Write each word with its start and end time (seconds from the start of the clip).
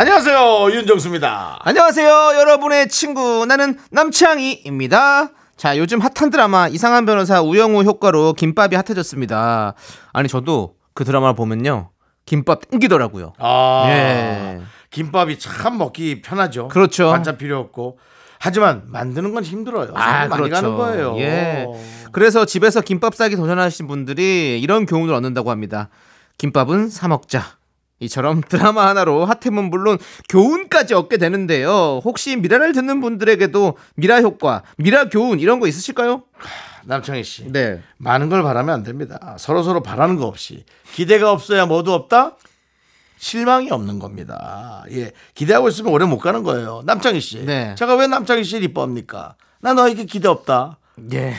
안녕하세요 0.00 0.70
윤정수입니다. 0.72 1.58
안녕하세요 1.60 2.08
여러분의 2.34 2.88
친구 2.88 3.44
나는 3.44 3.76
남창희입니다 3.90 5.28
자 5.58 5.76
요즘 5.76 6.00
핫한 6.00 6.30
드라마 6.30 6.68
이상한 6.68 7.04
변호사 7.04 7.42
우영우 7.42 7.82
효과로 7.82 8.32
김밥이 8.32 8.76
핫해졌습니다 8.76 9.74
아니 10.14 10.26
저도 10.26 10.76
그 10.94 11.04
드라마를 11.04 11.34
보면요 11.34 11.90
김밥 12.24 12.66
땡기더라고요 12.70 13.34
아 13.36 13.84
예. 13.88 14.60
김밥이 14.88 15.38
참 15.38 15.76
먹기 15.76 16.22
편하죠. 16.22 16.68
그렇죠. 16.68 17.10
반찬 17.10 17.36
필요 17.36 17.58
없고 17.58 17.98
하지만 18.38 18.84
만드는 18.86 19.34
건 19.34 19.44
힘들어요. 19.44 19.92
아, 19.96 20.26
많이 20.28 20.44
그렇죠. 20.44 20.54
가는 20.54 20.76
거예요. 20.78 21.16
예. 21.18 21.66
그래서 22.10 22.46
집에서 22.46 22.80
김밥 22.80 23.14
싸기 23.14 23.36
도전하신 23.36 23.86
분들이 23.86 24.58
이런 24.62 24.86
교훈을 24.86 25.12
얻는다고 25.12 25.50
합니다. 25.50 25.90
김밥은 26.38 26.88
사 26.88 27.06
먹자. 27.06 27.59
이처럼 28.00 28.40
드라마 28.48 28.88
하나로 28.88 29.26
핫템은 29.26 29.70
물론 29.70 29.98
교훈까지 30.28 30.94
얻게 30.94 31.18
되는데요. 31.18 32.00
혹시 32.04 32.36
미라를 32.36 32.72
듣는 32.72 33.00
분들에게도 33.00 33.76
미라 33.94 34.20
효과, 34.22 34.62
미라 34.78 35.08
교훈 35.08 35.38
이런 35.38 35.60
거 35.60 35.66
있으실까요? 35.66 36.24
남창희 36.84 37.22
씨. 37.22 37.52
네. 37.52 37.82
많은 37.98 38.30
걸 38.30 38.42
바라면 38.42 38.74
안 38.74 38.82
됩니다. 38.82 39.36
서로 39.38 39.62
서로 39.62 39.82
바라는 39.82 40.16
거 40.16 40.26
없이 40.26 40.64
기대가 40.94 41.30
없어야 41.30 41.66
뭐도 41.66 41.92
없다. 41.92 42.36
실망이 43.18 43.70
없는 43.70 43.98
겁니다. 43.98 44.82
예, 44.92 45.12
기대하고 45.34 45.68
있으면 45.68 45.92
오래 45.92 46.06
못 46.06 46.18
가는 46.18 46.42
거예요. 46.42 46.82
남창희 46.86 47.20
씨. 47.20 47.44
네. 47.44 47.74
제가 47.76 47.94
왜 47.96 48.06
남창희 48.06 48.44
씨를 48.44 48.62
이뻐합니까? 48.64 49.34
나 49.60 49.74
너에게 49.74 50.06
기대 50.06 50.26
없다. 50.26 50.78
예. 51.12 51.34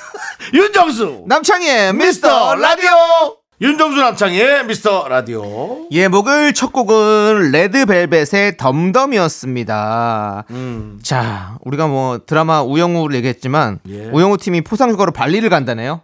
윤정수. 0.54 1.24
남창희의 1.26 1.92
미스터 1.92 2.54
라디오. 2.54 3.37
윤정수 3.60 3.98
남창희의 4.00 4.66
미스터 4.66 5.08
라디오. 5.08 5.88
예, 5.90 6.06
목요일 6.06 6.54
첫 6.54 6.72
곡은 6.72 7.50
레드벨벳의 7.50 8.56
덤덤이었습니다. 8.56 10.44
음. 10.50 11.00
자, 11.02 11.58
우리가 11.64 11.88
뭐 11.88 12.20
드라마 12.24 12.62
우영우를 12.62 13.16
얘기했지만 13.16 13.80
예. 13.88 14.06
우영우 14.10 14.38
팀이 14.38 14.60
포상휴가로 14.60 15.10
발리를 15.10 15.48
간다네요. 15.50 16.02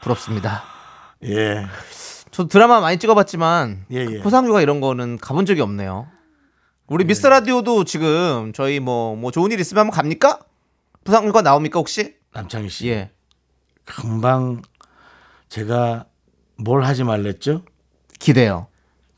부럽습니다. 0.00 0.62
예. 1.24 1.66
저도 2.30 2.48
드라마 2.48 2.80
많이 2.80 2.98
찍어봤지만 2.98 3.84
예, 3.92 4.06
예. 4.10 4.20
포상휴가 4.22 4.62
이런 4.62 4.80
거는 4.80 5.18
가본 5.18 5.44
적이 5.44 5.60
없네요. 5.60 6.06
우리 6.86 7.04
미스터 7.04 7.28
라디오도 7.28 7.84
지금 7.84 8.52
저희 8.54 8.80
뭐 8.80 9.14
뭐 9.14 9.30
좋은 9.30 9.52
일 9.52 9.60
있으면 9.60 9.82
한번 9.82 9.94
갑니까? 9.94 10.38
포상휴가 11.04 11.42
나옵니까 11.42 11.78
혹시? 11.78 12.14
남창희 12.32 12.70
씨. 12.70 12.88
예. 12.88 13.10
금방 13.84 14.62
제가 15.56 16.06
뭘 16.56 16.82
하지 16.82 17.04
말랬죠? 17.04 17.62
기대요. 18.18 18.68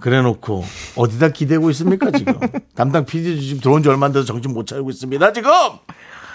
그래 0.01 0.21
놓고 0.21 0.65
어디다 0.97 1.29
기대고 1.29 1.71
있습니까 1.71 2.11
지금 2.11 2.35
담당 2.75 3.05
PD 3.07 3.41
지금 3.41 3.61
들어온 3.61 3.85
지 3.85 3.89
얼마 3.89 4.07
안 4.07 4.13
돼서 4.13 4.25
정신 4.25 4.53
못 4.53 4.67
차리고 4.67 4.91
있습니다 4.91 5.33
지금 5.33 5.51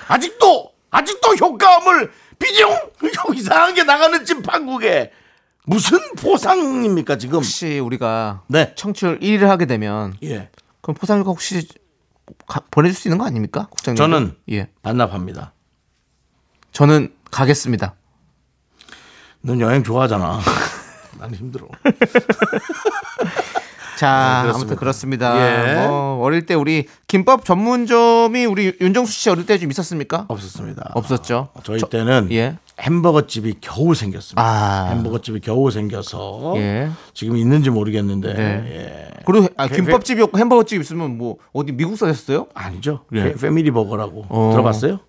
아직도 0.07 0.72
아직도 0.90 1.35
효과음을 1.35 2.12
비용 2.40 2.72
이상한 3.35 3.73
게 3.75 3.84
나가는 3.84 4.23
집 4.23 4.41
판국에 4.41 5.12
무슨 5.66 6.00
보상입니까 6.16 7.18
지금 7.18 7.35
혹시 7.40 7.79
우리가 7.79 8.44
네. 8.47 8.73
청취율 8.75 9.19
1위를 9.19 9.47
하게 9.47 9.66
되면 9.66 10.16
예 10.23 10.50
그럼 10.79 10.96
포상휴가 10.96 11.29
혹시 11.29 11.68
가- 12.47 12.63
보내줄 12.72 12.96
수 12.96 13.09
있는 13.09 13.18
거 13.18 13.25
아닙니까? 13.25 13.68
국장님. 13.69 13.97
저는 13.97 14.35
예. 14.52 14.69
반납합니다 14.81 15.53
저는 16.72 17.13
가겠습니다. 17.29 17.96
넌 19.41 19.59
여행 19.61 19.83
좋아하잖아 19.83 20.39
난 21.19 21.33
힘들어 21.33 21.67
자, 23.97 24.44
네, 24.45 24.51
아무튼 24.53 24.77
그렇습니다. 24.77 25.35
예. 25.81 25.85
뭐 25.85 26.23
어릴 26.23 26.45
때 26.45 26.53
우리 26.53 26.88
김밥 27.07 27.44
전문점이 27.44 28.45
우리 28.45 28.73
윤정수 28.79 29.11
씨 29.11 29.29
어릴 29.29 29.45
때 29.45 29.57
좀 29.59 29.69
있었습니까? 29.72 30.23
없었습니다 30.29 30.91
없었죠. 30.95 31.49
저희 31.63 31.79
저- 31.79 31.88
때는 31.89 32.29
예. 32.31 32.55
햄버거 32.79 33.28
집이 33.28 33.55
겨우 33.59 33.94
생겼습니다 33.94 34.41
아. 34.41 34.85
햄버거 34.91 35.19
집이 35.19 35.41
겨우 35.41 35.69
생겨서 35.69 36.53
예. 36.55 36.89
지금 37.13 37.35
있는지 37.35 37.69
모르겠는데 37.72 38.33
네. 38.33 38.44
예. 38.69 39.09
그리고 39.25 39.49
아, 39.57 39.63
회- 39.66 39.75
김밥 39.75 40.05
집이었고 40.05 40.38
햄버거 40.39 40.63
집 40.63 40.79
있으면 40.79 41.17
뭐 41.17 41.35
어디 41.51 41.73
미국 41.73 41.97
사셨어요? 41.97 42.47
아니죠. 42.53 43.03
예. 43.16 43.23
페- 43.23 43.35
패밀리 43.35 43.69
버거라고 43.69 44.28
어. 44.29 44.51
들어봤어요? 44.53 44.99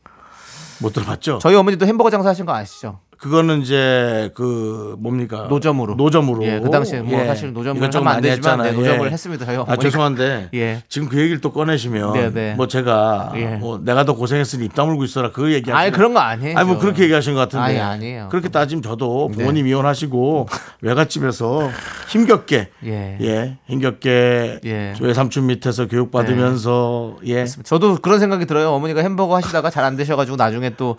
못 0.80 0.92
들어봤죠? 0.92 1.38
저희 1.40 1.54
어머니도 1.54 1.86
햄버거 1.86 2.10
장사하신 2.10 2.44
거 2.44 2.52
아시죠? 2.56 2.98
그거는 3.20 3.60
이제 3.60 4.31
그 4.34 4.97
뭡니까 4.98 5.47
노점으로. 5.50 5.94
노점으로 5.94 6.42
예, 6.47 6.58
그 6.58 6.70
당시에 6.70 7.03
뭐 7.03 7.22
사실 7.26 7.53
노점을 7.53 7.82
하면 7.82 8.08
안 8.08 8.22
되지만 8.22 8.62
네, 8.62 8.72
노점을 8.72 9.12
했습니다, 9.12 9.44
저희 9.44 9.56
아 9.56 9.60
어머니가. 9.60 9.82
죄송한데 9.82 10.48
예. 10.54 10.82
지금 10.88 11.06
그 11.06 11.19
얘기를 11.20 11.38
또 11.42 11.53
꺼내시면 11.53 12.14
네, 12.14 12.31
네. 12.32 12.54
뭐 12.54 12.66
제가 12.66 13.32
예. 13.36 13.56
뭐 13.56 13.78
내가 13.84 14.04
더 14.04 14.14
고생했으니 14.14 14.64
입 14.64 14.75
다물고 14.75 15.04
있어라 15.04 15.32
그 15.32 15.53
얘기 15.53 15.70
아니 15.70 15.91
그런 15.91 16.14
거 16.14 16.20
아니에요. 16.20 16.56
아니 16.56 16.66
뭐 16.66 16.78
그렇게 16.78 17.03
얘기하신 17.03 17.34
것 17.34 17.41
같은데 17.41 17.62
아니, 17.64 17.78
아니에요. 17.78 18.22
네. 18.22 18.28
그렇게 18.31 18.48
따지면 18.48 18.82
저도 18.82 19.28
부모님 19.28 19.66
이혼하시고 19.66 20.48
외갓집에서 20.81 21.70
힘겹게 22.08 22.70
예. 22.87 23.19
예, 23.20 23.58
힘겹게 23.66 24.60
예. 24.64 24.94
외삼촌 24.98 25.44
밑에서 25.47 25.88
교육받으면서 25.88 27.16
예 27.26 27.44
저도 27.44 27.97
그런 27.97 28.19
생각이 28.19 28.47
들어요. 28.47 28.70
어머니가 28.70 29.02
햄버거 29.02 29.37
하시다가 29.37 29.69
잘 29.69 29.81
안 29.81 29.97
되셔가지고 29.97 30.37
나중에 30.37 30.70
또 30.76 30.97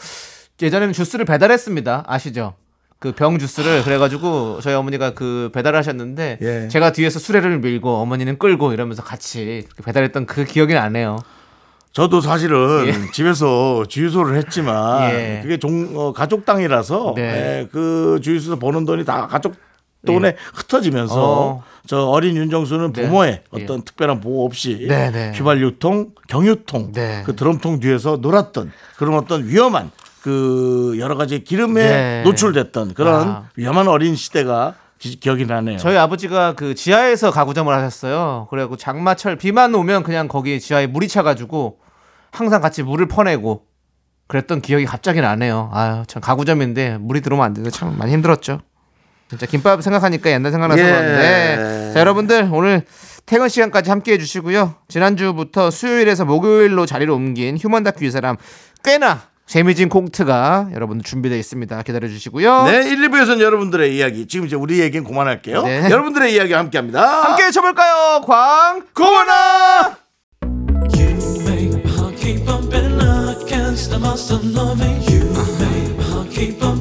예전에는 0.61 0.93
주스를 0.93 1.25
배달했습니다. 1.25 2.05
아시죠? 2.07 2.53
그 2.99 3.13
병 3.13 3.39
주스를 3.39 3.83
그래가지고 3.83 4.59
저희 4.61 4.75
어머니가 4.75 5.15
그 5.15 5.49
배달하셨는데 5.53 6.37
예. 6.39 6.67
제가 6.67 6.91
뒤에서 6.91 7.17
수레를 7.17 7.57
밀고 7.57 7.95
어머니는 7.95 8.37
끌고 8.37 8.73
이러면서 8.73 9.01
같이 9.01 9.67
배달했던 9.83 10.27
그 10.27 10.45
기억이 10.45 10.75
나네요. 10.75 11.17
저도 11.93 12.21
사실은 12.21 12.85
예. 12.85 13.11
집에서 13.11 13.85
주유소를 13.87 14.37
했지만 14.37 15.11
예. 15.15 15.39
그게 15.41 15.57
종, 15.57 15.93
어, 15.95 16.13
가족 16.13 16.45
땅이라서 16.45 17.13
네. 17.15 17.21
예, 17.23 17.67
그 17.71 18.19
주유소에서 18.21 18.59
버는 18.59 18.85
돈이 18.85 19.03
다 19.03 19.25
가족 19.25 19.55
돈에 20.05 20.35
흩어지면서 20.53 21.15
어. 21.17 21.63
저 21.87 22.05
어린 22.05 22.35
윤정수는 22.35 22.93
네. 22.93 23.01
부모의 23.03 23.31
예. 23.31 23.63
어떤 23.63 23.81
특별한 23.83 24.21
보호 24.21 24.45
없이 24.45 24.85
네, 24.87 25.09
네. 25.11 25.31
휘발유통, 25.35 26.11
경유통, 26.27 26.91
네. 26.93 27.23
그 27.25 27.35
드럼통 27.35 27.79
뒤에서 27.79 28.17
놀았던 28.21 28.71
그런 28.97 29.15
어떤 29.15 29.47
위험한 29.47 29.89
그 30.21 30.95
여러 30.99 31.15
가지 31.15 31.43
기름에 31.43 31.83
네. 31.83 32.21
노출됐던 32.23 32.93
그런 32.93 33.27
아. 33.27 33.49
위험한 33.55 33.87
어린 33.87 34.15
시대가 34.15 34.75
기, 34.99 35.19
기억이 35.19 35.45
나네요. 35.45 35.77
저희 35.77 35.97
아버지가 35.97 36.53
그 36.53 36.75
지하에서 36.75 37.31
가구점을 37.31 37.73
하셨어요. 37.73 38.47
그래갖고 38.51 38.77
장마철 38.77 39.35
비만 39.35 39.73
오면 39.73 40.03
그냥 40.03 40.27
거기 40.27 40.59
지하에 40.59 40.85
물이 40.85 41.07
차가지고 41.07 41.79
항상 42.31 42.61
같이 42.61 42.83
물을 42.83 43.07
퍼내고 43.07 43.65
그랬던 44.27 44.61
기억이 44.61 44.85
갑자기 44.85 45.21
나네요. 45.21 45.71
아유 45.73 46.03
참 46.07 46.21
가구점인데 46.21 46.99
물이 46.99 47.21
들어오면 47.21 47.45
안 47.45 47.53
되는데 47.53 47.75
참 47.75 47.97
많이 47.97 48.13
힘들었죠. 48.13 48.61
진짜 49.27 49.45
김밥 49.47 49.81
생각하니까 49.81 50.29
옛날 50.29 50.51
생각나서 50.51 50.81
예. 50.81 50.85
그런데 50.85 51.91
자 51.93 51.99
여러분들 51.99 52.49
오늘 52.51 52.83
퇴근 53.25 53.49
시간까지 53.49 53.89
함께 53.89 54.13
해 54.13 54.17
주시고요. 54.19 54.75
지난주부터 54.87 55.71
수요일에서 55.71 56.25
목요일로 56.25 56.85
자리를 56.85 57.11
옮긴 57.11 57.57
휴먼 57.57 57.83
다큐 57.83 58.05
이 58.05 58.11
사람 58.11 58.37
꽤나 58.83 59.30
재미진 59.45 59.89
콩트가 59.89 60.69
여러분들 60.73 61.03
준비되어 61.03 61.37
있습니다. 61.37 61.81
기다려 61.83 62.07
주시고요. 62.07 62.63
네, 62.63 62.89
1, 62.89 63.09
2부에서는 63.09 63.41
여러분들의 63.41 63.95
이야기, 63.95 64.27
지금 64.27 64.45
이제 64.45 64.55
우리 64.55 64.79
얘기는 64.79 65.05
그만할게요. 65.05 65.63
네. 65.63 65.89
여러분들의 65.89 66.33
이야기 66.33 66.53
함께 66.53 66.77
합니다. 66.77 67.23
함께 67.23 67.51
쳐볼까요? 67.51 68.21
광 68.25 68.81
고나! 68.93 69.97
윤정 76.41 76.80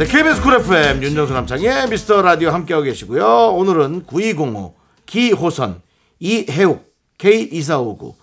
네, 0.00 0.06
KBS 0.06 0.40
쿨 0.40 0.54
FM 0.54 1.02
윤정수 1.02 1.34
남창희의 1.34 1.90
미스터 1.90 2.22
라디오 2.22 2.48
함께하고 2.48 2.84
계시고요. 2.84 3.22
오늘은 3.52 4.04
9205 4.06 4.74
기호선 5.04 5.82
이해욱 6.18 6.90
K2459 7.18 8.14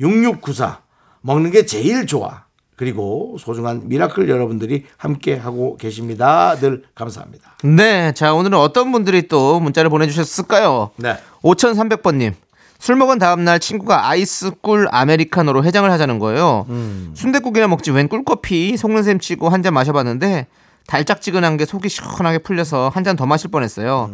6694 0.00 0.80
먹는 1.20 1.50
게 1.50 1.66
제일 1.66 2.06
좋아 2.06 2.44
그리고 2.74 3.36
소중한 3.38 3.82
미라클 3.84 4.30
여러분들이 4.30 4.84
함께 4.96 5.36
하고 5.36 5.76
계십니다. 5.76 6.56
늘 6.56 6.84
감사합니다. 6.94 7.56
네. 7.64 8.12
자, 8.12 8.32
오늘은 8.32 8.56
어떤 8.56 8.90
분들이 8.90 9.28
또 9.28 9.60
문자를 9.60 9.90
보내주셨을까요? 9.90 10.92
네. 10.96 11.18
5300번님. 11.42 12.32
술 12.78 12.96
먹은 12.96 13.18
다음날 13.18 13.60
친구가 13.60 14.08
아이스 14.08 14.52
꿀 14.62 14.86
아메리카노로 14.90 15.64
해장을 15.64 15.90
하자는 15.90 16.18
거예요. 16.18 16.66
순댓국이나 17.12 17.68
먹지 17.68 17.90
웬 17.90 18.08
꿀커피 18.08 18.78
속는 18.78 19.02
셈 19.02 19.18
치고 19.18 19.50
한 19.50 19.62
잔 19.62 19.74
마셔봤는데 19.74 20.46
달짝지근한 20.86 21.56
게 21.56 21.64
속이 21.64 21.88
시원하게 21.88 22.38
풀려서 22.38 22.90
한 22.94 23.04
잔 23.04 23.16
더 23.16 23.26
마실 23.26 23.50
뻔했어요. 23.50 24.10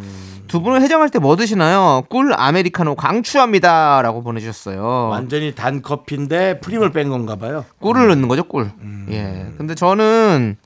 두 0.48 0.60
분은 0.60 0.82
해장할 0.82 1.08
때 1.08 1.18
뭐 1.18 1.36
드시나요? 1.36 2.02
꿀 2.10 2.32
아메리카노 2.34 2.94
강추합니다라고 2.96 4.22
보내주셨어요. 4.22 5.08
완전히 5.10 5.54
단 5.54 5.80
커피인데 5.82 6.60
프림을 6.60 6.92
뺀 6.92 7.08
건가 7.08 7.36
봐요. 7.36 7.64
꿀을 7.80 8.08
넣는 8.08 8.28
거죠, 8.28 8.44
꿀. 8.44 8.70
예. 9.10 9.46
근데 9.56 9.74
저는 9.74 10.56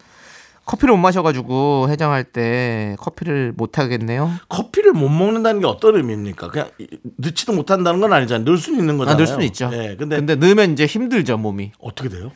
커피를 0.65 0.95
못 0.97 1.01
마셔가지고 1.01 1.87
해장할 1.91 2.25
때 2.25 2.97
커피를 2.99 3.53
못 3.57 3.79
하겠네요. 3.79 4.33
커피를 4.49 4.93
못 4.93 5.09
먹는다는 5.09 5.61
게 5.61 5.67
어떤 5.69 5.95
의미입니까? 5.95 6.49
그냥 6.51 6.69
이- 6.81 6.89
넣지도 7.19 7.53
못한다는 7.53 8.01
건 8.01 8.13
아니잖아요. 8.13 8.45
넣을 8.45 8.59
수는 8.59 8.81
있는 8.81 8.97
아, 8.97 8.99
거잖아요. 8.99 9.17
넣을 9.19 9.27
수는 9.29 9.45
있죠. 9.47 9.69
네, 9.71 9.95
근데, 9.97 10.17
근데 10.17 10.35
넣으면 10.35 10.73
이제 10.73 10.87
힘들죠, 10.87 11.37
몸이. 11.39 11.71
어떻게 11.79 12.09
돼요? 12.09 12.33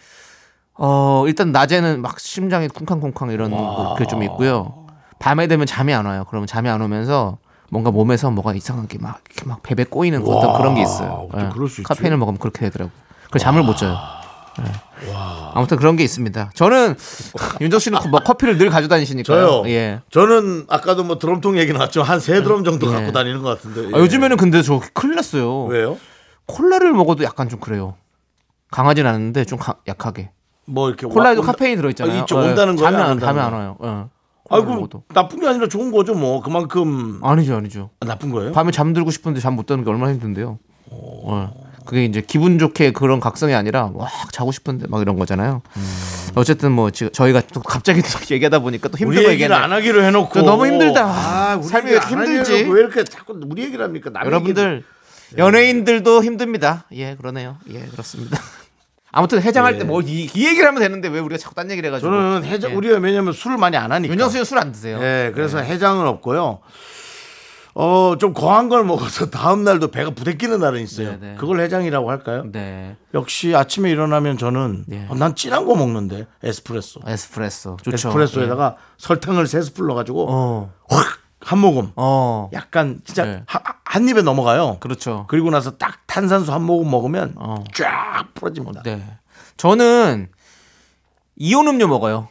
어, 0.83 1.25
일단 1.27 1.53
낮에는 1.53 2.01
막 2.01 2.19
심장이 2.19 2.67
쿵쾅쿵쾅 2.69 3.31
이런 3.33 3.51
게 3.99 4.05
좀 4.07 4.23
있고요. 4.23 4.87
밤에 5.19 5.47
되면 5.47 5.67
잠이 5.67 5.93
안 5.93 6.07
와요. 6.07 6.25
그러면 6.29 6.47
잠이 6.47 6.71
안 6.71 6.81
오면서 6.81 7.37
뭔가 7.71 7.91
몸에서 7.91 8.31
뭐가 8.31 8.55
이상하게 8.55 8.97
막 8.99 9.21
이렇게 9.31 9.47
막 9.47 9.63
베베 9.63 9.85
꼬이는 9.85 10.23
와, 10.23 10.57
그런 10.57 10.75
게 10.75 10.81
있어요. 10.83 11.29
어떻게 11.31 11.49
그럴 11.51 11.69
수 11.69 11.83
있지? 11.83 11.89
카페인을 11.89 12.17
먹으면 12.17 12.39
그렇게 12.39 12.61
되더라고. 12.61 12.91
그래서 13.29 13.45
잠을 13.45 13.63
못 13.63 13.77
자요. 13.77 13.97
예. 14.61 15.13
아무튼 15.55 15.77
그런 15.77 15.97
게 15.97 16.03
있습니다. 16.05 16.51
저는 16.55 16.97
윤정 17.61 17.79
씨는 17.79 17.99
뭐 18.11 18.21
커피를 18.21 18.57
늘 18.57 18.71
가져다니시니까요. 18.71 19.47
저요. 19.47 19.63
예. 19.69 20.01
저는 20.11 20.65
아까도 20.69 21.05
뭐 21.05 21.19
드럼통 21.19 21.59
얘기 21.59 21.73
나왔죠. 21.75 22.03
한 22.03 22.19
세 22.21 22.43
드럼 22.43 22.65
정도 22.65 22.89
예. 22.89 22.95
갖고 22.95 23.13
다니는 23.13 23.43
것 23.43 23.51
같은데. 23.61 23.95
아, 23.95 24.01
요즘에는 24.01 24.39
근데 24.39 24.63
저 24.63 24.81
큰일 24.95 25.17
났어요. 25.17 25.65
왜요? 25.65 25.99
콜라를 26.47 26.93
먹어도 26.95 27.23
약간 27.25 27.49
좀 27.51 27.61
그래요. 27.61 27.95
강하진 28.71 29.07
않은데 29.07 29.45
좀 29.45 29.59
가- 29.59 29.77
약하게. 29.87 30.31
뭐 30.67 30.89
이렇게 30.89 31.07
콜라에도 31.07 31.41
와- 31.41 31.47
카페인이 31.47 31.77
들어있잖아요. 31.77 32.21
아, 32.21 32.23
이쪽 32.23 32.39
어, 32.39 32.43
온다는 32.43 32.77
거예요? 32.77 32.91
잠이 32.91 33.03
안 33.03 33.21
잠이 33.21 33.41
안? 33.41 33.53
와요. 33.53 33.77
예. 33.83 34.05
아이고. 34.53 34.89
나쁜 35.15 35.41
게 35.41 35.47
아니라 35.47 35.69
좋은 35.69 35.93
거죠 35.93 36.15
뭐 36.15 36.43
그만큼 36.43 37.21
아니죠, 37.23 37.57
아니죠. 37.57 37.91
아, 38.01 38.07
나쁜 38.07 38.31
거예요? 38.31 38.53
밤에 38.53 38.71
잠들고 38.73 39.11
싶은데 39.11 39.41
잠못 39.41 39.67
드는 39.67 39.85
게 39.85 39.91
얼마나 39.91 40.13
힘든데요. 40.13 40.59
어. 40.91 41.53
그게 41.87 42.05
이제 42.05 42.21
기분 42.21 42.59
좋게 42.59 42.93
그런 42.93 43.21
각성이 43.21 43.55
아니라 43.55 43.91
막 43.95 44.09
자고 44.33 44.53
싶은데 44.53 44.87
막 44.89 45.01
이런 45.01 45.19
거잖아요. 45.19 45.63
어쨌든 46.37 46.73
뭐 46.73 46.91
지금 46.91 47.11
저희가 47.13 47.43
또 47.53 47.61
갑자기 47.61 48.03
또 48.03 48.09
얘기하다 48.35 48.59
보니까 48.61 48.89
또 48.89 48.97
힘들고 48.99 49.31
얘기를 49.31 49.33
얘기했네. 49.33 49.55
안 49.57 49.73
하기로 49.73 50.03
해놓고 50.05 50.33
저 50.35 50.43
너무 50.43 50.67
힘들다. 50.67 51.05
아, 51.07 51.61
삶이 51.63 51.87
왜 51.87 51.93
이렇게 51.97 52.09
힘들지? 52.09 52.53
왜 52.53 52.81
이렇게 52.81 53.03
자꾸 53.05 53.41
우리 53.49 53.63
얘기를 53.65 53.85
합니까? 53.85 54.11
여러분들 54.25 54.85
연예인들도 55.39 56.23
힘듭니다. 56.23 56.85
예, 56.93 57.15
그러네요. 57.17 57.57
예, 57.73 57.81
그렇습니다. 57.87 58.39
아무튼 59.13 59.43
해장할 59.43 59.79
때 59.79 59.85
뭐 59.85 60.01
이 60.07 60.31
얘기를 60.35 60.67
하면 60.69 60.81
되는데 60.81 61.09
왜 61.09 61.19
우리가 61.21 61.39
자꾸 61.39 61.55
딴 61.55 61.71
얘기를 61.71 61.89
얘기- 61.89 61.95
해가지고 61.97 62.11
저는 62.13 62.45
해장 62.45 62.71
예. 62.71 62.75
우리가 62.75 62.99
왜냐면 62.99 63.33
술을 63.33 63.57
많이 63.57 63.77
안 63.77 63.91
하니까. 63.93 64.13
윤정수는 64.13 64.45
술안 64.45 64.73
드세요. 64.73 64.99
예, 65.03 65.33
그래서 65.35 65.59
해장은 65.59 66.07
없고요. 66.07 66.61
어, 67.75 68.17
좀 68.19 68.33
거한 68.35 68.69
걸 68.69 68.85
먹어서 68.85 69.31
다음 69.31 69.63
날도 69.65 69.89
배가 69.93 70.11
부대끼는 70.11 70.59
날은 70.59 70.81
있어요. 70.83 71.13
네, 71.13 71.19
네. 71.21 71.37
그걸 71.39 71.61
해장이라고 71.61 72.11
할까요? 72.11 72.45
네, 72.51 72.97
역시 73.15 73.55
아침에 73.55 73.91
일어나면 73.91 74.39
저는 74.39 74.85
네. 74.89 75.07
어, 75.09 75.15
난 75.15 75.35
진한 75.37 75.65
거 75.67 75.77
먹는데 75.77 76.27
에스프레소. 76.43 77.01
에스프레소 77.07 77.77
좋죠. 77.83 77.95
에스프레소에다가 77.95 78.77
설탕을 78.99 79.47
세 79.47 79.63
스푼 79.63 79.87
넣어가지고 79.87 80.27
어, 80.29 80.73
확한 80.89 81.59
모금. 81.61 81.93
어, 81.95 82.51
약간 82.53 83.01
진짜 83.05 83.25
네. 83.25 83.43
하- 83.47 83.63
한 83.91 84.09
입에 84.09 84.23
넘어가요. 84.23 84.77
그렇죠. 84.79 85.25
그리고 85.29 85.51
나서 85.51 85.77
딱 85.77 86.07
탄산수 86.07 86.53
한 86.53 86.63
모금 86.63 86.89
먹으면 86.93 87.33
어. 87.35 87.65
쫙 87.75 88.29
풀어집니다. 88.35 88.83
네, 88.85 89.03
저는 89.57 90.29
이온 91.35 91.67
음료 91.67 91.89
먹어요. 91.89 92.29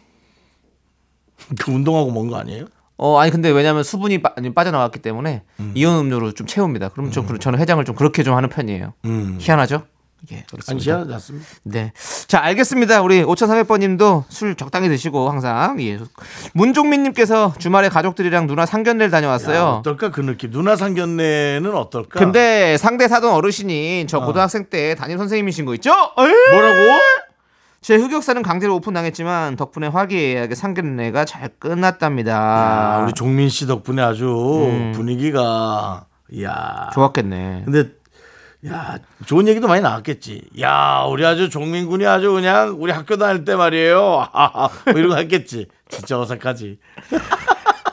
그 1.60 1.72
운동하고 1.72 2.12
먹은 2.12 2.30
거 2.30 2.38
아니에요? 2.38 2.66
어 2.96 3.18
아니 3.20 3.30
근데 3.32 3.50
왜냐면 3.50 3.84
수분이 3.84 4.22
빠, 4.22 4.34
빠져나왔기 4.56 5.00
때문에 5.00 5.44
이온 5.76 5.96
음료로 6.00 6.32
좀 6.34 6.48
채웁니다. 6.48 6.90
그럼 6.90 7.12
좀 7.12 7.26
그- 7.26 7.40
저는 7.40 7.60
해장을 7.60 7.84
좀 7.84 7.94
그렇게 7.94 8.24
좀 8.24 8.36
하는 8.38 8.48
편이에요. 8.48 8.94
음. 9.04 9.38
희한하죠? 9.42 9.84
예, 10.32 10.44
그렇습니다. 10.50 10.84
시야 10.84 11.04
났습니다. 11.06 11.48
네. 11.64 11.94
자, 12.28 12.44
알겠습니다. 12.44 13.02
우리 13.02 13.24
5300번 13.24 13.80
님도 13.80 14.26
술 14.30 14.56
적당히 14.56 14.90
드시고 14.90 15.30
항상 15.30 15.82
예. 15.82 16.00
문종민 16.54 17.04
님께서 17.04 17.54
주말에 17.58 17.90
가족들이랑 17.90 18.48
누나 18.48 18.66
상견례를 18.66 19.10
다녀왔어요. 19.12 19.80
어떨까 19.80 20.12
그 20.12 20.22
느낌. 20.22 20.52
누나 20.52 20.76
상견례는 20.76 21.74
어떨까? 21.74 22.20
근데 22.20 22.78
상대 22.78 23.08
사돈 23.08 23.32
어르신이 23.32 24.06
저 24.08 24.20
고등학생 24.20 24.66
때 24.66 24.96
담임 24.96 25.18
선생님이신 25.18 25.66
거 25.66 25.74
있죠? 25.76 25.92
에이! 26.18 26.34
뭐라고? 26.52 27.00
제 27.82 27.96
흑역사는 27.96 28.42
강제로 28.42 28.76
오픈당했지만 28.76 29.56
덕분에 29.56 29.88
화기애애하게 29.88 30.54
상견례가 30.54 31.24
잘 31.24 31.50
끝났답니다. 31.60 32.98
아, 32.98 33.04
우리 33.04 33.14
종민 33.14 33.48
씨 33.48 33.68
덕분에 33.68 34.02
아주 34.02 34.28
음. 34.70 34.92
분위기가 34.94 36.06
야. 36.42 36.90
좋았겠네. 36.94 37.64
근데 37.66 37.90
야 38.68 39.00
좋은 39.26 39.48
얘기도 39.48 39.68
많이 39.68 39.82
나왔겠지. 39.82 40.50
야 40.60 41.06
우리 41.10 41.26
아주 41.26 41.50
종민 41.50 41.88
군이 41.88 42.06
아주 42.06 42.32
그냥 42.34 42.76
우리 42.80 42.92
학교 42.92 43.16
다닐 43.18 43.46
때 43.46 43.56
말이에요. 43.56 44.00
뭐 44.86 44.94
이런 44.96 45.10
거 45.10 45.16
했겠지. 45.16 45.68
진짜 45.88 46.20
어색하지. 46.20 46.78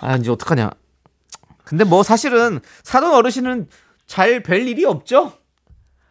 아, 0.01 0.17
이제 0.17 0.31
어떡하냐. 0.31 0.71
근데 1.65 1.85
뭐 1.85 2.03
사실은 2.03 2.61
사돈 2.83 3.15
어르신은 3.15 3.69
잘 4.07 4.43
뵐 4.43 4.67
일이 4.69 4.85
없죠? 4.85 5.33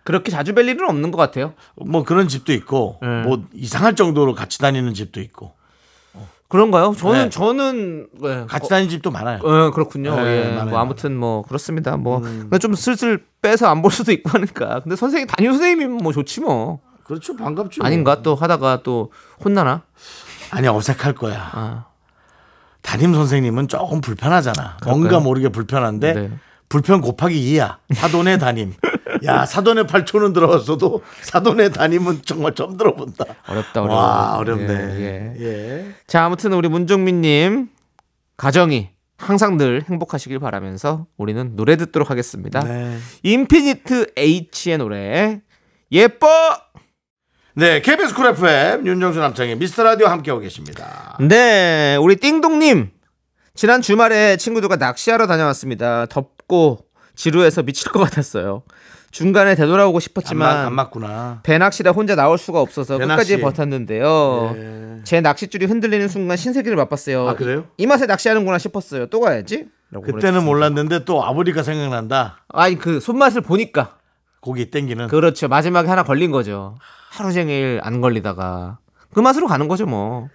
그렇게 0.04 0.32
자주 0.32 0.54
뵐 0.54 0.68
일은 0.68 0.88
없는 0.88 1.12
것 1.12 1.18
같아요. 1.18 1.54
뭐 1.76 2.04
그런 2.04 2.28
집도 2.28 2.54
있고 2.54 3.00
네. 3.02 3.24
뭐 3.24 3.44
이상할 3.54 3.96
정도로 3.96 4.36
같이 4.36 4.60
다니는 4.60 4.94
집도 4.94 5.20
있고 5.20 5.54
그런가요? 6.56 6.94
저는 6.98 7.24
네. 7.26 7.30
저는 7.30 8.08
네, 8.22 8.46
같이 8.48 8.70
다니는 8.70 8.90
집도 8.90 9.12
많아요. 9.12 9.40
어, 9.44 9.72
그렇군요. 9.72 10.16
네, 10.16 10.22
예. 10.22 10.50
많아요, 10.52 10.64
음. 10.66 10.70
뭐 10.70 10.80
아무튼 10.80 11.16
뭐 11.18 11.42
그렇습니다. 11.44 11.98
뭐 11.98 12.22
근데 12.22 12.58
좀 12.60 12.74
슬슬 12.76 13.24
빼서 13.42 13.68
안 13.68 13.82
볼 13.82 13.92
수도 13.92 14.12
있고 14.14 14.30
하니까. 14.32 14.80
근데 14.80 14.96
선생님 14.96 15.28
담임 15.28 15.52
선생님이면 15.52 15.98
뭐 15.98 16.14
좋지 16.14 16.42
뭐. 16.42 16.80
그렇죠 17.04 17.36
반갑죠. 17.36 17.84
아닌가 17.84 18.22
또 18.24 18.34
하다가 18.36 18.82
또 18.84 19.12
혼나나? 19.44 19.84
아니 20.52 20.68
어색할 20.68 21.14
거야. 21.14 21.50
아. 21.54 21.86
담임 22.82 23.14
선생님은 23.14 23.68
조금 23.68 24.00
불편하잖아. 24.02 24.78
뭔가 24.86 25.20
모르게 25.20 25.50
불편한데 25.50 26.14
네. 26.14 26.32
불편 26.70 27.02
곱하기 27.02 27.54
2야. 27.54 27.78
사돈의 27.94 28.40
담임. 28.40 28.74
야 29.24 29.46
사돈의 29.46 29.86
8초는 29.86 30.34
들어갔어도 30.34 31.04
사돈의 31.22 31.72
담임은 31.72 32.22
정말 32.26 32.54
처음 32.54 32.78
들어본다. 32.78 33.26
어렵다 33.48 33.82
어려워. 33.84 34.00
와 34.00 34.38
어렵네. 34.38 34.74
예, 34.74 35.36
예. 35.40 35.46
예. 35.46 35.96
자 36.08 36.26
아무튼 36.26 36.54
우리 36.54 36.68
문종민님 36.68 37.70
가정이 38.38 38.90
항상 39.18 39.58
늘 39.58 39.84
행복하시길 39.90 40.40
바라면서 40.40 41.08
우리는 41.18 41.56
노래 41.56 41.78
듣도록 41.78 42.10
하겠습니다. 42.10 42.60
네. 42.64 42.98
인피니트 43.24 44.12
H의 44.18 44.78
노래 44.78 45.42
예뻐. 45.92 46.28
네, 47.58 47.82
KBS 47.82 48.14
쿨 48.16 48.28
FM 48.28 48.86
윤정수 48.86 49.20
남창희의 49.20 49.56
미스터 49.56 49.84
라디오 49.84 50.08
함께하고 50.08 50.42
계십니다. 50.42 51.18
네, 51.22 51.96
우리 52.02 52.18
띵동님. 52.18 52.92
지난 53.54 53.82
주말에 53.82 54.36
친구들과 54.36 54.76
낚시하러 54.76 55.28
다녀왔습니다. 55.28 56.08
덥 56.08 56.35
고 56.48 56.80
지루해서 57.16 57.64
미칠 57.64 57.92
것 57.92 58.00
같았어요. 58.00 58.64
중간에 59.12 59.56
되돌아오고 59.56 59.98
안, 59.98 60.02
싶었지만 60.02 60.56
맞, 60.58 60.66
안 60.66 60.74
맞구나. 60.74 61.40
배낚시라 61.44 61.92
혼자 61.92 62.16
나올 62.16 62.38
수가 62.38 62.60
없어서 62.60 62.98
배낚시. 62.98 63.32
끝까지 63.38 63.42
버텼는데요. 63.42 64.54
예. 64.58 65.02
제 65.06 65.22
낚싯줄이 65.22 65.66
흔들리는 65.66 66.08
순간 66.10 66.36
신세계를 66.36 66.76
맛봤어요. 66.76 67.30
아, 67.30 67.36
그래요? 67.36 67.66
이 67.78 67.86
맛에 67.88 68.06
낚시하는구나 68.08 68.58
싶었어요. 68.58 69.06
또 69.08 69.22
가야지. 69.22 69.68
그때는. 70.04 70.44
몰랐는데 70.44 71.06
또 71.06 71.24
아버지가 71.24 71.64
생각난다. 71.64 72.44
아니 72.50 72.78
그 72.78 73.00
손맛을 73.00 73.42
보니까 73.42 73.98
고기 74.42 74.70
땡기는. 74.70 75.08
그렇죠. 75.08 75.48
마지막에 75.48 75.88
하나 75.88 76.04
걸린 76.04 76.32
거죠. 76.32 76.78
하루 77.12 77.32
종일 77.32 77.80
안 77.84 78.02
걸리다가 78.02 78.80
그 79.14 79.22
맛으로 79.22 79.48
가는 79.48 79.70
거죠, 79.70 79.86
뭐. 79.86 80.28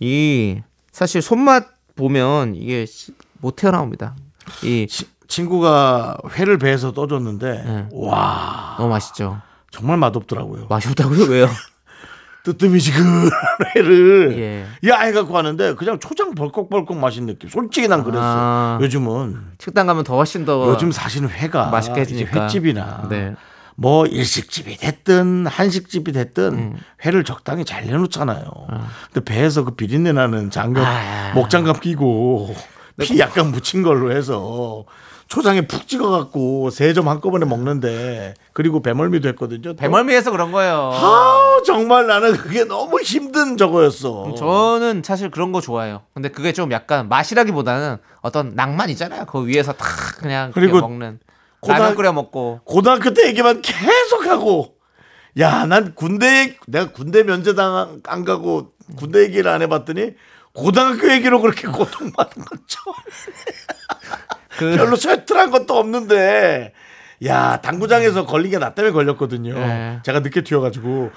이 0.00 0.60
사실 0.90 1.22
손맛 1.22 1.68
보면 1.94 2.56
이게 2.56 2.84
시- 2.86 3.12
못 3.40 3.54
태어나옵니다. 3.56 4.16
이 4.64 4.86
치- 4.88 5.06
친구가 5.36 6.18
회를 6.36 6.58
배에서 6.58 6.92
떠줬는데 6.92 7.62
네. 7.64 7.88
와 7.92 8.74
너무 8.76 8.90
맛있죠. 8.90 9.40
정말 9.70 9.96
맛없더라고요. 9.96 10.66
맛이 10.68 10.88
없다고요? 10.88 11.24
왜요? 11.24 11.48
뜨뜨미지근한 12.44 13.30
회를 13.76 14.36
예. 14.36 14.88
야 14.90 15.00
해갖고 15.00 15.36
하는데 15.38 15.74
그냥 15.74 15.98
초장 16.00 16.34
벌컥벌컥 16.34 16.98
마신 16.98 17.24
느낌. 17.26 17.48
솔직히 17.48 17.88
난 17.88 18.04
그랬어. 18.04 18.20
아. 18.22 18.78
요즘은 18.82 19.38
식당 19.58 19.86
가면 19.86 20.04
더 20.04 20.16
훨씬 20.16 20.44
더 20.44 20.68
요즘 20.68 20.92
사실은 20.92 21.30
회가 21.30 21.70
맛있게 21.70 22.02
이제. 22.02 22.24
횟집이나 22.26 23.06
네. 23.08 23.34
뭐 23.74 24.04
일식집이 24.04 24.76
됐든 24.76 25.46
한식집이 25.46 26.12
됐든 26.12 26.44
음. 26.52 26.76
회를 27.06 27.24
적당히 27.24 27.64
잘 27.64 27.86
내놓잖아요. 27.86 28.44
근데 29.12 29.24
배에서 29.24 29.64
그 29.64 29.70
비린내 29.76 30.12
나는 30.12 30.50
장갑 30.50 30.84
아. 30.86 31.32
목장갑 31.34 31.80
끼고 31.80 32.54
피 33.00 33.18
약간 33.18 33.50
묻힌 33.50 33.82
걸로 33.82 34.12
해서 34.12 34.84
초장에 35.32 35.62
푹 35.66 35.88
찍어갖고 35.88 36.68
세 36.68 36.92
점 36.92 37.08
한꺼번에 37.08 37.46
먹는데 37.46 38.34
그리고 38.52 38.82
배멀미도 38.82 39.28
했거든요. 39.30 39.62
또. 39.62 39.76
배멀미해서 39.76 40.30
그런 40.30 40.52
거예요. 40.52 40.90
아 40.92 41.60
정말 41.64 42.06
나는 42.06 42.32
그게 42.36 42.64
너무 42.64 43.00
힘든 43.00 43.56
저거였어. 43.56 44.34
저는 44.36 45.02
사실 45.02 45.30
그런 45.30 45.52
거 45.52 45.62
좋아해요. 45.62 46.02
근데 46.12 46.28
그게 46.28 46.52
좀 46.52 46.70
약간 46.70 47.08
맛이라기보다는 47.08 47.96
어떤 48.20 48.54
낭만 48.54 48.90
있잖아요. 48.90 49.24
그 49.24 49.46
위에서 49.46 49.72
탁 49.72 49.88
그냥 50.18 50.50
그리고 50.52 50.80
먹는 50.80 51.18
고등- 51.62 51.94
끓여 51.96 52.12
먹고 52.12 52.60
고등학교 52.64 53.14
때 53.14 53.26
얘기만 53.28 53.62
계속하고 53.62 54.74
야 55.40 55.64
난 55.64 55.94
군대 55.94 56.58
내가 56.66 56.92
군대 56.92 57.22
면제당 57.22 58.02
안 58.04 58.24
가고 58.26 58.72
군대 58.98 59.22
얘기를 59.22 59.50
안 59.50 59.62
해봤더니 59.62 60.10
고등학교 60.52 61.10
얘기로 61.10 61.40
그렇게 61.40 61.68
고통받은 61.72 62.44
건 62.44 62.58
처음 62.66 62.94
그 64.58 64.76
별로 64.76 64.96
쇠틀한 64.96 65.50
것도 65.50 65.76
없는데. 65.78 66.72
야 67.24 67.60
당구장에서 67.60 68.26
걸린 68.26 68.50
게 68.50 68.58
나 68.58 68.74
때문에 68.74 68.92
걸렸거든요. 68.92 69.54
네. 69.54 70.00
제가 70.02 70.20
늦게 70.20 70.42
튀어가지고. 70.42 71.10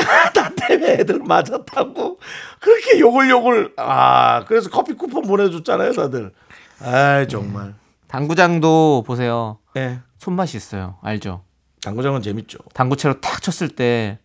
야나 0.00 0.50
때문에 0.54 0.92
애들 1.00 1.18
맞았다고? 1.24 2.20
그렇게 2.60 3.00
욕을 3.00 3.28
욕을 3.28 3.72
아 3.76 4.44
그래서 4.46 4.70
커피 4.70 4.92
쿠폰 4.94 5.22
보내줬잖아요 5.22 5.92
다들. 5.94 6.32
아 6.80 7.26
정말. 7.28 7.74
당구장도 8.06 9.02
보세요. 9.06 9.58
예 9.76 9.98
손맛이 10.18 10.56
있어요. 10.56 10.96
알죠? 11.02 11.42
당구장은 11.82 12.22
재밌죠. 12.22 12.58
당구채로 12.74 13.20
탁 13.20 13.42
쳤을 13.42 13.68
때 13.68 14.18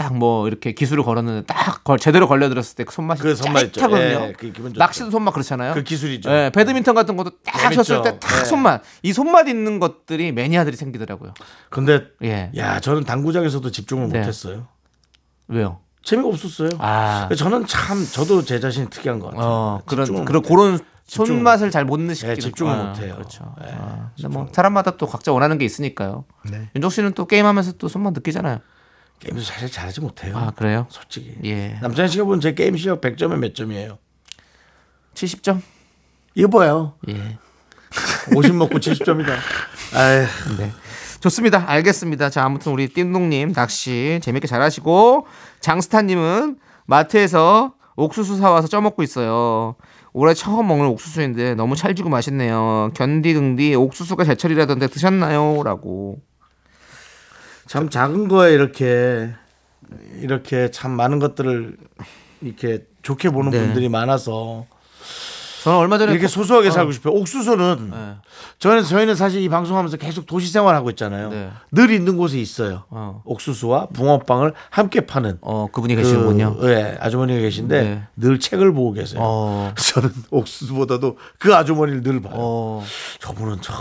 딱 0.00 0.14
뭐 0.14 0.48
이렇게 0.48 0.72
기술을 0.72 1.04
걸었는데 1.04 1.46
딱 1.46 1.84
걸- 1.84 1.98
제대로 1.98 2.26
걸려들었을 2.26 2.74
때 2.76 2.84
그 2.84 2.92
손맛이 2.94 3.22
그 3.22 3.34
손맛. 3.34 3.72
짜릿하거든요. 3.72 3.98
예, 4.28 4.32
그. 4.32 4.72
낚시도 4.74 5.10
손맛 5.10 5.34
그렇잖아요. 5.34 5.74
그 5.74 5.82
기술이죠. 5.82 6.30
예, 6.30 6.50
배드민턴 6.54 6.94
같은 6.94 7.16
것도 7.16 7.32
딱. 7.44 7.70
쳤을 7.72 8.00
때딱 8.02 8.40
예. 8.40 8.44
손맛. 8.46 8.82
이 9.02 9.12
손맛 9.12 9.46
있는 9.48 9.78
것들이 9.78 10.32
매니아들이 10.32 10.76
생기더라고요. 10.76 11.34
근데 11.68 12.04
예. 12.22 12.50
야 12.56 12.80
저는 12.80 13.04
당구장에서도 13.04 13.70
집중을 13.70 14.08
네. 14.08 14.20
못 14.20 14.26
했어요. 14.26 14.66
왜요? 15.48 15.80
재미가 16.02 16.28
없었어요. 16.28 16.70
아. 16.78 17.28
저는 17.36 17.66
참 17.66 18.02
저도 18.10 18.42
제 18.44 18.58
자신이 18.58 18.88
특이한 18.88 19.18
것 19.18 19.26
같아요. 19.32 19.44
어, 19.46 19.82
그런 19.84 20.24
그런. 20.24 20.42
그런 20.42 20.78
손맛을 21.06 21.72
잘 21.72 21.84
못 21.84 21.98
느끼는 21.98 22.34
예, 22.34 22.36
집중을 22.36 22.72
아, 22.72 22.84
못해요. 22.84 23.14
그렇죠. 23.16 23.52
예, 23.66 23.70
아, 23.72 24.10
근데 24.14 24.28
뭐 24.28 24.46
사람마다 24.52 24.96
또 24.96 25.06
각자 25.08 25.32
원하는 25.32 25.58
게 25.58 25.64
있으니까요. 25.64 26.24
네. 26.48 26.70
윤정 26.76 26.88
씨는 26.90 27.12
또 27.14 27.26
게임하면서 27.26 27.72
또 27.78 27.88
손맛 27.88 28.12
느끼잖아요. 28.12 28.60
게임도 29.20 29.42
사실 29.42 29.70
잘하지 29.70 30.00
못해요. 30.00 30.36
아 30.36 30.50
그래요? 30.50 30.86
솔직히. 30.90 31.34
예. 31.44 31.78
남창희 31.82 32.08
씨가 32.10 32.24
본 32.24 32.40
제 32.40 32.54
게임 32.54 32.76
실력 32.76 33.00
100점에 33.00 33.36
몇 33.36 33.54
점이에요? 33.54 33.98
70점? 35.14 35.60
이거 36.34 36.48
봐요. 36.48 36.94
예. 37.08 37.38
50 38.34 38.54
먹고 38.54 38.78
70점이다. 38.78 39.28
아휴. 39.94 40.56
네. 40.58 40.72
좋습니다. 41.20 41.64
알겠습니다. 41.68 42.30
자, 42.30 42.44
아무튼 42.44 42.72
우리 42.72 42.88
띵동님 42.88 43.52
낚시 43.52 44.20
재밌게 44.22 44.46
잘하시고 44.46 45.26
장스타님은 45.60 46.58
마트에서 46.86 47.74
옥수수 47.96 48.38
사와서 48.38 48.68
쪄먹고 48.68 49.02
있어요. 49.02 49.74
올해 50.14 50.32
처음 50.32 50.66
먹는 50.68 50.86
옥수수인데 50.86 51.54
너무 51.56 51.76
찰지고 51.76 52.08
맛있네요. 52.08 52.90
견디 52.94 53.34
긍디 53.34 53.74
옥수수가 53.74 54.24
제철이라던데 54.24 54.86
드셨나요? 54.86 55.62
라고. 55.62 56.20
참 57.70 57.88
작은 57.88 58.26
거에 58.26 58.52
이렇게 58.52 59.30
이렇게 60.20 60.72
참 60.72 60.90
많은 60.90 61.20
것들을 61.20 61.76
이렇게 62.40 62.84
좋게 63.02 63.30
보는 63.30 63.52
네. 63.52 63.60
분들이 63.60 63.88
많아서 63.88 64.66
저는 65.62 65.78
얼마 65.78 65.96
전에 65.96 66.10
이렇게 66.10 66.26
거- 66.26 66.32
소소하게 66.32 66.72
살고 66.72 66.90
싶어요. 66.90 67.14
옥수수는 67.14 67.90
네. 67.92 68.14
저는 68.58 68.82
저희는 68.82 69.14
사실 69.14 69.40
이 69.40 69.48
방송하면서 69.48 69.98
계속 69.98 70.26
도시 70.26 70.50
생활하고 70.50 70.90
있잖아요. 70.90 71.28
네. 71.30 71.50
늘 71.70 71.92
있는 71.92 72.16
곳에 72.16 72.38
있어요. 72.40 72.86
어. 72.90 73.22
옥수수와 73.24 73.86
붕어빵을 73.92 74.52
함께 74.70 75.02
파는 75.06 75.38
어, 75.40 75.68
그분이. 75.70 75.94
그, 75.94 76.72
예, 76.72 76.98
아주머니가 77.00 77.38
계신데 77.38 77.82
네. 77.82 78.02
늘 78.16 78.40
책을 78.40 78.72
보고 78.72 78.90
계세요. 78.94 79.20
어. 79.22 79.72
저는 79.78 80.10
옥수수보다도 80.32 81.18
그 81.38 81.54
아주머니를 81.54 82.02
늘 82.02 82.20
봐요. 82.20 82.32
어. 82.34 82.84
저분은 83.20 83.62
참, 83.62 83.76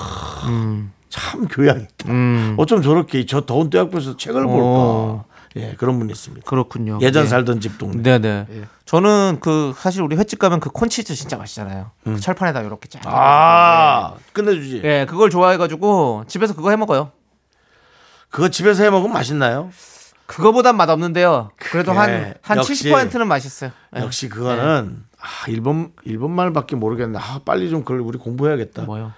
음. 0.47 0.91
참 1.09 1.47
교양 1.47 1.79
있다. 1.79 2.09
음. 2.11 2.55
어쩜 2.57 2.81
저렇게 2.81 3.25
저 3.25 3.41
더운 3.41 3.69
떼약볕에서 3.69 4.17
책을 4.17 4.43
볼까. 4.43 4.59
어. 4.63 5.25
예, 5.55 5.73
그런 5.77 5.97
분이 5.97 6.11
있습니다. 6.11 6.47
그렇군요. 6.47 6.99
예전 7.01 7.23
네. 7.23 7.29
살던 7.29 7.59
집 7.59 7.79
동네. 7.79 8.03
네네. 8.03 8.45
저는 8.85 9.39
그 9.41 9.73
사실 9.75 10.03
우리 10.03 10.15
횟집 10.15 10.37
가면 10.37 10.59
그 10.59 10.69
콘치즈 10.69 11.15
진짜 11.15 11.37
맛있잖아요. 11.37 11.89
그 12.03 12.19
철판에다 12.19 12.61
이렇게 12.61 12.87
쫙. 12.87 12.99
음. 12.99 13.11
아, 13.11 14.13
끝내주지. 14.33 14.81
예, 14.83 15.05
그걸 15.09 15.31
좋아해가지고 15.31 16.25
집에서 16.27 16.53
그거 16.53 16.69
해 16.69 16.75
먹어요. 16.75 17.11
그거 18.29 18.49
집에서 18.49 18.83
해 18.83 18.91
먹으면 18.91 19.11
맛있나요? 19.13 19.71
그거보단 20.27 20.77
맛 20.77 20.87
없는데요. 20.91 21.49
그래도 21.55 21.93
그래, 21.93 22.35
한한 22.43 22.57
역시. 22.59 22.87
70%는 22.91 23.27
맛있어요. 23.27 23.71
예. 23.97 24.01
역시 24.01 24.29
그거는 24.29 25.03
아, 25.19 25.49
일본 25.49 25.91
일본 26.03 26.31
말밖에 26.31 26.75
모르겠네. 26.75 27.17
아, 27.17 27.39
빨리 27.43 27.71
좀 27.71 27.81
그걸 27.83 28.01
우리 28.01 28.19
공부해야겠다. 28.19 28.83
뭐요? 28.83 29.13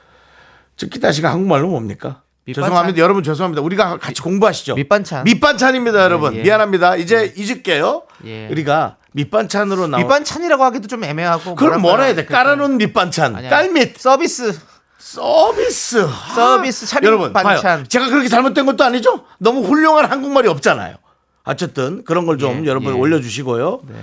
쯔끼다시가 0.81 1.29
한국말로 1.29 1.67
뭡니까? 1.67 2.21
밑반찬? 2.45 2.69
죄송합니다. 2.71 2.99
여러분 3.01 3.23
죄송합니다. 3.23 3.61
우리가 3.61 3.97
같이 3.97 4.21
공부하시죠. 4.21 4.73
밑반찬. 4.73 5.25
밑반찬입니다, 5.25 6.03
여러분. 6.03 6.35
예. 6.35 6.41
미안합니다. 6.41 6.95
이제 6.95 7.31
잊을게요. 7.37 8.01
예. 8.25 8.47
우리가 8.49 8.97
밑반찬으로 9.13 9.85
나온 9.87 10.01
밑반찬이라고 10.01 10.63
하기도 10.63 10.87
좀 10.87 11.03
애매하고. 11.03 11.53
그걸 11.53 11.77
뭐라 11.77 12.05
해야 12.05 12.15
돼? 12.15 12.25
깔아놓은 12.25 12.77
밑반찬. 12.77 13.35
아니야. 13.35 13.49
깔밑 13.51 13.99
서비스. 13.99 14.59
서비스. 14.97 16.07
서비스 16.33 16.85
차림 16.87 17.05
여러분 17.07 17.31
반찬. 17.31 17.61
봐요. 17.61 17.83
제가 17.87 18.09
그렇게 18.09 18.27
잘못된 18.27 18.65
것도 18.65 18.83
아니죠? 18.83 19.25
너무 19.37 19.61
훌륭한 19.61 20.05
한국말이 20.05 20.47
없잖아요. 20.47 20.95
어쨌든 21.43 22.03
그런 22.05 22.25
걸좀 22.25 22.63
예, 22.65 22.69
여러분 22.69 22.95
예. 22.95 22.97
올려주시고요. 22.97 23.81
네. 23.87 23.95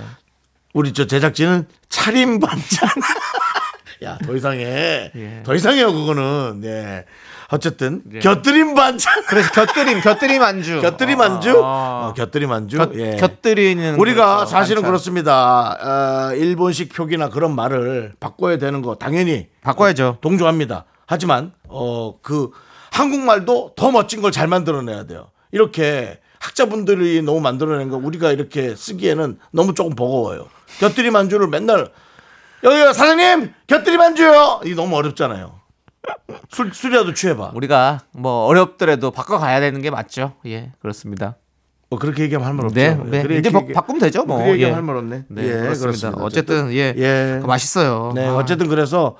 우리 0.73 0.93
저 0.93 1.07
제작진은 1.07 1.67
차림 1.89 2.39
반찬. 2.39 2.89
야, 4.03 4.17
더 4.25 4.35
이상해. 4.35 5.11
예. 5.15 5.43
더 5.43 5.53
이상해요, 5.53 5.91
그거는. 5.93 6.61
예. 6.63 7.05
어쨌든 7.51 8.01
예. 8.13 8.19
곁들임 8.19 8.73
반찬. 8.75 9.23
그래서 9.27 9.51
곁들임, 9.51 9.99
곁들임 10.01 10.41
안주. 10.41 10.81
곁들임 10.81 11.19
안주. 11.19 11.61
아. 11.63 12.07
어, 12.09 12.13
곁들임 12.15 12.51
안주. 12.51 12.77
곁, 12.77 12.91
예. 12.95 13.15
곁들이는. 13.17 13.95
우리가 13.99 14.35
그렇죠, 14.37 14.51
사실은 14.51 14.83
반찬. 14.83 14.91
그렇습니다. 14.91 16.29
어, 16.31 16.35
일본식 16.35 16.93
표기나 16.93 17.29
그런 17.29 17.53
말을 17.55 18.13
바꿔야 18.19 18.57
되는 18.57 18.81
거 18.81 18.95
당연히 18.95 19.47
바꿔야죠. 19.63 20.19
동조합니다. 20.21 20.85
하지만 21.05 21.51
어 21.67 22.13
그 22.21 22.51
한국말도 22.91 23.73
더 23.75 23.91
멋진 23.91 24.21
걸 24.21 24.31
잘 24.31 24.47
만들어내야 24.47 25.05
돼요. 25.07 25.29
이렇게 25.51 26.19
학자분들이 26.39 27.21
너무 27.21 27.39
만들어낸 27.41 27.89
거 27.89 27.97
우리가 27.97 28.31
이렇게 28.31 28.75
쓰기에는 28.75 29.39
너무 29.51 29.73
조금 29.73 29.95
버거워요. 29.95 30.47
곁들임 30.79 31.15
안주를 31.15 31.47
맨날 31.47 31.89
여기 32.63 32.93
사장님 32.93 33.53
곁들임 33.67 33.99
안주요. 34.01 34.61
이 34.65 34.73
너무 34.75 34.95
어렵잖아요. 34.97 35.59
술 36.49 36.73
술이라도 36.73 37.13
취해봐. 37.13 37.51
우리가 37.53 37.99
뭐 38.13 38.45
어렵더라도 38.45 39.11
바꿔가야 39.11 39.59
되는 39.59 39.81
게 39.81 39.89
맞죠. 39.89 40.33
예, 40.45 40.71
그렇습니다. 40.81 41.35
뭐 41.89 41.99
그렇게 41.99 42.23
얘기하면 42.23 42.47
할 42.47 42.53
말 42.55 42.65
없죠. 42.65 42.75
네, 42.79 42.95
네. 43.05 43.21
그래, 43.23 43.37
이제 43.37 43.51
바, 43.51 43.61
바꾸면 43.73 43.99
되죠, 43.99 44.23
뭐. 44.23 44.37
그렇게 44.37 44.53
얘기하면 44.53 44.71
예. 44.71 44.75
할말 44.75 44.95
없네. 44.97 45.23
네, 45.29 45.43
예, 45.43 45.47
그렇습니다. 45.47 45.79
그렇습니다. 46.11 46.23
어쨌든 46.23 46.71
예, 46.73 46.93
예. 46.97 47.41
맛있어요. 47.45 48.11
네, 48.15 48.27
아. 48.27 48.35
어쨌든 48.35 48.67
그래서 48.67 49.15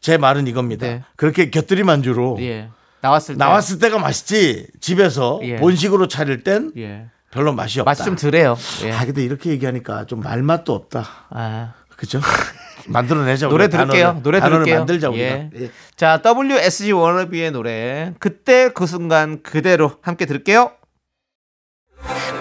제 0.00 0.16
말은 0.16 0.46
이겁니다. 0.46 0.86
네. 0.86 1.02
그렇게 1.16 1.50
곁들이 1.50 1.82
만주로 1.82 2.36
예. 2.40 2.68
나왔을 3.00 3.34
때 3.34 3.38
나왔을 3.38 3.78
때가 3.78 3.98
맛있지 3.98 4.66
집에서 4.80 5.40
예. 5.42 5.56
본식으로 5.56 6.08
차릴 6.08 6.42
땐 6.44 6.72
예. 6.76 7.06
별로 7.30 7.52
맛이 7.52 7.80
없다. 7.80 7.90
맛이 7.90 8.04
좀 8.04 8.14
덜해요. 8.16 8.56
예. 8.84 8.92
아 8.92 9.04
근데 9.04 9.22
이렇게 9.24 9.50
얘기하니까 9.50 10.06
좀 10.06 10.20
말맛도 10.20 10.72
없다. 10.72 11.04
아. 11.30 11.72
그죠? 12.04 12.20
만들어내자. 12.86 13.48
노래 13.48 13.68
들을게요. 13.68 14.02
단어를. 14.06 14.22
노래 14.22 14.40
들을게요. 14.40 14.76
만들자 14.78 15.08
우리가. 15.08 15.24
예. 15.24 15.50
예. 15.58 15.70
자, 15.96 16.20
WSG 16.24 16.92
워너비의 16.92 17.50
노래 17.52 18.12
그때 18.18 18.68
그 18.74 18.86
순간 18.86 19.42
그대로 19.42 19.92
함께 20.02 20.26
들을게요. 20.26 20.70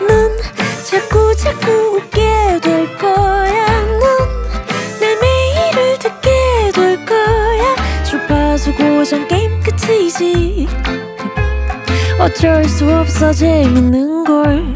넌 0.05 0.37
자꾸 0.83 1.33
자꾸 1.37 1.71
웃게 1.95 2.59
될 2.61 2.97
거야. 2.97 3.85
넌내 4.99 5.15
매일을 5.21 5.99
듣게 5.99 6.71
될 6.75 7.05
거야. 7.05 7.75
주파수 8.03 8.73
고정 8.75 9.25
게임 9.29 9.61
끝이지. 9.61 10.67
어쩔 12.19 12.65
수 12.65 12.89
없어 12.93 13.31
재밌는 13.31 14.25
걸. 14.25 14.75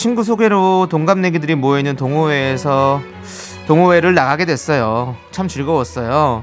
친구 0.00 0.24
소개로 0.24 0.86
동갑내기들이 0.90 1.56
모여있는 1.56 1.94
동호회에서 1.96 3.02
동호회를 3.66 4.14
나가게 4.14 4.46
됐어요. 4.46 5.14
참 5.30 5.46
즐거웠어요. 5.46 6.42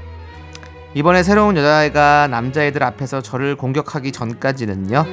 이번에 0.94 1.24
새로운 1.24 1.58
여자애가 1.58 2.28
남자애들 2.28 2.84
앞에서 2.84 3.22
저를 3.24 3.56
공격하기 3.56 4.12
전까지는요. 4.12 5.06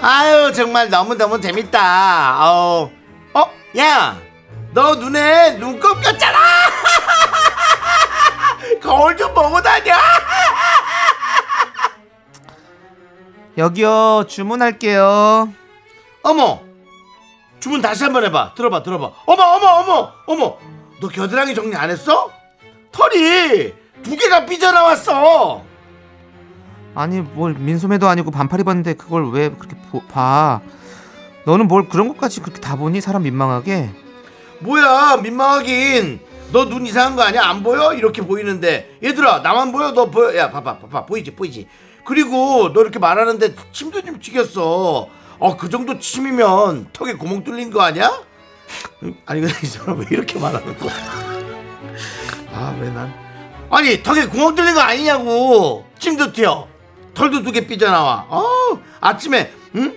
아유 0.00 0.52
정말 0.52 0.90
너무너무 0.90 1.40
재밌다. 1.40 2.50
어, 2.50 2.90
어, 3.34 3.44
야, 3.78 4.16
너 4.72 4.96
눈에 4.96 5.56
눈곱 5.56 6.00
꼈잖아. 6.00 6.36
거울 8.82 9.16
좀 9.16 9.32
보고 9.32 9.62
다녀. 9.62 9.94
여기요 13.58 14.24
주문할게요. 14.28 15.52
어머, 16.22 16.60
주문 17.58 17.80
다시 17.80 18.04
한번 18.04 18.24
해봐. 18.24 18.54
들어봐, 18.54 18.82
들어봐. 18.82 19.10
어머, 19.26 19.42
어머, 19.42 19.66
어머, 19.66 20.12
어머. 20.26 20.56
너 21.00 21.08
겨드랑이 21.08 21.54
정리 21.54 21.74
안 21.76 21.90
했어? 21.90 22.30
털이 22.92 23.72
두 24.02 24.16
개가 24.16 24.46
삐져나왔어. 24.46 25.62
아니 26.94 27.20
뭘 27.20 27.54
민소매도 27.54 28.08
아니고 28.08 28.30
반팔 28.30 28.60
입었는데 28.60 28.94
그걸 28.94 29.30
왜 29.30 29.48
그렇게 29.50 29.76
보- 29.90 30.00
봐? 30.02 30.60
너는 31.46 31.68
뭘 31.68 31.88
그런 31.88 32.08
것까지 32.08 32.40
그렇게 32.40 32.60
다 32.60 32.76
보니 32.76 33.00
사람 33.00 33.22
민망하게? 33.22 33.90
뭐야, 34.60 35.18
민망하긴. 35.22 36.20
너 36.52 36.64
눈 36.68 36.84
이상한 36.86 37.14
거 37.16 37.22
아니야? 37.22 37.42
안 37.44 37.62
보여? 37.62 37.94
이렇게 37.94 38.22
보이는데. 38.22 38.98
얘들아, 39.02 39.38
나만 39.38 39.70
보여? 39.72 39.92
너 39.92 40.10
보여? 40.10 40.36
야, 40.36 40.50
봐봐, 40.50 40.80
봐봐. 40.80 41.06
보이지, 41.06 41.34
보이지. 41.36 41.68
그리고 42.10 42.72
너 42.72 42.80
이렇게 42.80 42.98
말하는데 42.98 43.54
침도 43.70 44.02
좀 44.02 44.18
튀겼어. 44.18 45.06
어, 45.38 45.56
그 45.56 45.68
정도 45.70 45.96
침이면 46.00 46.88
턱에 46.92 47.12
구멍 47.14 47.44
뚫린 47.44 47.70
거 47.70 47.82
아니야? 47.82 48.10
아니, 49.26 49.40
근데 49.42 49.54
이 49.62 49.66
사람 49.66 50.00
왜 50.00 50.06
이렇게 50.10 50.36
말하는 50.40 50.76
거야? 50.76 50.92
아, 52.52 52.76
왜 52.80 52.90
난. 52.90 53.14
아니, 53.70 54.02
턱에 54.02 54.26
구멍 54.26 54.56
뚫린 54.56 54.74
거 54.74 54.80
아니냐고. 54.80 55.86
침도 56.00 56.32
튀어. 56.32 56.66
털도 57.14 57.44
두 57.44 57.52
개 57.52 57.64
삐져나와. 57.64 58.26
어, 58.28 58.42
아침에, 59.00 59.52
응? 59.76 59.94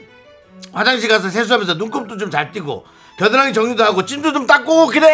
화장실 0.71 1.09
가서 1.09 1.31
세수하면서 1.31 1.73
눈곱도 1.73 2.17
좀 2.17 2.29
잘 2.29 2.51
띄고 2.51 2.85
겨드랑이 3.17 3.53
정리도 3.53 3.83
하고 3.83 4.05
찜도 4.05 4.33
좀 4.33 4.45
닦고 4.45 4.85
그래. 4.85 5.09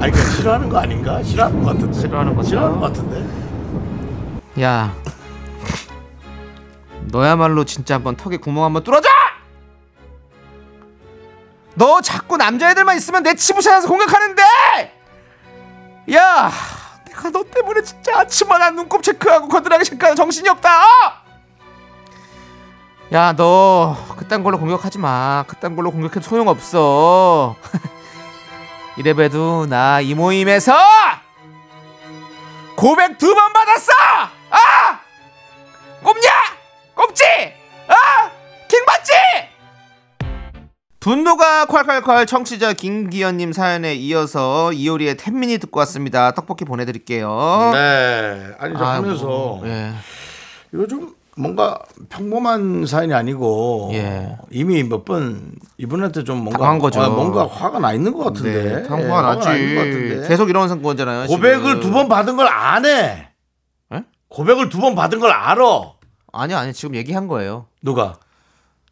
아니 0.00 0.12
그 0.12 0.18
싫어하는 0.38 0.68
거 0.68 0.78
아닌가? 0.78 1.20
싫어하는 1.20 1.62
거 1.62 1.72
같은데. 1.72 2.00
싫어하는 2.00 2.36
거죠. 2.36 2.48
싫어하는 2.48 2.80
거 2.80 2.86
같은데. 2.86 4.62
야, 4.62 4.94
너야말로 7.10 7.64
진짜 7.64 7.94
한번 7.96 8.16
턱에 8.16 8.36
구멍 8.36 8.64
한번 8.64 8.84
뚫어줘! 8.84 9.08
너 11.74 12.00
자꾸 12.00 12.36
남자애들만 12.36 12.96
있으면 12.96 13.22
내 13.24 13.34
치부샷에서 13.34 13.88
공격하는데! 13.88 14.42
야, 16.14 16.50
내가 17.06 17.30
너 17.30 17.42
때문에 17.42 17.82
진짜 17.82 18.20
아침마다 18.20 18.70
눈곱 18.70 19.02
체크하고 19.02 19.48
거드랑이 19.48 19.84
체크하는 19.84 20.16
정신이 20.16 20.48
없다! 20.48 20.70
야, 23.12 23.32
너 23.32 23.96
그딴 24.16 24.44
걸로 24.44 24.58
공격하지 24.58 24.98
마. 24.98 25.44
그딴 25.48 25.74
걸로 25.74 25.90
공격해도 25.90 26.20
소용 26.20 26.46
없어. 26.48 27.56
이래봬도 28.98 29.66
나 29.66 30.00
이 30.00 30.14
모임에서 30.14 30.74
고백 32.76 33.18
두 33.18 33.34
번 33.34 33.52
받았어! 33.52 33.92
아! 34.50 35.00
꼽냐? 36.02 36.30
꼽지? 36.94 37.24
아! 37.88 38.30
킹 38.68 38.84
받지? 38.86 39.12
분노가 41.00 41.66
콸콸콸 41.66 42.26
청취자 42.26 42.72
김기현님 42.74 43.52
사연에 43.52 43.94
이어서 43.94 44.72
이효리의 44.72 45.16
텐민이 45.16 45.58
듣고 45.58 45.78
왔습니다. 45.80 46.32
떡볶이 46.32 46.64
보내드릴게요. 46.64 47.70
네. 47.72 48.50
아니 48.58 48.74
저 48.76 48.84
하면서 48.84 49.60
예. 49.64 49.92
이거 50.74 50.86
좀 50.86 51.14
뭔가 51.38 51.78
평범한 52.08 52.84
사연이 52.86 53.14
아니고 53.14 53.90
예. 53.94 54.36
이미 54.50 54.82
몇 54.82 55.04
번 55.04 55.52
이분한테 55.78 56.24
좀 56.24 56.38
뭔가 56.38 56.58
당한 56.58 56.78
거죠. 56.80 57.00
아, 57.00 57.08
뭔가 57.08 57.46
화가 57.46 57.78
나 57.78 57.92
있는 57.92 58.12
것 58.12 58.24
같은데. 58.24 58.62
네, 58.62 58.70
예, 58.70 58.88
화가 58.88 58.96
나 58.96 58.96
있는 58.96 59.08
것 59.10 59.24
나지. 59.24 59.74
같은데. 59.76 60.28
계속 60.28 60.50
이런 60.50 60.82
거잖아요. 60.82 61.26
고백을. 61.28 61.80
두 61.80 61.90
번 61.92 62.08
받은 62.08 62.36
걸 62.36 62.46
안 62.48 62.84
해. 62.84 63.28
예? 63.94 64.04
고백을 64.28 64.68
두 64.68 64.80
번 64.80 64.94
받은 64.94 65.20
걸 65.20 65.30
알아. 65.30 65.62
아니 66.32 66.54
아니 66.54 66.72
지금 66.72 66.94
얘기한 66.96 67.28
거예요. 67.28 67.66
누가? 67.82 68.16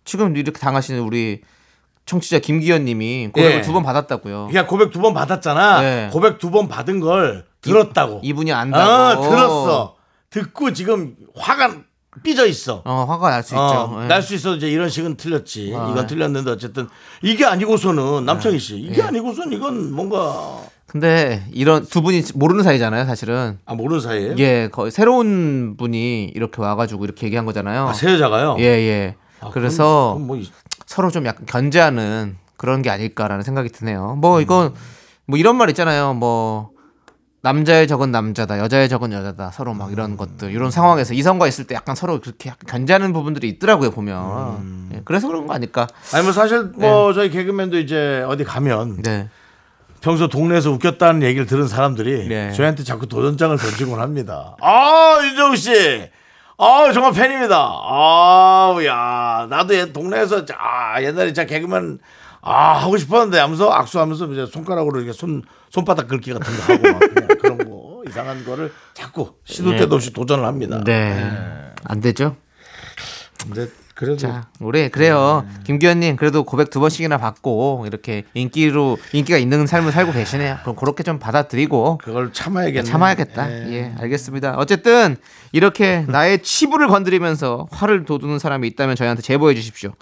지금 0.04 0.36
이렇게 0.36 0.58
당하시는 0.58 1.00
우리 1.02 1.42
청취자 2.06 2.38
김기현님이 2.38 3.30
고백을 3.34 3.56
예. 3.56 3.60
두번 3.62 3.82
받았다고요. 3.82 4.46
그냥 4.46 4.66
고백 4.68 4.90
두 4.92 5.00
번 5.00 5.12
받았잖아. 5.12 5.80
네. 5.80 6.10
고백 6.12 6.38
두 6.38 6.50
번 6.50 6.68
받은 6.68 7.00
걸 7.00 7.44
들었다고. 7.60 8.20
이 8.22 8.32
분이 8.32 8.52
안다고. 8.52 9.20
어, 9.20 9.28
들었어. 9.28 9.96
듣고 10.30 10.72
지금 10.72 11.16
화가 11.36 11.74
삐져 12.22 12.46
있어. 12.46 12.82
어 12.84 13.04
화가 13.08 13.30
날 13.30 13.42
수 13.42 13.54
있죠. 13.54 13.98
예. 14.02 14.06
날 14.06 14.22
수 14.22 14.34
있어 14.34 14.54
이제 14.56 14.68
이런 14.68 14.88
식은 14.88 15.16
틀렸지. 15.16 15.72
아, 15.76 15.88
이건 15.90 16.04
예. 16.04 16.06
틀렸는데 16.06 16.50
어쨌든 16.50 16.88
이게 17.22 17.44
아니고서는 17.44 18.24
남창희 18.24 18.58
씨 18.58 18.76
이게 18.78 18.98
예. 19.00 19.02
아니고선 19.02 19.52
이건 19.52 19.92
뭔가 19.92 20.58
근데 20.86 21.44
이런 21.52 21.84
두 21.86 22.00
분이 22.00 22.22
모르는 22.34 22.62
사이잖아요, 22.64 23.04
사실은. 23.06 23.58
아 23.66 23.74
모르는 23.74 24.00
사이에. 24.00 24.34
예, 24.38 24.68
거의 24.72 24.90
새로운 24.90 25.76
분이 25.76 26.32
이렇게 26.34 26.62
와가지고 26.62 27.04
이렇게 27.04 27.26
얘기한 27.26 27.44
거잖아요. 27.44 27.88
아, 27.88 27.92
새 27.92 28.12
여자가요. 28.12 28.56
예, 28.60 28.64
예. 28.64 29.14
아, 29.40 29.50
그래서 29.50 30.14
그럼, 30.14 30.14
그럼 30.14 30.26
뭐 30.28 30.36
이- 30.36 30.50
서로 30.86 31.10
좀 31.10 31.26
약간 31.26 31.44
견제하는 31.46 32.36
그런 32.56 32.80
게 32.82 32.90
아닐까라는 32.90 33.42
생각이 33.42 33.68
드네요. 33.70 34.12
음. 34.16 34.20
뭐 34.20 34.40
이건 34.40 34.74
뭐 35.26 35.38
이런 35.38 35.56
말 35.56 35.68
있잖아요. 35.70 36.14
뭐 36.14 36.70
남자의 37.46 37.86
적은 37.86 38.10
남자다, 38.10 38.58
여자의 38.58 38.88
적은 38.88 39.12
여자다. 39.12 39.52
서로 39.52 39.72
막 39.72 39.86
음. 39.86 39.92
이런 39.92 40.16
것들, 40.16 40.50
이런 40.50 40.72
상황에서 40.72 41.14
이성과 41.14 41.46
있을 41.46 41.64
때 41.64 41.76
약간 41.76 41.94
서로 41.94 42.20
그렇게 42.20 42.50
약간 42.50 42.66
견제하는 42.66 43.12
부분들이 43.12 43.48
있더라고요 43.50 43.92
보면. 43.92 44.56
음. 44.58 44.90
예, 44.92 45.02
그래서 45.04 45.28
그런 45.28 45.46
거 45.46 45.54
아닐까? 45.54 45.86
아니 46.12 46.24
뭐 46.24 46.32
사실 46.32 46.72
뭐 46.74 47.12
저희 47.12 47.30
개그맨도 47.30 47.78
이제 47.78 48.24
어디 48.26 48.42
가면 48.42 49.02
네. 49.02 49.28
평소 50.00 50.26
동네에서 50.26 50.72
웃겼다는 50.72 51.22
얘기를 51.22 51.46
들은 51.46 51.68
사람들이 51.68 52.26
네. 52.26 52.50
저희한테 52.50 52.82
자꾸 52.82 53.06
도전장을 53.06 53.56
던지곤 53.56 54.00
합니다. 54.00 54.56
아 54.60 55.20
윤정 55.22 55.54
씨, 55.54 55.70
아 56.58 56.90
정말 56.92 57.12
팬입니다. 57.12 57.56
아야 57.56 59.46
나도 59.48 59.72
옛 59.76 59.92
동네에서 59.92 60.44
아 60.58 61.00
옛날에 61.00 61.26
진짜 61.26 61.44
개그맨 61.44 62.00
아 62.40 62.72
하고 62.72 62.96
싶었는데 62.96 63.38
하면서 63.38 63.70
악수하면서 63.70 64.26
이제 64.32 64.46
손가락으로 64.46 64.98
이렇게 64.98 65.12
손 65.12 65.42
손바닥 65.70 66.08
긁기 66.08 66.32
같은 66.32 66.56
거 66.56 66.72
하고 66.72 66.82
막 66.92 66.98
그냥 67.00 67.28
그런 67.40 67.58
거 67.58 68.02
이상한 68.08 68.44
거를 68.44 68.72
자꾸 68.94 69.34
시도 69.44 69.72
예. 69.74 69.78
때도 69.78 69.96
없이 69.96 70.12
도전을 70.12 70.44
합니다. 70.44 70.82
네. 70.84 71.72
안 71.84 72.00
되죠? 72.00 72.36
근데 73.42 73.68
그래도 73.94 74.18
자, 74.18 74.48
우리 74.60 74.90
그래요. 74.90 75.46
김기현님 75.64 76.16
그래도 76.16 76.44
고백 76.44 76.68
두 76.68 76.80
번씩이나 76.80 77.16
받고 77.16 77.84
이렇게 77.86 78.24
인기로 78.34 78.98
인기가 79.12 79.38
있는 79.38 79.66
삶을 79.66 79.90
살고 79.90 80.12
계시네요. 80.12 80.58
그럼 80.62 80.76
그렇게 80.76 81.02
좀 81.02 81.18
받아들이고 81.18 81.98
그걸 82.04 82.30
참아야겠네. 82.30 82.82
참아야겠다. 82.82 83.50
예, 83.72 83.94
알겠습니다. 83.98 84.56
어쨌든 84.58 85.16
이렇게 85.52 86.04
나의 86.08 86.42
치부를 86.42 86.88
건드리면서 86.88 87.68
화를 87.70 88.04
돋우는 88.04 88.38
사람이 88.38 88.68
있다면 88.68 88.96
저희한테 88.96 89.22
제보해 89.22 89.54
주십시오. 89.54 89.92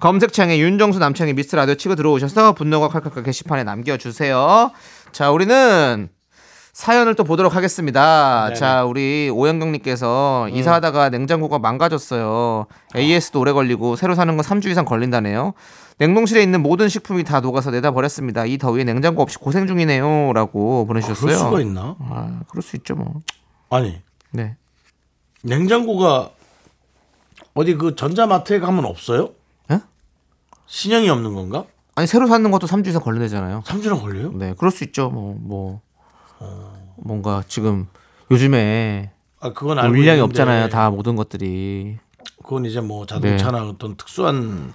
검색창에 0.00 0.58
윤정수 0.58 0.98
남창의 0.98 1.34
미스터 1.34 1.58
라디오 1.58 1.74
치고 1.74 1.96
들어오셔서 1.96 2.52
분노가 2.54 2.88
칼칼칼 2.88 3.22
게시판에 3.24 3.62
남겨주세요. 3.64 4.70
자, 5.14 5.30
우리는 5.30 6.08
사연을 6.72 7.14
또 7.14 7.22
보도록 7.22 7.54
하겠습니다. 7.54 8.52
자, 8.54 8.84
우리 8.84 9.30
오영경님께서 9.32 10.48
이사하다가 10.48 11.10
냉장고가 11.10 11.60
망가졌어요. 11.60 12.66
AS도 12.96 13.38
오래 13.38 13.52
걸리고 13.52 13.94
새로 13.94 14.16
사는 14.16 14.36
건 14.36 14.44
3주 14.44 14.66
이상 14.66 14.84
걸린다네요. 14.84 15.54
냉동실에 15.98 16.42
있는 16.42 16.64
모든 16.64 16.88
식품이 16.88 17.22
다 17.22 17.38
녹아서 17.38 17.70
내다 17.70 17.92
버렸습니다. 17.92 18.44
이 18.44 18.58
더위에 18.58 18.82
냉장고 18.82 19.22
없이 19.22 19.38
고생 19.38 19.68
중이네요.라고 19.68 20.86
보내주셨어요. 20.86 21.26
그럴 21.26 21.38
수가 21.38 21.60
있나? 21.60 21.94
아, 22.00 22.40
그럴 22.48 22.62
수 22.62 22.74
있죠, 22.74 22.96
뭐. 22.96 23.22
아니 23.70 24.02
네. 24.32 24.56
냉장고가 25.44 26.30
어디 27.54 27.76
그 27.76 27.94
전자마트에 27.94 28.58
가면 28.58 28.84
없어요? 28.84 29.30
예? 29.70 29.78
신형이 30.66 31.08
없는 31.08 31.34
건가? 31.34 31.66
아니 31.96 32.06
새로 32.06 32.26
사는 32.26 32.50
것도 32.50 32.66
3주 32.66 32.88
이상 32.88 33.02
걸린다잖아요. 33.02 33.62
3주나 33.64 34.00
걸려요? 34.00 34.32
네, 34.34 34.54
그럴 34.58 34.70
수 34.70 34.84
있죠. 34.84 35.10
뭐, 35.10 35.36
뭐 35.38 35.80
뭔가 36.96 37.42
지금 37.46 37.86
요즘에 38.30 39.10
아 39.40 39.52
그건 39.52 39.78
알고 39.78 39.90
물량이 39.90 40.18
있는데 40.18 40.22
없잖아요. 40.22 40.68
다 40.68 40.90
모든 40.90 41.16
것들이 41.16 41.98
그건 42.42 42.64
이제 42.64 42.80
뭐 42.80 43.06
자동차나 43.06 43.68
어떤 43.68 43.96
특수한 43.96 44.72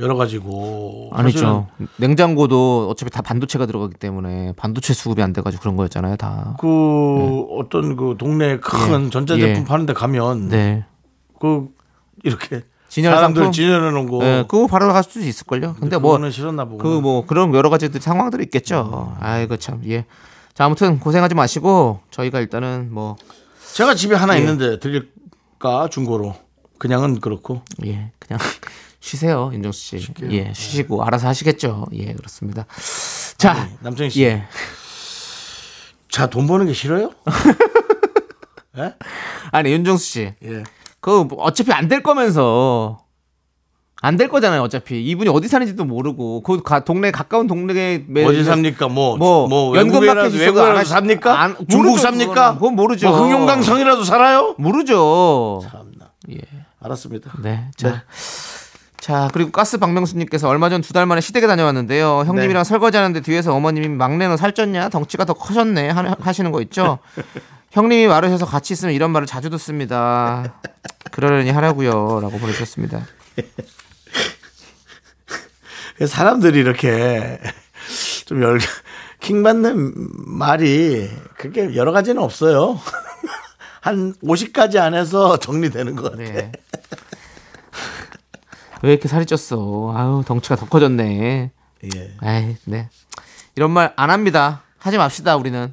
여러 0.00 0.16
가지고 0.16 1.10
아니죠. 1.12 1.68
냉장고도 1.96 2.88
어차피 2.90 3.10
다 3.10 3.22
반도체가 3.22 3.66
들어가기 3.66 3.94
때문에 3.94 4.52
반도체 4.56 4.94
수급이 4.94 5.22
안 5.22 5.32
돼가지고 5.32 5.60
그런 5.60 5.76
거였잖아요. 5.76 6.16
다. 6.16 6.56
그 6.58 7.46
어떤 7.50 7.96
그 7.96 8.16
동네 8.18 8.58
큰 8.58 9.06
예. 9.06 9.10
전자제품 9.10 9.62
예. 9.62 9.64
파는데 9.64 9.92
가면 9.92 10.48
네. 10.48 10.84
그 11.38 11.68
이렇게 12.24 12.62
진열 12.92 13.14
사람들 13.14 13.42
상품? 13.44 13.94
놓은 13.94 14.06
거 14.06 14.18
네, 14.18 14.44
그거 14.46 14.66
바로 14.66 14.92
갈 14.92 15.02
수도 15.02 15.20
있을 15.20 15.46
걸요. 15.46 15.74
근데 15.80 15.96
뭐 15.96 16.10
그거는 16.10 16.30
싫었나 16.30 16.66
보고 16.66 16.76
그뭐 16.76 17.24
그런 17.24 17.54
여러 17.54 17.70
가지 17.70 17.88
상황들이 17.88 18.44
있겠죠. 18.44 19.16
아이고 19.18 19.56
참 19.56 19.80
예. 19.86 20.04
자 20.52 20.66
아무튼 20.66 21.00
고생하지 21.00 21.34
마시고 21.34 22.00
저희가 22.10 22.40
일단은 22.40 22.92
뭐 22.92 23.16
제가 23.72 23.94
집에 23.94 24.14
하나 24.14 24.34
예. 24.34 24.40
있는데 24.40 24.78
드릴까 24.78 25.88
중고로 25.90 26.36
그냥은 26.76 27.20
그렇고 27.20 27.62
예, 27.86 28.12
그냥 28.18 28.38
쉬세요, 29.00 29.50
윤정수 29.54 29.80
씨. 29.80 30.06
예, 30.30 30.52
쉬시고 30.54 31.02
알아서 31.02 31.28
하시겠죠. 31.28 31.86
예, 31.94 32.12
그렇습니다. 32.12 32.66
자, 33.38 33.70
남정희 33.80 34.10
씨. 34.10 34.22
예. 34.24 34.44
자돈 36.10 36.46
버는 36.46 36.66
게 36.66 36.74
싫어요? 36.74 37.10
예? 38.76 38.94
아니 39.50 39.72
윤정수 39.72 40.04
씨, 40.04 40.34
예. 40.44 40.62
그 41.02 41.26
어차피 41.38 41.72
안 41.72 41.88
될 41.88 42.02
거면서 42.02 42.98
안 44.04 44.16
될 44.16 44.28
거잖아요. 44.28 44.62
어차피 44.62 45.00
이분이 45.04 45.28
어디 45.30 45.46
사는지도 45.48 45.84
모르고 45.84 46.42
그 46.42 46.60
가, 46.62 46.80
동네 46.84 47.10
가까운 47.12 47.46
동네에 47.46 48.04
매- 48.08 48.24
어디 48.24 48.42
삽니까? 48.42 48.88
뭐, 48.88 49.16
뭐, 49.16 49.46
뭐 49.46 49.76
연금 49.76 49.94
외국이라 50.00 50.14
마켓 50.14 50.28
있어도 50.34 50.44
외국이라도 50.44 50.78
안- 50.78 50.84
삽니까? 50.84 51.40
안- 51.40 51.56
중국 51.68 51.90
모르죠, 51.90 51.98
삽니까? 52.02 52.54
그건 52.54 52.74
모르죠. 52.74 53.08
뭐 53.10 53.20
흥룡강 53.20 53.62
성이라도 53.62 54.02
살아요? 54.04 54.54
모르죠. 54.58 55.60
참나. 55.70 56.10
예. 56.32 56.38
알았습니다. 56.80 57.30
네. 57.42 57.70
자. 57.76 58.02
자, 58.98 59.28
그리고 59.32 59.50
가스 59.52 59.78
박명수님께서 59.78 60.48
얼마 60.48 60.68
전 60.68 60.80
두 60.80 60.92
달 60.92 61.06
만에 61.06 61.20
시댁에 61.20 61.46
다녀왔는데요. 61.48 62.22
형님이랑 62.26 62.62
네. 62.62 62.64
설거지 62.64 62.96
하는데 62.96 63.20
뒤에서 63.20 63.54
어머님이 63.54 63.88
막내는 63.88 64.36
살쪘냐? 64.36 64.90
덩치가 64.90 65.24
더 65.24 65.32
커졌네. 65.34 65.90
하- 65.90 66.16
하시는 66.20 66.50
거 66.52 66.60
있죠? 66.62 66.98
형님이 67.72 68.06
말하셔서 68.06 68.46
같이 68.46 68.72
있으면 68.74 68.94
이런 68.94 69.10
말을 69.12 69.26
자주 69.26 69.48
듣습니다. 69.50 70.60
그러려니 71.10 71.50
하라고요. 71.50 72.20
라고 72.20 72.38
보내주셨습니다. 72.38 73.06
사람들이 76.06 76.58
이렇게 76.58 77.38
좀 78.26 78.42
열, 78.42 78.58
킹받는 79.20 79.92
말이 80.26 81.08
그게 81.38 81.74
여러 81.76 81.92
가지는 81.92 82.22
없어요. 82.22 82.78
한 83.80 84.14
50가지 84.22 84.76
안에서 84.78 85.38
정리되는 85.38 85.96
것 85.96 86.02
같아. 86.12 86.16
네. 86.18 86.52
왜 88.82 88.92
이렇게 88.92 89.08
살이 89.08 89.24
쪘어? 89.24 89.94
아유, 89.96 90.22
덩치가 90.26 90.56
더 90.56 90.66
커졌네. 90.66 91.50
예. 91.94 92.16
에이, 92.22 92.56
네. 92.64 92.88
이런 93.56 93.70
말 93.70 93.92
안 93.96 94.10
합니다. 94.10 94.62
하지 94.78 94.98
맙시다, 94.98 95.36
우리는. 95.36 95.72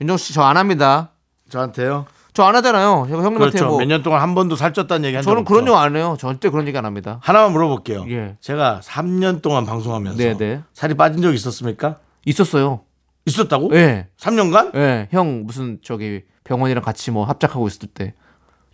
윤정수 0.00 0.26
씨, 0.26 0.34
저 0.34 0.42
안 0.42 0.56
합니다. 0.56 1.10
저한테요? 1.48 2.06
저 2.34 2.42
안 2.44 2.54
하잖아요. 2.56 3.06
제가 3.08 3.22
형님한테 3.22 3.58
그렇죠. 3.58 3.66
뭐. 3.68 3.78
몇 3.78 3.86
년 3.88 4.02
동안 4.02 4.20
한 4.20 4.34
번도 4.34 4.56
살쪘다는 4.56 5.04
얘기 5.04 5.14
한적 5.16 5.30
저는 5.30 5.40
없죠. 5.42 5.52
그런 5.54 5.64
적안 5.66 5.96
해요. 5.96 6.16
절대 6.20 6.50
그런 6.50 6.66
얘기 6.68 6.76
안 6.76 6.84
합니다. 6.84 7.18
하나만 7.22 7.52
물어볼게요. 7.52 8.04
예. 8.10 8.36
제가 8.40 8.80
3년 8.84 9.40
동안 9.40 9.64
방송하면서 9.64 10.18
네, 10.18 10.36
네. 10.36 10.62
살이 10.74 10.94
빠진 10.94 11.22
적 11.22 11.32
있었습니까? 11.32 11.96
있었어요. 12.26 12.80
있었다고? 13.24 13.70
예. 13.72 13.86
네. 13.86 14.08
3년간? 14.18 14.74
예. 14.76 15.08
형 15.12 15.44
무슨 15.46 15.78
저기 15.82 16.24
병원이랑 16.44 16.82
같이 16.84 17.10
뭐 17.10 17.24
합작하고 17.24 17.66
있을 17.68 17.88
때 17.88 18.12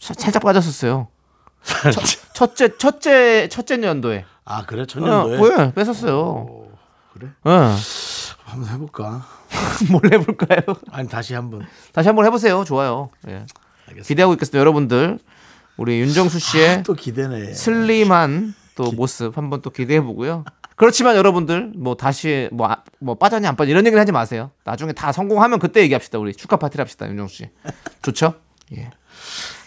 사- 0.00 0.14
살짝 0.14 0.42
빠졌었어요. 0.42 1.06
첫째 2.34 2.76
첫째 2.76 3.48
첫째 3.48 3.76
년도에. 3.76 4.24
아 4.44 4.66
그래 4.66 4.82
어, 4.82 4.86
천년도에 4.86 5.38
예, 5.66 5.72
뺐었어요. 5.72 6.66
그래? 7.12 7.28
예. 7.46 7.50
한번 8.44 8.68
해볼까? 8.74 9.24
뭘 9.90 10.02
해볼까요? 10.12 10.60
아니 10.90 11.08
다시 11.08 11.34
한번. 11.34 11.66
다시 11.92 12.08
한번 12.08 12.26
해보세요. 12.26 12.64
좋아요. 12.64 13.10
예. 13.28 13.44
알겠습니다. 13.88 14.08
기대하고 14.08 14.32
있겠습니다, 14.34 14.58
여러분들. 14.58 15.18
우리 15.76 16.00
윤정수 16.00 16.38
씨의 16.38 16.68
아, 16.70 16.82
또 16.82 16.94
기대네. 16.94 17.54
슬림한 17.54 18.54
또 18.74 18.92
모습 18.92 19.36
한번 19.36 19.62
또 19.62 19.70
기대해 19.70 20.00
보고요. 20.00 20.44
그렇지만 20.76 21.16
여러분들 21.16 21.72
뭐 21.76 21.94
다시 21.96 22.48
뭐, 22.52 22.68
아- 22.70 22.82
뭐 22.98 23.14
빠졌냐 23.16 23.48
안 23.48 23.56
빠졌냐 23.56 23.72
이런 23.72 23.86
얘기는 23.86 24.00
하지 24.00 24.12
마세요. 24.12 24.50
나중에 24.64 24.92
다 24.92 25.12
성공하면 25.12 25.58
그때 25.58 25.80
얘기합시다. 25.82 26.18
우리 26.18 26.34
축하 26.34 26.56
파티를 26.56 26.82
합시다. 26.82 27.06
윤정수 27.08 27.34
씨. 27.36 27.50
좋죠? 28.02 28.34
예. 28.76 28.90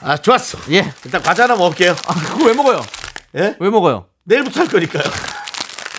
아 0.01 0.17
좋았어. 0.17 0.57
예. 0.71 0.91
일단 1.05 1.21
과자 1.21 1.43
하나 1.43 1.55
먹을게요. 1.55 1.91
아, 2.07 2.13
그거 2.15 2.45
왜 2.45 2.53
먹어요? 2.53 2.81
예? 3.37 3.55
왜 3.59 3.69
먹어요? 3.69 4.05
내일부터 4.23 4.61
할 4.61 4.67
거니까요. 4.67 5.03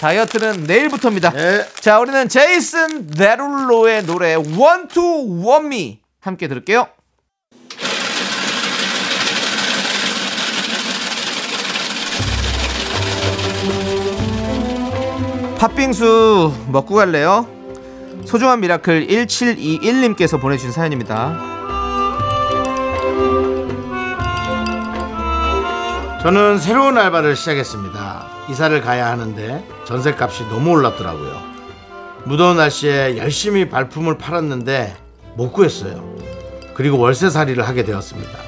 다이어트는 0.00 0.64
내일부터입니다. 0.64 1.32
예. 1.36 1.66
자, 1.80 1.98
우리는 1.98 2.28
제이슨 2.28 3.08
데룰로의 3.08 4.04
노래 4.04 4.34
Want 4.34 4.98
Me 5.64 6.00
함께 6.20 6.48
들을게요. 6.48 6.88
팥빙수 15.58 16.52
먹고 16.68 16.94
갈래요? 16.94 17.48
소중한 18.26 18.60
미라클 18.60 19.06
1721님께서 19.06 20.40
보내주신 20.40 20.72
사연입니다. 20.72 21.38
저는 26.22 26.58
새로운 26.58 26.98
알바를 26.98 27.36
시작했습니다. 27.36 28.25
이사를 28.48 28.80
가야 28.80 29.10
하는데 29.10 29.64
전셋값이 29.86 30.44
너무 30.48 30.70
올랐더라고요. 30.70 31.40
무더운 32.24 32.56
날씨에 32.56 33.16
열심히 33.18 33.68
발품을 33.68 34.18
팔았는데 34.18 34.96
못 35.34 35.52
구했어요. 35.52 36.16
그리고 36.74 36.98
월세살이를 36.98 37.66
하게 37.66 37.84
되었습니다. 37.84 38.38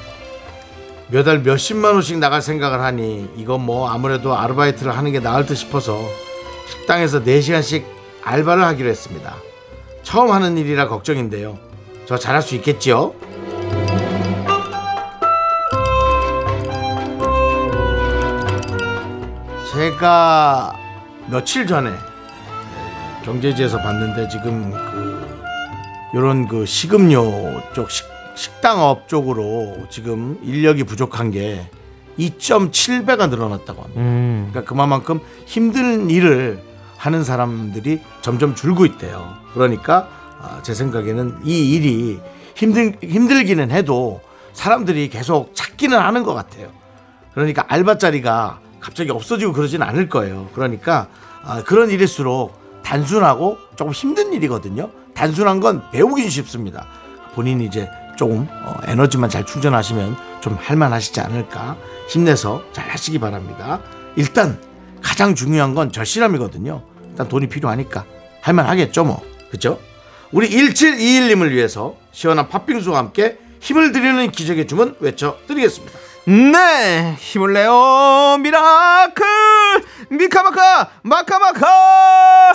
몇 1.11 1.23
달 1.23 1.39
몇십만 1.39 1.93
원씩 1.95 2.19
나갈 2.19 2.41
생각을 2.41 2.81
하니 2.81 3.29
이건 3.35 3.61
뭐 3.65 3.89
아무래도 3.89 4.37
아르바이트를 4.37 4.95
하는 4.95 5.11
게 5.11 5.19
나을 5.19 5.45
듯 5.45 5.55
싶어서 5.55 5.97
식당에서 6.67 7.23
4시간씩 7.23 7.83
알바를 8.23 8.63
하기로 8.63 8.89
했습니다. 8.89 9.35
처음 10.03 10.31
하는 10.31 10.57
일이라 10.57 10.87
걱정인데요. 10.87 11.57
저 12.05 12.17
잘할 12.17 12.41
수 12.43 12.53
있겠지요? 12.55 13.13
제가 19.79 20.73
며칠 21.31 21.65
전에 21.65 21.89
경제지에서 23.23 23.77
봤는데 23.77 24.27
지금 24.27 24.71
그 24.71 25.39
요런 26.15 26.49
그 26.49 26.65
식음료 26.65 27.61
쪽 27.73 27.89
식, 27.89 28.05
식당업 28.35 29.07
쪽으로 29.07 29.77
지금 29.89 30.37
인력이 30.43 30.83
부족한 30.83 31.31
게 31.31 31.71
2.7배가 32.19 33.29
늘어났다고 33.29 33.83
합니다. 33.83 34.01
음, 34.01 34.49
그러니까 34.49 34.69
그만큼 34.69 35.21
힘든 35.45 36.09
일을 36.09 36.61
하는 36.97 37.23
사람들이 37.23 38.01
점점 38.19 38.55
줄고 38.55 38.85
있대요. 38.85 39.33
그러니까 39.53 40.09
아, 40.41 40.59
제 40.61 40.73
생각에는 40.73 41.39
이 41.45 41.71
일이 41.71 42.19
힘들 42.53 42.97
힘들기는 43.01 43.71
해도 43.71 44.19
사람들이 44.51 45.07
계속 45.07 45.55
찾기는 45.55 45.97
하는 45.97 46.23
것 46.23 46.33
같아요. 46.33 46.69
그러니까 47.33 47.63
알바 47.69 47.97
자리가 47.97 48.59
갑자기 48.79 49.11
없어지고 49.11 49.53
그러진 49.53 49.81
않을 49.81 50.09
거예요. 50.09 50.49
그러니까 50.53 51.07
아, 51.43 51.63
그런 51.63 51.89
일일수록 51.89 52.59
단순하고 52.83 53.57
조금 53.75 53.93
힘든 53.93 54.33
일이거든요. 54.33 54.89
단순한 55.13 55.59
건 55.59 55.83
배우긴 55.91 56.29
쉽습니다. 56.29 56.87
본인이 57.35 57.65
이제 57.65 57.89
조금 58.17 58.47
어, 58.49 58.75
에너지만 58.85 59.29
잘 59.29 59.45
충전하시면 59.45 60.17
좀 60.41 60.57
할만하시지 60.59 61.19
않을까 61.21 61.77
힘내서 62.09 62.63
잘 62.73 62.89
하시기 62.89 63.19
바랍니다. 63.19 63.79
일단 64.15 64.59
가장 65.01 65.35
중요한 65.35 65.75
건 65.75 65.91
절실함이거든요. 65.91 66.81
일단 67.09 67.27
돈이 67.27 67.47
필요하니까 67.47 68.05
할만하겠죠 68.41 69.03
뭐 69.05 69.21
그죠? 69.51 69.79
우리 70.31 70.49
1721님을 70.49 71.51
위해서 71.51 71.95
시원한 72.11 72.49
팥빙수와 72.49 72.97
함께 72.97 73.37
힘을 73.59 73.91
드리는 73.91 74.31
기적의 74.31 74.67
주문 74.67 74.95
외쳐드리겠습니다. 74.99 75.97
네, 76.29 77.15
힘을 77.17 77.53
내요, 77.53 78.37
miracle! 78.39 79.25
미카마카, 80.11 80.91
마카마카! 81.01 82.53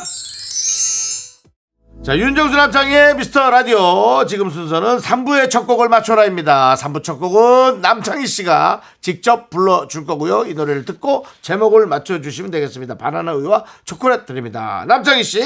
자, 2.04 2.16
윤정수 2.16 2.54
남창희의 2.54 3.16
미스터 3.16 3.50
라디오. 3.50 4.24
지금 4.26 4.48
순서는 4.48 4.98
3부의 4.98 5.50
첫 5.50 5.66
곡을 5.66 5.88
맞춰라입니다. 5.88 6.76
3부 6.76 7.02
첫 7.02 7.16
곡은 7.16 7.80
남창희 7.80 8.28
씨가 8.28 8.80
직접 9.00 9.50
불러줄 9.50 10.06
거고요. 10.06 10.44
이 10.46 10.54
노래를 10.54 10.84
듣고 10.84 11.26
제목을 11.42 11.88
맞춰주시면 11.88 12.52
되겠습니다. 12.52 12.96
바나나 12.96 13.34
우유와 13.34 13.64
초콜릿 13.84 14.24
드립니다. 14.24 14.84
남창희 14.86 15.24
씨, 15.24 15.42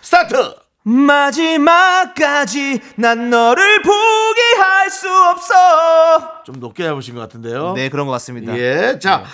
스타트! 0.00 0.63
마지막까지 0.84 2.80
난 2.96 3.30
너를 3.30 3.82
포기할 3.82 4.90
수 4.90 5.08
없어. 5.30 6.42
좀 6.44 6.60
높게 6.60 6.84
잡으신 6.84 7.14
것 7.14 7.20
같은데요. 7.22 7.72
네, 7.74 7.88
그런 7.88 8.06
것 8.06 8.12
같습니다. 8.12 8.56
예. 8.58 8.98
자, 9.00 9.24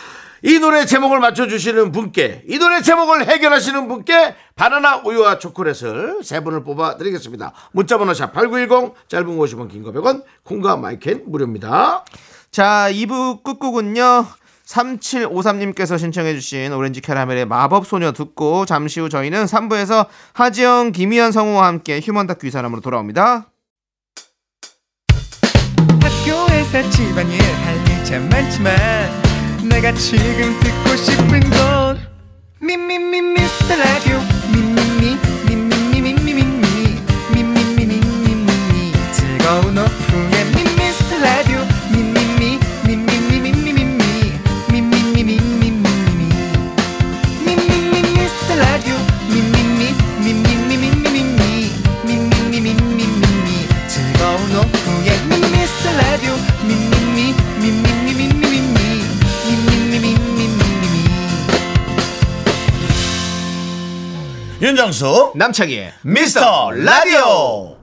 이 0.43 0.59
노래 0.59 0.87
제목을 0.87 1.19
맞춰주시는 1.21 1.93
분께, 1.93 2.43
이 2.49 2.59
노래 2.59 2.81
제목을 2.81 3.27
해결하시는 3.29 3.89
분께 3.89 4.35
바나나 4.57 5.03
우유와 5.05 5.39
초콜릿을 5.39 6.21
세 6.23 6.41
분을 6.43 6.65
뽑아 6.65 6.97
드리겠습니다. 6.97 7.53
문자번호 7.73 8.15
샵 8.15 8.33
8910, 8.33 8.95
짧은 9.09 9.27
50원, 9.37 9.69
긴 9.71 9.83
거 9.83 9.93
100원, 9.93 10.23
콩과 10.45 10.77
my 10.77 10.90
K는 10.90 11.25
무료입니다. 11.27 12.05
자, 12.51 12.89
2부 12.91 13.43
끝곡은요. 13.43 14.25
3753님께서 14.71 15.99
신청해 15.99 16.35
주신 16.35 16.73
오렌지 16.73 17.01
캐러멜의 17.01 17.47
마법 17.47 17.87
소녀 17.87 18.13
듣고 18.13 18.67
잠시 18.67 19.01
후 19.01 19.09
저희는 19.09 19.45
3부에서 19.47 20.07
하지영, 20.33 20.93
김희연 20.93 21.33
성우와 21.33 21.67
함께 21.67 22.01
휴먼 22.01 22.27
다큐 22.27 22.47
이 22.47 22.51
사람으로 22.51 22.81
돌아옵니다. 22.81 23.47
학교에서 26.03 26.91
집안일 26.91 27.41
할 27.43 27.77
일 27.87 27.91
참 28.11 28.29
많지만 28.29 28.75
내가 29.69 29.93
지금 29.93 30.59
듣고 30.59 30.97
싶은 30.97 31.41
건 31.51 31.99
미미미 32.61 33.21
미스터 33.21 33.77
라디오 33.77 34.19
미미미 34.53 35.17
미미미 35.47 36.11
미미미 36.13 36.43
미미미 37.33 38.01
미미미 38.01 38.93
즐거운 39.13 39.79
오후 39.79 40.00
윤정수, 64.71 65.33
남창희의 65.35 65.93
미스터 66.03 66.71
라디오! 66.71 67.77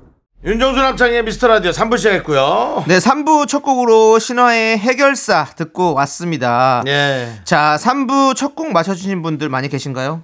윤정수 0.45 0.79
남창의 0.81 1.21
미스터 1.25 1.47
라디오 1.49 1.71
3부 1.71 1.97
시작했고요. 1.97 2.85
네, 2.87 2.97
3부 2.99 3.45
첫 3.49 3.59
곡으로 3.61 4.19
신화의 4.19 4.77
해결사 4.77 5.47
듣고 5.57 5.93
왔습니다. 5.95 6.83
예. 6.87 7.41
자, 7.43 7.77
3부 7.81 8.37
첫 8.37 8.55
곡 8.55 8.71
맞춰주신 8.71 9.21
분들 9.21 9.49
많이 9.49 9.67
계신가요? 9.67 10.23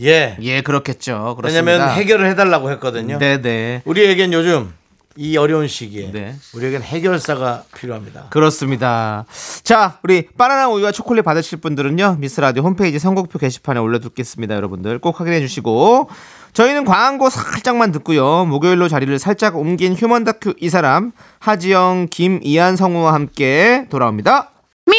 예. 0.00 0.38
예, 0.40 0.62
그렇겠죠. 0.62 1.34
그렇습니다. 1.36 1.70
왜냐면 1.70 1.90
해결을 1.90 2.26
해달라고 2.30 2.70
했거든요. 2.70 3.18
네네. 3.18 3.82
우리에겐 3.84 4.32
요즘 4.32 4.72
이 5.20 5.36
어려운 5.36 5.66
시기에 5.66 6.12
네. 6.12 6.36
우리에겐 6.54 6.80
해결사가 6.80 7.64
필요합니다. 7.76 8.26
그렇습니다. 8.30 9.24
자, 9.64 9.98
우리 10.04 10.28
바나나 10.28 10.68
우유와 10.68 10.92
초콜릿 10.92 11.24
받으실 11.24 11.58
분들은요, 11.58 12.18
미스 12.20 12.40
라디오 12.40 12.62
홈페이지 12.62 13.00
선곡표 13.00 13.40
게시판에 13.40 13.80
올려두겠습니다, 13.80 14.54
여러분들. 14.54 15.00
꼭 15.00 15.18
확인해 15.18 15.40
주시고. 15.40 16.08
저희는 16.52 16.84
광고 16.84 17.30
살짝만 17.30 17.90
듣고요. 17.90 18.44
목요일로 18.44 18.86
자리를 18.86 19.18
살짝 19.18 19.56
옮긴 19.56 19.94
휴먼 19.94 20.22
다큐 20.22 20.54
이 20.60 20.68
사람, 20.68 21.10
하지영, 21.40 22.06
김이한 22.12 22.76
성우와 22.76 23.12
함께 23.12 23.86
돌아옵니다. 23.90 24.52
Me, 24.86 24.96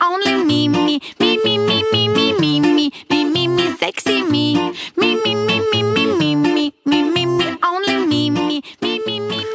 only 0.00 0.44
me, 0.44 1.25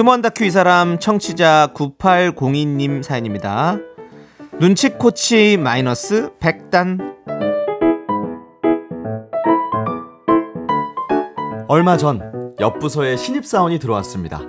휴먼 0.00 0.22
다큐 0.22 0.46
이 0.46 0.50
사람 0.50 0.98
청취자 0.98 1.72
9802님 1.74 3.02
사연입니다. 3.02 3.76
눈치 4.58 4.88
코치 4.88 5.58
마이너스 5.58 6.30
100단 6.40 6.98
얼마 11.68 11.98
전 11.98 12.54
옆부서에 12.58 13.18
신입사원이 13.18 13.78
들어왔습니다. 13.78 14.40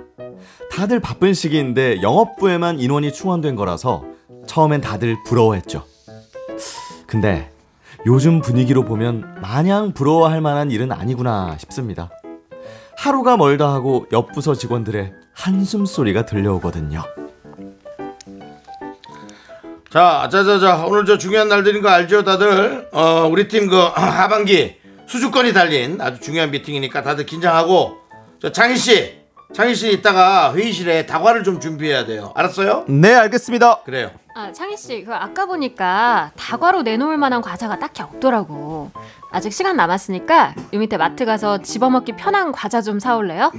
다들 0.74 1.00
바쁜 1.00 1.34
시기인데 1.34 2.00
영업부에만 2.00 2.80
인원이 2.80 3.12
충원된 3.12 3.54
거라서 3.54 4.04
처음엔 4.46 4.80
다들 4.80 5.22
부러워했죠. 5.26 5.84
근데 7.06 7.50
요즘 8.06 8.40
분위기로 8.40 8.86
보면 8.86 9.34
마냥 9.42 9.92
부러워할 9.92 10.40
만한 10.40 10.70
일은 10.70 10.92
아니구나 10.92 11.58
싶습니다. 11.58 12.08
하루가 12.96 13.36
멀다 13.36 13.70
하고 13.70 14.06
옆부서 14.12 14.54
직원들의 14.54 15.20
한숨 15.34 15.86
소리가 15.86 16.24
들려오거든요. 16.26 17.02
자, 19.90 20.28
자자자 20.32 20.84
오늘 20.86 21.04
저 21.04 21.18
중요한 21.18 21.48
날들인 21.48 21.82
거 21.82 21.88
알죠 21.90 22.24
다들 22.24 22.88
어, 22.92 23.28
우리 23.30 23.48
팀 23.48 23.68
그 23.68 23.76
하반기 23.76 24.76
수주권이 25.06 25.52
달린 25.52 26.00
아주 26.00 26.18
중요한 26.20 26.50
미팅이니까 26.50 27.02
다들 27.02 27.26
긴장하고 27.26 27.98
저 28.40 28.50
장희 28.50 28.76
씨 28.78 29.18
장희 29.52 29.74
씨 29.74 29.92
이따가 29.92 30.54
회의실에 30.54 31.04
다과를 31.04 31.44
좀 31.44 31.60
준비해야 31.60 32.06
돼요 32.06 32.32
알았어요? 32.34 32.86
네 32.88 33.14
알겠습니다. 33.14 33.80
그래요 33.84 34.10
아, 34.34 34.50
창희 34.50 34.78
씨, 34.78 35.04
그 35.04 35.14
아까 35.14 35.44
보니까 35.44 36.30
다과로 36.38 36.80
내놓을 36.80 37.18
만한 37.18 37.42
과자가 37.42 37.78
딱히 37.78 38.00
없더라고. 38.02 38.90
아직 39.30 39.52
시간 39.52 39.76
남았으니까 39.76 40.54
요 40.72 40.78
밑에 40.78 40.96
마트 40.96 41.26
가서 41.26 41.58
집어먹기 41.60 42.12
편한 42.12 42.50
과자 42.50 42.80
좀 42.80 42.98
사올래요? 42.98 43.52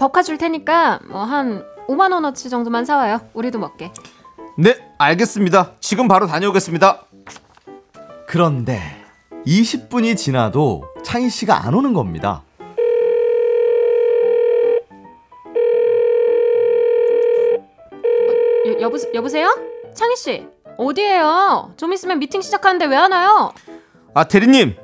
법카 0.00 0.22
줄 0.22 0.38
테니까 0.38 1.00
뭐 1.10 1.24
한 1.24 1.62
5만 1.86 2.12
원어치 2.12 2.48
정도만 2.48 2.84
사와요. 2.86 3.20
우리도 3.34 3.58
먹게. 3.58 3.92
네, 4.56 4.74
알겠습니다. 4.98 5.72
지금 5.80 6.08
바로 6.08 6.26
다녀오겠습니다. 6.26 7.02
그런데 8.26 8.80
20분이 9.46 10.16
지나도 10.16 10.84
창희 11.04 11.28
씨가 11.28 11.66
안 11.66 11.74
오는 11.74 11.92
겁니다. 11.92 12.42
여, 18.66 18.80
여보, 18.80 18.96
여보세요? 19.14 19.48
창희 19.94 20.16
씨, 20.16 20.46
어디에요? 20.76 21.72
좀 21.76 21.92
있으면 21.92 22.18
미팅 22.18 22.40
시작하는데 22.40 22.86
왜 22.86 22.96
안 22.96 23.12
와요? 23.12 23.52
아, 24.14 24.24
대리님, 24.24 24.76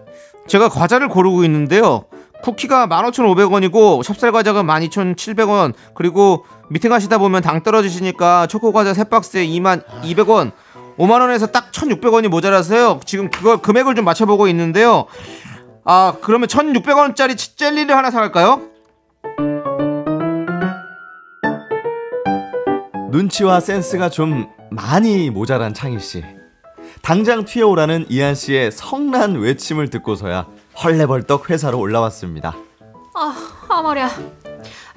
제가 0.47 0.69
과자를 0.69 1.09
고르고 1.09 1.45
있는데요. 1.45 2.05
쿠키가 2.43 2.87
15,500원이고 2.87 4.03
찹쌀 4.03 4.33
과자가 4.33 4.63
12,700원 4.63 5.75
그리고 5.95 6.45
미팅 6.69 6.93
하시다 6.93 7.19
보면 7.19 7.43
당 7.43 7.63
떨어지시니까 7.63 8.47
초코 8.47 8.73
과자 8.73 8.93
3박스에 8.93 9.49
22,200원 10.03 10.53
5만 10.99 11.21
원에서 11.21 11.47
딱 11.47 11.73
1,600원이 11.73 12.29
모자라서요 12.29 13.01
지금 13.05 13.31
그거 13.31 13.61
금액을 13.61 13.95
좀 13.95 14.05
맞춰 14.05 14.27
보고 14.27 14.49
있는데요 14.49 15.07
아 15.85 16.15
그러면 16.21 16.49
1,600원짜리 16.49 17.37
젤리를 17.37 17.95
하나 17.97 18.11
사갈까요? 18.11 18.63
눈치와 23.11 23.61
센스가 23.61 24.11
좀 24.11 24.49
많이 24.71 25.31
모자란 25.31 25.73
창희 25.73 26.01
씨. 26.01 26.23
당장 27.03 27.45
튀어오라는 27.45 28.07
이한 28.09 28.35
씨의 28.35 28.73
성난 28.73 29.37
외침을 29.37 29.89
듣고서야 29.91 30.47
헐레벌떡 30.83 31.51
회사로 31.51 31.79
올라왔습니다. 31.79 32.55
아, 33.15 33.35
아 33.69 33.83
머리야. 33.83 34.11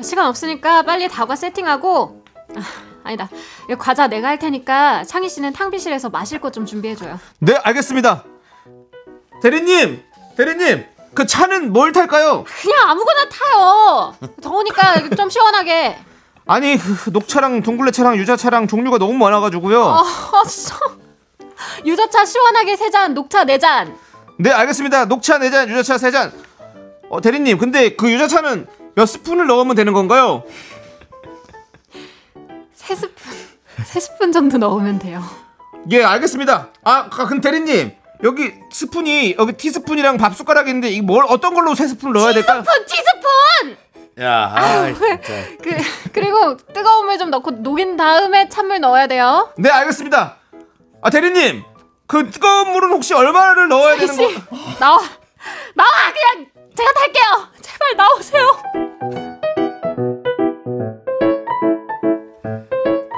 시간 0.02 0.28
없으니까 0.28 0.84
빨리 0.84 1.08
다과 1.08 1.36
세팅하고 1.36 2.24
아, 2.56 2.62
아니다. 3.04 3.30
이 3.70 3.76
과자 3.76 4.08
내가 4.08 4.28
할 4.28 4.40
테니까 4.40 5.04
창희 5.06 5.30
씨는 5.30 5.54
탕비실에서 5.54 6.10
마실 6.10 6.40
것 6.42 6.52
좀 6.52 6.66
준비해 6.66 6.96
줘요. 6.96 7.20
네 7.40 7.56
알겠습니다 7.64 8.24
대리님 9.42 10.04
대리님 10.36 10.86
그 11.14 11.26
차는 11.26 11.72
뭘 11.72 11.92
탈까요? 11.92 12.44
그냥 12.62 12.90
아무거나 12.90 13.30
타요. 13.30 14.16
더우니까 14.42 15.10
좀 15.16 15.30
시원하게. 15.30 15.98
아니 16.46 16.78
그 16.78 17.10
녹차랑 17.12 17.62
둥글레차랑 17.62 18.18
유자차랑 18.18 18.68
종류가 18.68 18.98
너무 18.98 19.14
많아가지고요 19.14 19.84
아, 19.86 20.04
진짜. 20.48 20.76
유자차 21.86 22.26
시원하게 22.26 22.76
세 22.76 22.90
잔, 22.90 23.14
녹차 23.14 23.44
네 23.44 23.58
잔. 23.60 23.96
네 24.40 24.52
알겠습니다 24.52 25.06
녹차 25.06 25.38
4잔 25.40 25.68
유자차 25.70 25.98
3잔 25.98 26.32
어, 27.10 27.22
대리님 27.22 27.58
근데 27.58 27.96
그 27.96 28.12
유자차는 28.12 28.68
몇 28.96 29.06
스푼을 29.06 29.48
넣으면 29.48 29.76
되는 29.76 29.94
건가요? 29.94 30.44
세 32.74 32.96
스푼. 32.96 33.34
세 33.84 34.00
스푼 34.00 34.32
정도 34.32 34.58
넣으면 34.58 35.00
돼요. 35.00 35.22
예 35.92 36.04
알겠습니다 36.04 36.70
아 36.84 37.10
그- 37.10 37.26
그럼 37.26 37.42
대리님 37.42 37.94
여기 38.24 38.54
스푼이 38.72 39.36
여기 39.40 39.54
티스푼이랑 39.54 40.18
밥 40.18 40.36
숟가락이 40.36 40.70
있는데 40.70 40.90
이 40.90 41.02
뭘 41.02 41.26
어떤 41.30 41.54
걸로 41.54 41.74
세 41.76 41.88
스푼을 41.88 42.14
넣어야 42.14 42.34
될까요? 42.34 42.64
스푼, 42.64 42.86
티스푼! 42.86 43.78
야, 44.26 44.52
아, 44.54 44.86
진짜. 44.94 45.18
그, 45.64 45.78
그리고 46.12 46.58
뜨거운 46.58 47.06
물 47.06 47.18
좀 47.18 47.30
넣고 47.30 47.52
녹인 47.52 47.96
다음에 47.96 48.50
찬물 48.50 48.80
넣어야 48.82 49.08
돼요. 49.08 49.54
네 49.58 49.70
알겠습니다 49.70 50.36
아 51.02 51.10
대리님 51.10 51.64
그 52.10 52.30
뜨거운 52.32 52.72
물은 52.72 52.90
혹시 52.92 53.14
얼마를 53.14 53.68
넣어야 53.68 53.96
되는 53.96 54.18
거? 54.18 54.28
씨, 54.28 54.36
나와. 54.80 54.98
나와! 55.76 55.90
그냥 56.12 56.48
제가 56.76 56.92
탈게요. 56.94 57.48
제발 57.62 57.96
나오세요. 57.96 58.58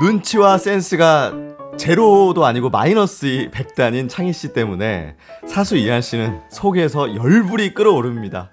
눈치와 0.01 0.58
센스가 0.58 1.32
제로도 1.77 2.45
아니고 2.45 2.69
마이너스 2.69 3.49
100단인 3.54 4.10
창희 4.10 4.34
씨 4.34 4.51
때문에 4.51 5.15
사수 5.47 5.77
이한 5.77 6.01
씨는 6.01 6.41
속에서 6.51 7.15
열불이 7.15 7.73
끓어오릅니다. 7.73 8.51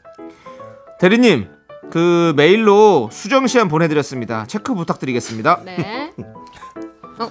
대리님 1.01 1.51
그 1.90 2.33
메일로 2.37 3.09
수정 3.11 3.46
시한 3.46 3.68
보내드렸습니다 3.68 4.44
체크 4.46 4.74
부탁드리겠습니다 4.74 5.62
네. 5.64 6.12
어, 7.18 7.31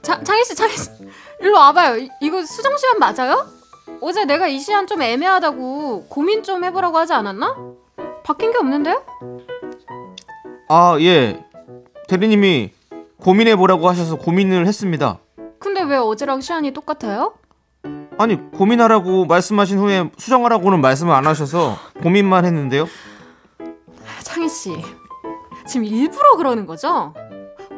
자, 0.00 0.22
창희 0.22 0.44
씨, 0.44 0.54
창희 0.54 0.76
씨, 0.76 0.90
일로 1.40 1.54
와봐요. 1.56 1.98
이- 1.98 2.10
이거 2.20 2.44
수정 2.44 2.76
시간 2.76 2.98
맞아요? 2.98 3.46
어제 4.00 4.24
내가 4.24 4.46
이 4.48 4.58
시간 4.58 4.86
좀 4.86 5.02
애매하다고 5.02 6.06
고민 6.08 6.42
좀 6.42 6.64
해보라고 6.64 6.98
하지 6.98 7.12
않았나? 7.12 7.56
바뀐 8.24 8.50
게 8.52 8.58
없는데요? 8.58 9.02
아 10.68 10.96
예 11.00 11.44
대리님이 12.08 12.72
고민해 13.22 13.56
보라고 13.56 13.88
하셔서 13.88 14.16
고민을 14.16 14.66
했습니다 14.66 15.18
근데 15.60 15.82
왜 15.82 15.96
어제랑 15.96 16.40
시간이 16.40 16.72
똑같아요? 16.72 17.34
아니 18.18 18.50
고민하라고 18.50 19.26
말씀하신 19.26 19.78
후에 19.78 20.10
수정하라고는 20.18 20.80
말씀을 20.80 21.14
안 21.14 21.26
하셔서 21.26 21.76
고민만 22.02 22.44
했는데요 22.44 22.86
창희 24.22 24.48
씨, 24.48 24.76
지금 25.68 25.84
일부러 25.84 26.36
그러는 26.36 26.66
거죠? 26.66 27.14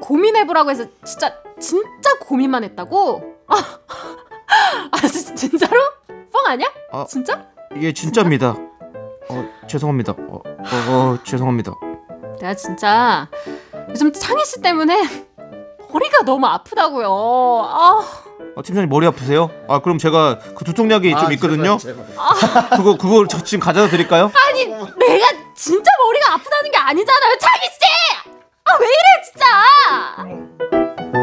고민해보라고 0.01 0.71
해서 0.71 0.87
진짜 1.05 1.35
진짜 1.61 2.19
고민만 2.21 2.65
했다고? 2.65 3.38
아, 3.49 3.79
아 4.93 4.97
진- 5.09 5.37
진짜로? 5.37 5.81
뻥 6.09 6.47
아니야? 6.47 6.69
아. 6.93 7.05
진짜? 7.09 7.45
예 7.81 7.93
진짜입니다 7.93 8.57
어 9.31 9.49
죄송합니다 9.69 10.13
어, 10.13 10.43
어, 10.45 10.91
어, 10.91 11.19
죄송합니다 11.25 11.73
내가 12.41 12.55
진짜 12.55 13.29
요즘 13.91 14.13
창희 14.13 14.45
씨 14.45 14.61
때문에 14.63 15.27
머리가 15.91 16.23
너무 16.25 16.47
아프다고요. 16.47 17.09
아, 17.09 18.05
어, 18.57 18.63
팀장님 18.63 18.89
머리 18.91 19.07
아프세요? 19.07 19.51
아 19.69 19.81
그럼 19.81 19.97
제가 19.99 20.39
그 20.55 20.65
두통 20.65 20.91
약이 20.91 21.11
좀 21.19 21.33
있거든요 21.33 21.79
그거 22.77 22.97
그거 22.99 23.27
저 23.27 23.43
지금 23.43 23.65
가져다 23.65 23.89
드릴까요? 23.91 24.31
아니 24.49 24.67
내가 24.67 25.27
진짜 25.55 25.91
머리가 26.07 26.35
아프다는 26.35 26.71
게 26.71 26.77
아니잖아요, 26.77 27.37
창희 27.41 27.61
씨. 27.67 27.79
아 28.65 28.79
왜 28.79 28.87
이래 28.87 29.23
진짜? 29.25 31.18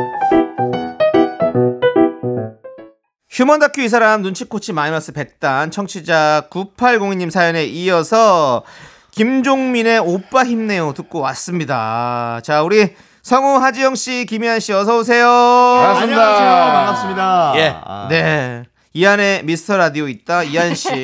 휴먼 3.35 3.59
다큐 3.59 3.81
이 3.81 3.89
사람 3.89 4.21
눈치코치 4.21 4.71
마이너스 4.71 5.11
100단 5.11 5.69
청취자 5.69 6.47
9802님 6.49 7.29
사연에 7.29 7.65
이어서 7.65 8.63
김종민의 9.11 9.99
오빠 9.99 10.45
힘내요 10.45 10.93
듣고 10.93 11.19
왔습니다. 11.19 12.39
자 12.45 12.63
우리 12.63 12.95
성우 13.23 13.57
하지영 13.57 13.95
씨, 13.95 14.25
김희안 14.25 14.61
씨 14.61 14.71
어서 14.71 14.99
오세요. 14.99 15.25
반갑습니다. 15.27 16.23
안녕하세요. 16.23 16.73
반갑습니다. 16.73 17.53
예. 17.57 17.75
아, 17.83 18.07
네. 18.09 18.63
이안에 18.93 19.41
미스터 19.43 19.75
라디오 19.75 20.07
있다 20.07 20.43
이한 20.43 20.73
씨 20.73 20.87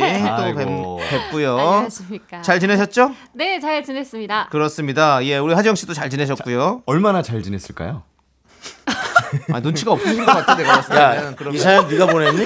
또. 0.64 1.00
뵙고요. 1.10 1.60
안녕하십니까? 1.60 2.42
잘 2.44 2.62
지내셨죠? 2.62 3.14
네, 3.34 3.60
잘 3.60 3.84
지냈습니다. 3.84 4.48
그렇습니다. 4.50 5.22
예, 5.26 5.38
우리 5.38 5.54
하지영 5.54 5.76
씨도 5.76 5.94
잘 5.94 6.10
지내셨고요. 6.10 6.84
얼마나 6.86 7.22
잘 7.22 7.44
지냈을까요? 7.44 8.04
아, 9.52 9.60
눈치가 9.60 9.92
없으신 9.94 10.26
것 10.26 10.32
같아 10.34 10.56
내가 10.56 10.76
봤을 10.76 10.96
야, 10.96 11.12
때는. 11.16 11.36
그럼 11.36 11.56
이 11.56 11.58
사연 11.58 11.88
네가 11.88 12.08
보냈니? 12.08 12.44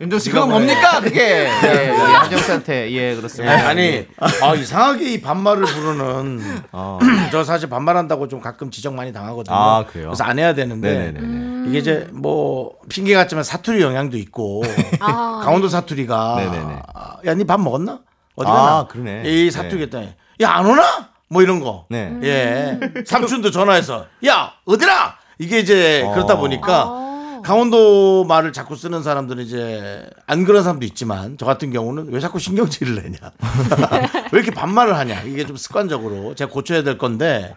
윤정 0.00 0.18
씨 0.20 0.30
그거 0.30 0.46
뭡니까 0.46 1.00
그게? 1.00 1.50
예, 1.64 1.88
예, 1.88 1.90
하지영 1.90 2.40
씨한테 2.40 2.92
예 2.92 3.16
그렇습니다. 3.16 3.68
아니, 3.68 4.06
아, 4.42 4.54
이상하게 4.54 5.12
이 5.14 5.20
반말을 5.20 5.64
부르는. 5.64 6.62
어. 6.70 6.98
저 7.32 7.42
사실 7.42 7.68
반말한다고 7.68 8.28
좀 8.28 8.40
가끔 8.40 8.70
지적 8.70 8.94
많이 8.94 9.12
당하거든요. 9.12 9.56
아, 9.56 9.84
그래요? 9.86 10.08
그래서 10.08 10.22
안 10.22 10.38
해야 10.38 10.54
되는데. 10.54 11.12
네네네. 11.12 11.68
이게 11.68 11.78
이제 11.78 12.08
뭐 12.12 12.74
핑계 12.88 13.14
같지만 13.14 13.42
사투리 13.42 13.82
영향도 13.82 14.16
있고 14.18 14.62
아, 15.00 15.40
강원도 15.44 15.68
사투리가. 15.68 16.84
아, 16.94 17.16
야니 17.26 17.44
밥 17.44 17.60
먹었나? 17.60 17.98
어디 18.36 18.48
아, 18.48 18.52
갔나? 18.54 18.86
그러네. 18.86 19.22
이 19.26 19.50
사투리 19.50 19.82
했더니 19.82 20.14
야안 20.40 20.64
오나? 20.66 21.08
뭐 21.28 21.42
이런 21.42 21.58
거. 21.60 21.86
네. 21.90 22.16
예. 22.22 22.78
삼촌도 23.04 23.50
전화해서 23.50 24.06
야 24.26 24.52
어디라? 24.64 25.17
이게 25.38 25.58
이제 25.60 26.02
어. 26.04 26.12
그렇다 26.14 26.36
보니까 26.36 26.84
아. 26.86 27.40
강원도 27.44 28.24
말을 28.24 28.52
자꾸 28.52 28.76
쓰는 28.76 29.02
사람들은 29.02 29.44
이제 29.44 30.04
안 30.26 30.44
그런 30.44 30.62
사람도 30.62 30.84
있지만 30.86 31.36
저 31.38 31.46
같은 31.46 31.70
경우는 31.72 32.08
왜 32.10 32.20
자꾸 32.20 32.38
신경질을 32.38 32.96
내냐? 32.96 33.16
왜 34.32 34.40
이렇게 34.40 34.50
반말을 34.50 34.96
하냐? 34.98 35.22
이게 35.22 35.46
좀 35.46 35.56
습관적으로 35.56 36.34
제가 36.34 36.50
고쳐야 36.50 36.82
될 36.82 36.98
건데 36.98 37.54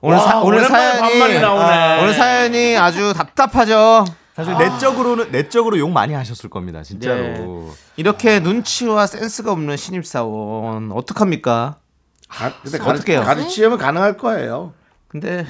오늘 0.00 0.16
와, 0.16 0.24
사, 0.24 0.40
오늘 0.40 0.64
사연이 0.64 1.00
반말이 1.00 1.40
나오네. 1.40 1.64
아, 1.64 2.00
오늘 2.02 2.14
사연이 2.14 2.76
아주 2.76 3.12
답답하죠. 3.14 4.06
사실 4.34 4.56
내적으로는 4.56 5.30
내적으로 5.30 5.78
욕 5.78 5.90
많이 5.90 6.14
하셨을 6.14 6.48
겁니다. 6.48 6.82
진짜로. 6.82 7.20
네. 7.22 7.66
이렇게 7.96 8.40
눈치와 8.40 9.06
센스가 9.06 9.52
없는 9.52 9.76
신입 9.76 10.06
사원 10.06 10.90
어떡합니까? 10.92 11.76
가, 12.28 12.52
근데 12.62 12.80
어떻게? 12.82 13.16
가르치면 13.16 13.76
가능할 13.76 14.16
거예요. 14.16 14.72
근데 15.10 15.44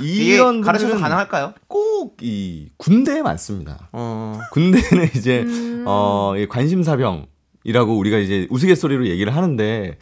이게 0.00 0.34
이런 0.34 0.60
가르쳐서 0.60 0.88
분들은 0.90 1.02
가능할까요? 1.02 1.54
꼭 1.68 1.96
이 2.22 2.68
군대에 2.76 3.22
많습니다. 3.22 3.88
어, 3.92 4.38
군대는 4.52 5.08
이제 5.16 5.44
어, 5.86 6.34
이 6.36 6.46
관심사병이라고 6.46 7.96
우리가 7.98 8.18
이제 8.18 8.46
우스갯소리로 8.50 9.06
얘기를 9.08 9.34
하는데 9.34 9.98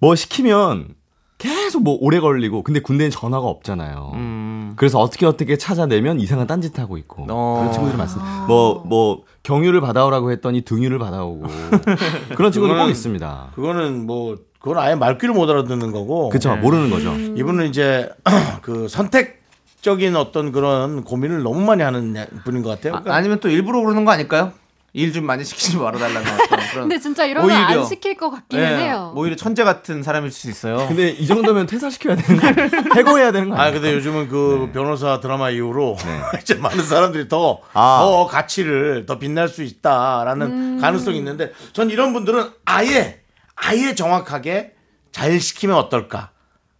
뭐 0.00 0.14
시키면 0.14 0.94
계속 1.38 1.84
뭐 1.84 1.96
오래 2.00 2.18
걸리고 2.20 2.62
근데 2.64 2.80
군대는 2.80 3.10
전화가 3.10 3.46
없잖아요. 3.46 4.12
음, 4.14 4.72
그래서 4.76 4.98
어떻게 4.98 5.24
어떻게 5.24 5.56
찾아내면 5.56 6.18
이상한 6.20 6.46
딴짓 6.46 6.78
하고 6.78 6.98
있고 6.98 7.26
어. 7.30 7.58
그런 7.60 7.72
친구들이 7.72 7.96
많습니다. 7.96 8.46
뭐뭐 8.46 9.22
경유를 9.44 9.80
받아오라고 9.80 10.32
했더니 10.32 10.62
등유를 10.62 10.98
받아오고 10.98 11.46
그런 12.36 12.50
친구들 12.52 12.76
꼭 12.76 12.88
있습니다. 12.88 13.52
그거는 13.54 14.06
뭐 14.06 14.36
그건 14.58 14.78
아예 14.78 14.94
말귀를 14.94 15.34
못 15.34 15.48
알아듣는 15.48 15.92
거고. 15.92 16.28
그렇죠 16.30 16.56
모르는 16.56 16.90
거죠. 16.90 17.14
이분은 17.14 17.66
이제 17.68 18.08
그 18.62 18.88
선택 18.88 19.38
상식적인 19.80 20.16
어떤 20.16 20.50
그런 20.50 21.04
고민을 21.04 21.42
너무 21.44 21.60
많이 21.64 21.82
하는 21.82 22.26
분인 22.44 22.62
것 22.64 22.70
같아요. 22.70 22.92
그러니까 22.94 23.14
아, 23.14 23.20
니면또 23.20 23.48
일부러 23.48 23.80
그러는 23.80 24.04
거 24.04 24.10
아닐까요? 24.10 24.52
일 24.92 25.12
좀 25.12 25.24
많이 25.24 25.44
시키지 25.44 25.76
말아달라는 25.76 26.22
어떤 26.32 26.58
그런. 26.70 26.88
근데 26.88 26.98
진짜 26.98 27.24
이러면 27.24 27.48
오히려. 27.48 27.80
안 27.82 27.86
시킬 27.86 28.16
것 28.16 28.30
같기는 28.30 28.64
예, 28.64 28.76
해요. 28.86 29.12
오히려 29.14 29.36
천재 29.36 29.62
같은 29.62 30.02
사람일 30.02 30.32
수 30.32 30.50
있어요. 30.50 30.84
근데 30.88 31.10
이 31.10 31.26
정도면 31.28 31.66
퇴사시켜야 31.66 32.16
되는 32.16 32.40
거? 32.40 32.48
해고해야 32.98 33.30
되는 33.30 33.50
거 33.50 33.54
아 33.56 33.60
아니에요? 33.64 33.80
근데 33.80 33.94
요즘은 33.94 34.28
그 34.28 34.70
변호사 34.74 35.20
드라마 35.20 35.50
이후로 35.50 35.96
이제 36.42 36.54
많은 36.54 36.82
사람들이 36.84 37.28
더, 37.28 37.60
아. 37.74 38.00
더 38.02 38.26
가치를 38.26 39.06
더 39.06 39.18
빛날 39.20 39.46
수 39.48 39.62
있다라는 39.62 40.80
가능성이 40.80 41.18
있는데 41.18 41.52
전 41.72 41.90
이런 41.90 42.12
분들은 42.12 42.48
아예 42.64 43.20
아예 43.60 43.94
정확하게 43.94 44.74
잘 45.12 45.38
시키면 45.40 45.76
어떨까? 45.76 46.30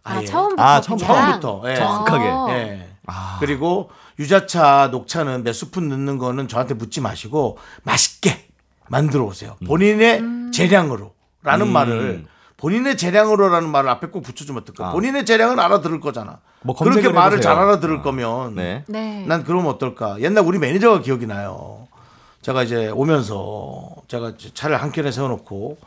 아, 0.03 0.13
아예. 0.13 0.25
처음부터 0.25 0.61
아? 0.63 0.81
처음부터 0.81 1.63
예. 1.65 1.75
정확하게. 1.75 2.25
어. 2.27 2.47
예. 2.51 2.89
그리고 3.39 3.89
유자차 4.19 4.89
녹차는 4.91 5.43
몇 5.43 5.53
스푼 5.53 5.89
넣는 5.89 6.17
거는 6.17 6.47
저한테 6.47 6.73
묻지 6.75 7.01
마시고 7.01 7.57
맛있게 7.83 8.47
만들어 8.87 9.23
오세요. 9.23 9.55
본인의 9.65 10.51
재량으로 10.53 11.13
라는 11.41 11.67
음. 11.67 11.73
말을 11.73 12.25
본인의 12.57 12.97
재량으로라는 12.97 13.69
말을 13.69 13.89
앞에 13.89 14.07
꼭 14.07 14.21
붙여주면 14.21 14.61
어떨까? 14.61 14.89
아. 14.89 14.91
본인의 14.91 15.25
재량은 15.25 15.59
알아들을 15.59 15.99
거잖아. 16.01 16.39
뭐 16.61 16.75
그렇게 16.75 16.95
검색을 16.95 17.13
말을 17.13 17.37
해보세요. 17.37 17.53
잘 17.53 17.63
알아들을 17.63 17.99
아. 17.99 18.01
거면 18.01 18.55
네. 18.55 18.83
네. 18.87 19.25
난 19.27 19.43
그러면 19.43 19.67
어떨까? 19.71 20.19
옛날 20.19 20.43
우리 20.45 20.59
매니저가 20.59 21.01
기억이 21.01 21.25
나요. 21.25 21.87
제가 22.41 22.63
이제 22.63 22.89
오면서 22.89 23.89
제가 24.07 24.33
차를 24.53 24.81
한 24.81 24.91
켠에 24.91 25.11
세워놓고 25.11 25.77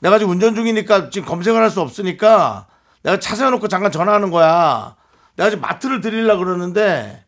내가 0.00 0.18
지금 0.18 0.32
운전 0.32 0.54
중이니까 0.54 1.10
지금 1.10 1.28
검색을 1.28 1.60
할 1.60 1.70
수 1.70 1.80
없으니까 1.80 2.66
내가 3.02 3.18
차 3.18 3.34
세워놓고 3.34 3.68
잠깐 3.68 3.90
전화하는 3.92 4.30
거야. 4.30 4.96
내가 5.36 5.50
지금 5.50 5.62
마트를 5.62 6.00
들르려고 6.00 6.44
그러는데 6.44 7.24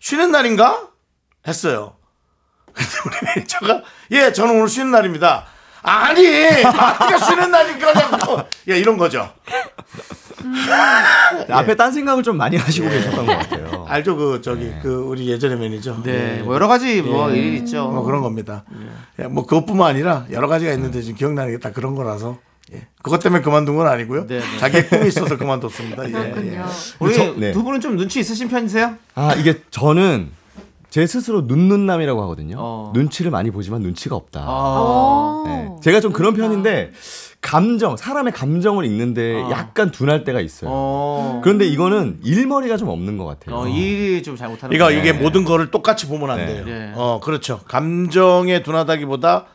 쉬는 0.00 0.30
날인가? 0.30 0.88
했어요. 1.46 1.96
근데 2.72 2.90
우리 3.06 3.16
매니저가 3.36 3.82
예, 4.12 4.32
저는 4.32 4.54
오늘 4.56 4.68
쉬는 4.68 4.90
날입니다. 4.90 5.46
아니, 5.82 6.22
마트가 6.62 7.18
쉬는 7.18 7.50
날인가? 7.50 7.92
야, 8.68 8.74
이런 8.76 8.96
거죠. 8.96 9.32
앞에 11.50 11.76
딴 11.76 11.92
생각을 11.92 12.22
좀 12.22 12.36
많이 12.36 12.56
하시고 12.56 12.88
계셨던 12.88 13.26
것 13.26 13.32
같아요. 13.38 13.84
알죠? 13.88 14.16
그, 14.16 14.40
저기, 14.42 14.70
그, 14.82 14.94
우리 14.94 15.28
예전에 15.28 15.56
매니저. 15.56 16.02
네, 16.02 16.38
예. 16.38 16.42
뭐 16.42 16.54
여러 16.54 16.68
가지 16.68 17.02
뭐 17.02 17.30
일이 17.30 17.58
있죠. 17.58 17.88
뭐 17.88 18.02
그런 18.02 18.22
겁니다. 18.22 18.64
예, 19.18 19.24
뭐 19.26 19.44
그것뿐만 19.46 19.88
아니라 19.90 20.26
여러 20.30 20.48
가지가 20.48 20.72
있는데 20.72 21.02
지금 21.02 21.16
기억나는 21.18 21.52
게 21.52 21.58
다 21.58 21.70
그런 21.70 21.94
거라서 21.94 22.38
예. 22.72 22.86
그것 23.02 23.18
때문에 23.22 23.42
그만둔 23.42 23.76
건 23.76 23.86
아니고요. 23.86 24.26
네, 24.26 24.38
네. 24.40 24.58
자기의 24.58 24.88
꿈이 24.88 25.08
있어서 25.08 25.36
그만뒀습니다. 25.36 26.08
예. 26.10 26.34
예. 26.54 26.60
우리 26.98 27.14
저- 27.14 27.34
네. 27.36 27.52
두 27.52 27.62
분은 27.62 27.80
좀 27.80 27.96
눈치 27.96 28.18
있으신 28.20 28.48
편이세요? 28.48 28.94
아 29.14 29.34
이게 29.34 29.60
저는 29.70 30.30
제 30.90 31.06
스스로 31.06 31.42
눈눈남이라고 31.42 32.22
하거든요. 32.22 32.56
어. 32.58 32.92
눈치를 32.94 33.30
많이 33.30 33.50
보지만 33.50 33.80
눈치가 33.82 34.16
없다. 34.16 34.40
아. 34.40 34.44
어. 34.48 35.44
네. 35.46 35.70
제가 35.82 36.00
좀 36.00 36.12
그런 36.12 36.34
편인데 36.34 36.92
감정 37.42 37.96
사람의 37.96 38.32
감정을 38.32 38.84
읽는데 38.86 39.34
어. 39.42 39.50
약간 39.50 39.90
둔할 39.90 40.24
때가 40.24 40.40
있어요. 40.40 40.70
어. 40.72 41.40
그런데 41.44 41.66
이거는 41.66 42.20
일머리가 42.22 42.76
좀 42.78 42.88
없는 42.88 43.18
것 43.18 43.26
같아요. 43.26 43.56
어, 43.56 43.68
일이 43.68 44.22
좀 44.22 44.36
잘 44.36 44.48
못하는 44.48 44.70
그러니까 44.74 44.86
거예요. 44.86 45.00
이게 45.00 45.12
모든 45.12 45.44
거를 45.44 45.70
똑같이 45.70 46.06
보면 46.08 46.30
안 46.30 46.38
네. 46.38 46.46
돼요. 46.46 46.64
네. 46.64 46.92
어, 46.94 47.20
그렇죠. 47.22 47.60
감정에 47.66 48.62
둔하다기보다 48.62 49.46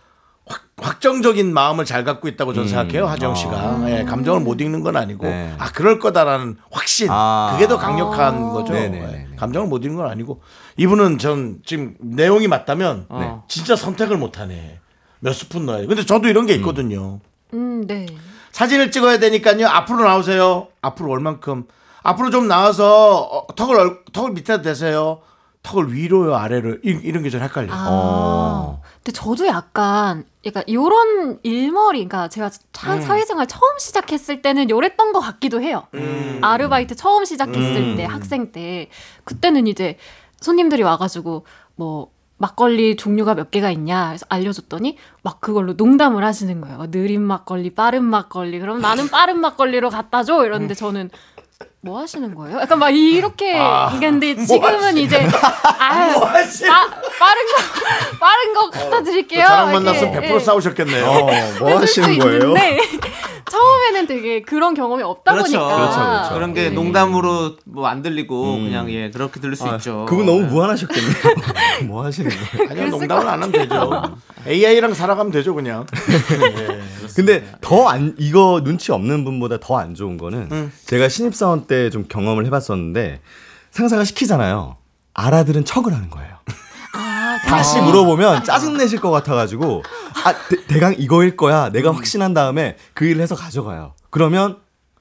확, 0.45 0.61
확정적인 0.77 1.53
마음을 1.53 1.85
잘 1.85 2.03
갖고 2.03 2.27
있다고 2.27 2.53
저는 2.53 2.67
음. 2.67 2.69
생각해요. 2.69 3.07
하정 3.07 3.35
씨가. 3.35 3.85
예, 3.89 4.03
감정을 4.03 4.41
못 4.41 4.59
읽는 4.61 4.81
건 4.81 4.95
아니고 4.97 5.25
네. 5.25 5.53
아, 5.57 5.71
그럴 5.71 5.97
거다라는 5.97 6.57
확신. 6.71 7.07
아. 7.09 7.51
그게 7.53 7.67
더 7.67 7.77
강력한 7.77 8.49
거죠. 8.49 8.73
네네네네. 8.73 9.27
예, 9.31 9.35
감정을 9.37 9.67
못 9.69 9.83
읽는 9.85 9.95
건 9.97 10.09
아니고 10.09 10.41
이분은 10.75 11.17
전 11.19 11.59
지금 11.65 11.95
내용이 11.99 12.47
맞다면 12.49 13.05
어. 13.09 13.43
진짜 13.47 13.75
선택을 13.77 14.17
못 14.17 14.39
하네. 14.39 14.79
몇 15.19 15.33
스푼 15.33 15.65
넣어야 15.65 15.81
돼. 15.81 15.87
근데 15.87 16.05
저도 16.05 16.27
이런 16.27 16.45
게 16.45 16.53
있거든요. 16.55 17.15
음, 17.15 17.26
네. 17.51 18.05
사진을 18.51 18.91
찍어야 18.91 19.19
되니까요. 19.19 19.67
앞으로 19.67 20.03
나오세요. 20.03 20.67
앞으로 20.81 21.11
얼만큼. 21.11 21.67
앞으로 22.03 22.29
좀 22.29 22.47
나와서 22.47 23.21
어, 23.21 23.47
턱을 23.55 23.75
얼- 23.79 24.03
턱을 24.13 24.31
밑에 24.31 24.61
대세요. 24.61 25.21
턱을 25.63 25.91
위로요, 25.93 26.33
아래로 26.35 26.75
이, 26.83 26.99
이런 27.03 27.23
게 27.23 27.29
좀 27.29 27.41
헷갈려. 27.41 27.67
요 27.67 27.73
아. 27.73 27.87
어. 27.89 28.81
근데 29.03 29.11
저도 29.11 29.47
약간 29.47 30.23
약간 30.45 30.63
요런 30.71 31.39
일머리 31.43 31.97
그러니까 32.07 32.29
제가 32.29 32.49
차- 32.71 32.93
음. 32.95 33.01
사회생활 33.01 33.47
처음 33.47 33.77
시작했을 33.77 34.41
때는 34.41 34.69
요랬던 34.69 35.11
것 35.11 35.19
같기도 35.19 35.61
해요. 35.61 35.83
음. 35.93 36.39
아르바이트 36.41 36.95
처음 36.95 37.25
시작했을 37.25 37.95
때 37.97 38.05
학생 38.05 38.51
때 38.53 38.89
그때는 39.25 39.67
이제 39.67 39.97
손님들이 40.39 40.83
와가지고 40.83 41.45
뭐 41.75 42.11
막걸리 42.37 42.95
종류가 42.95 43.33
몇 43.35 43.49
개가 43.51 43.71
있냐 43.71 44.09
해서 44.09 44.25
알려줬더니 44.29 44.97
막 45.23 45.41
그걸로 45.41 45.73
농담을 45.73 46.23
하시는 46.23 46.61
거예요. 46.61 46.89
느린 46.91 47.21
막걸리, 47.21 47.71
빠른 47.73 48.03
막걸리. 48.03 48.59
그럼 48.59 48.79
나는 48.81 49.07
빠른 49.09 49.39
막걸리로 49.39 49.89
갖다 49.89 50.23
줘. 50.23 50.45
이러는데 50.45 50.73
저는 50.75 51.09
뭐 51.81 51.99
하시는 51.99 52.35
거예요? 52.35 52.59
약간 52.59 52.77
막 52.79 52.89
이렇게 52.89 53.57
이랬는데 53.97 54.35
지금은 54.45 54.97
이제 54.97 55.17
아, 55.79 56.11
뭐 56.13 56.25
하시- 56.27 56.67
빠, 56.67 56.81
빠른 57.19 57.45
거 57.45 58.17
빠른 58.19 58.53
거 58.53 58.69
갖다 58.69 59.01
드릴게요. 59.03 59.45
저랑 59.45 59.69
이렇게, 59.71 59.85
만났으면 59.85 60.13
100% 60.21 60.35
예. 60.35 60.39
싸우셨겠네요. 60.39 61.05
뭐 61.59 61.65
그럴 61.73 61.87
수 61.87 62.01
있는데 62.01 62.77
처음에는 63.57 64.07
되게 64.07 64.41
그런 64.41 64.73
경험이 64.73 65.03
없다 65.03 65.33
그렇죠. 65.33 65.57
보니까 65.59 65.75
그렇죠, 65.75 65.99
그렇죠. 65.99 66.33
그런 66.35 66.53
게 66.53 66.69
농담으로 66.69 67.55
뭐 67.65 67.87
안 67.87 68.01
들리고 68.01 68.55
음. 68.55 68.65
그냥 68.65 68.91
예 68.91 69.09
그렇게 69.09 69.39
들릴 69.39 69.55
수 69.55 69.65
아, 69.67 69.75
있죠. 69.77 70.05
그분 70.07 70.25
너무 70.25 70.41
네. 70.41 70.47
무한하셨겠네요. 70.47 71.13
뭐 71.87 72.03
하시는 72.03 72.29
거예요? 72.29 72.69
아니요, 72.71 72.89
농담을 72.89 73.27
안 73.27 73.43
하면 73.43 73.51
되죠. 73.51 74.17
AI랑 74.45 74.93
살아가면 74.93 75.31
되죠, 75.31 75.55
그냥. 75.55 75.85
네. 75.87 76.81
근데 77.15 77.43
더 77.61 77.87
안 77.87 78.15
이거 78.19 78.61
눈치 78.63 78.91
없는 78.91 79.23
분보다 79.23 79.57
더 79.59 79.77
안 79.77 79.95
좋은 79.95 80.17
거는 80.17 80.71
제가 80.85 81.09
신입사원 81.09 81.65
때 81.67 81.89
좀 81.89 82.05
경험을 82.07 82.45
해봤었는데 82.45 83.21
상사가 83.71 84.03
시키잖아요. 84.03 84.75
알아들은 85.13 85.65
척을 85.65 85.93
하는 85.93 86.09
거예요. 86.09 86.35
아, 87.47 87.49
다시 87.57 87.79
물어보면 87.81 88.43
짜증 88.43 88.77
내실 88.77 88.99
것 88.99 89.09
같아가지고 89.11 89.83
아 90.25 90.33
대, 90.67 90.79
강 90.79 90.93
이거일 90.97 91.35
거야. 91.37 91.69
내가 91.69 91.93
확신한 91.93 92.33
다음에 92.33 92.77
그 92.93 93.05
일을 93.05 93.21
해서 93.21 93.35
가져가요. 93.35 93.93
그러면 94.09 94.57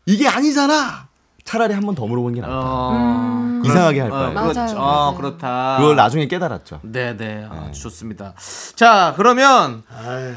이게 0.07 0.29
아니잖아. 0.29 1.07
차라리 1.45 1.75
한 1.75 1.85
번 1.85 1.95
더 1.95 2.07
물어보는 2.07 2.35
게 2.35 2.41
낫다. 2.41 2.53
어, 2.57 3.61
이상하게 3.65 4.01
할 4.01 4.11
어, 4.11 4.15
바에. 4.15 4.33
맞아요, 4.33 4.53
그렇죠. 4.53 4.75
맞아요. 4.75 4.79
어, 4.81 5.17
그렇다. 5.17 5.77
그걸 5.79 5.97
나중에 5.97 6.27
깨달았죠. 6.29 6.81
네네 6.83 7.49
아주 7.51 7.83
좋습니다. 7.83 8.35
자 8.75 9.15
그러면 9.17 9.83
아 9.89 10.35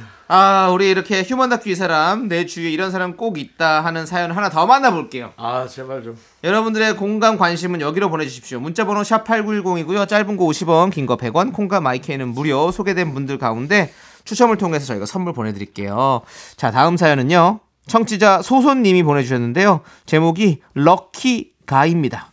우리 0.71 0.89
이렇게 0.91 1.23
휴먼 1.23 1.49
다큐 1.49 1.69
이 1.71 1.75
사람 1.75 2.27
내 2.27 2.45
주위에 2.45 2.69
이런 2.69 2.91
사람 2.91 3.17
꼭 3.17 3.39
있다 3.39 3.83
하는 3.83 4.05
사연 4.05 4.31
하나 4.31 4.49
더 4.49 4.67
만나볼게요. 4.67 5.33
아, 5.37 5.65
제발 5.67 6.03
좀. 6.03 6.15
여러분들의 6.43 6.97
공감 6.97 7.37
관심은 7.37 7.81
여기로 7.81 8.09
보내주십시오. 8.11 8.59
문자번호 8.59 9.03
샵 9.03 9.25
#8910이고요. 9.25 10.07
짧은 10.07 10.37
거 10.37 10.45
50원, 10.45 10.91
긴 10.91 11.07
거 11.07 11.17
100원, 11.17 11.51
콩과 11.51 11.81
마이크는 11.81 12.27
무료. 12.29 12.71
소개된 12.71 13.13
분들 13.13 13.39
가운데 13.39 13.91
추첨을 14.25 14.57
통해서 14.57 14.85
저희가 14.85 15.07
선물 15.07 15.33
보내드릴게요. 15.33 16.21
자 16.55 16.69
다음 16.69 16.95
사연은요. 16.95 17.59
청취자 17.87 18.43
소손님이 18.43 19.01
보내주셨는데요. 19.01 19.81
제목이 20.05 20.61
럭키 20.75 21.53
가입니다. 21.65 22.28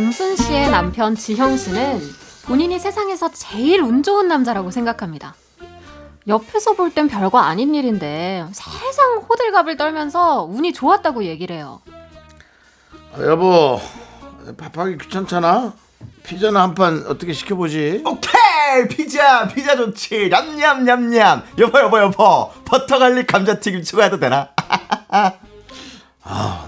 정순 0.00 0.36
씨의 0.36 0.70
남편 0.70 1.14
지형 1.14 1.56
씨는 1.56 2.02
본인이 2.44 2.78
세상에서 2.78 3.30
제일 3.32 3.80
운 3.80 4.02
좋은 4.02 4.28
남자라고 4.28 4.70
생각합니다. 4.70 5.34
옆에서 6.28 6.74
볼 6.74 6.90
땐 6.90 7.08
별거 7.08 7.38
아닌 7.38 7.74
일인데 7.74 8.44
세상 8.52 9.16
호들갑을 9.26 9.78
떨면서 9.78 10.42
운이 10.44 10.74
좋았다고 10.74 11.24
얘기를 11.24 11.56
해요. 11.56 11.80
아, 13.14 13.22
여보, 13.22 13.80
밥하기 14.58 14.98
귀찮잖아? 14.98 15.72
피자나 16.24 16.60
한 16.60 16.74
판 16.74 17.06
어떻게 17.08 17.32
시켜보지? 17.32 18.02
오케이 18.04 18.88
피자 18.90 19.48
피자 19.48 19.76
좋지 19.76 20.28
냠냠냠냠 20.28 21.42
여보 21.56 21.78
여보 21.80 21.98
여보 22.00 22.50
버터 22.66 22.98
garlic 22.98 23.28
감자튀김 23.28 23.82
추가해도 23.82 24.18
되나? 24.20 24.50
아, 25.08 25.32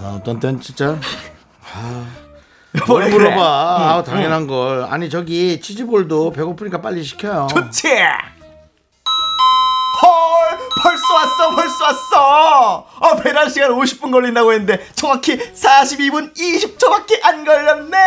난 0.01 0.13
어떤 0.15 0.39
땐 0.39 0.59
진짜. 0.59 0.97
아, 1.75 2.05
뭘 2.87 3.09
물어봐. 3.09 3.41
아, 3.41 4.03
당연한 4.03 4.47
걸. 4.47 4.85
아니, 4.89 5.09
저기 5.09 5.59
치즈볼도 5.59 6.31
배고프니까 6.31 6.81
빨리 6.81 7.03
시켜요. 7.03 7.47
좋지. 7.49 7.87
헐 10.01 10.57
벌써 10.81 11.13
왔어 11.13 11.55
벌써 11.55 11.83
왔어. 11.83 12.87
어 13.01 13.15
배달 13.21 13.49
시간 13.49 13.71
50분 13.71 14.11
걸린다고 14.11 14.53
했는데 14.53 14.87
정확히 14.95 15.37
42분 15.37 16.33
20초밖에 16.33 17.19
안 17.23 17.43
걸렸네. 17.43 17.97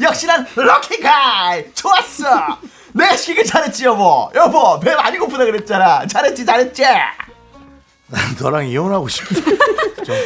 역시 0.00 0.26
난 0.26 0.44
럭키 0.56 0.98
가이 1.00 1.72
좋았어. 1.74 2.58
내가 2.92 3.14
시키길 3.16 3.44
잘했지 3.44 3.84
여보 3.84 4.28
여보 4.34 4.80
배 4.80 4.96
많이 4.96 5.16
고프다 5.18 5.44
그랬잖아 5.44 6.06
잘했지 6.08 6.44
잘했지 6.44 6.82
난 6.82 8.36
너랑 8.40 8.66
이혼하고 8.66 9.06
싶다. 9.06 9.34
좀. 10.04 10.16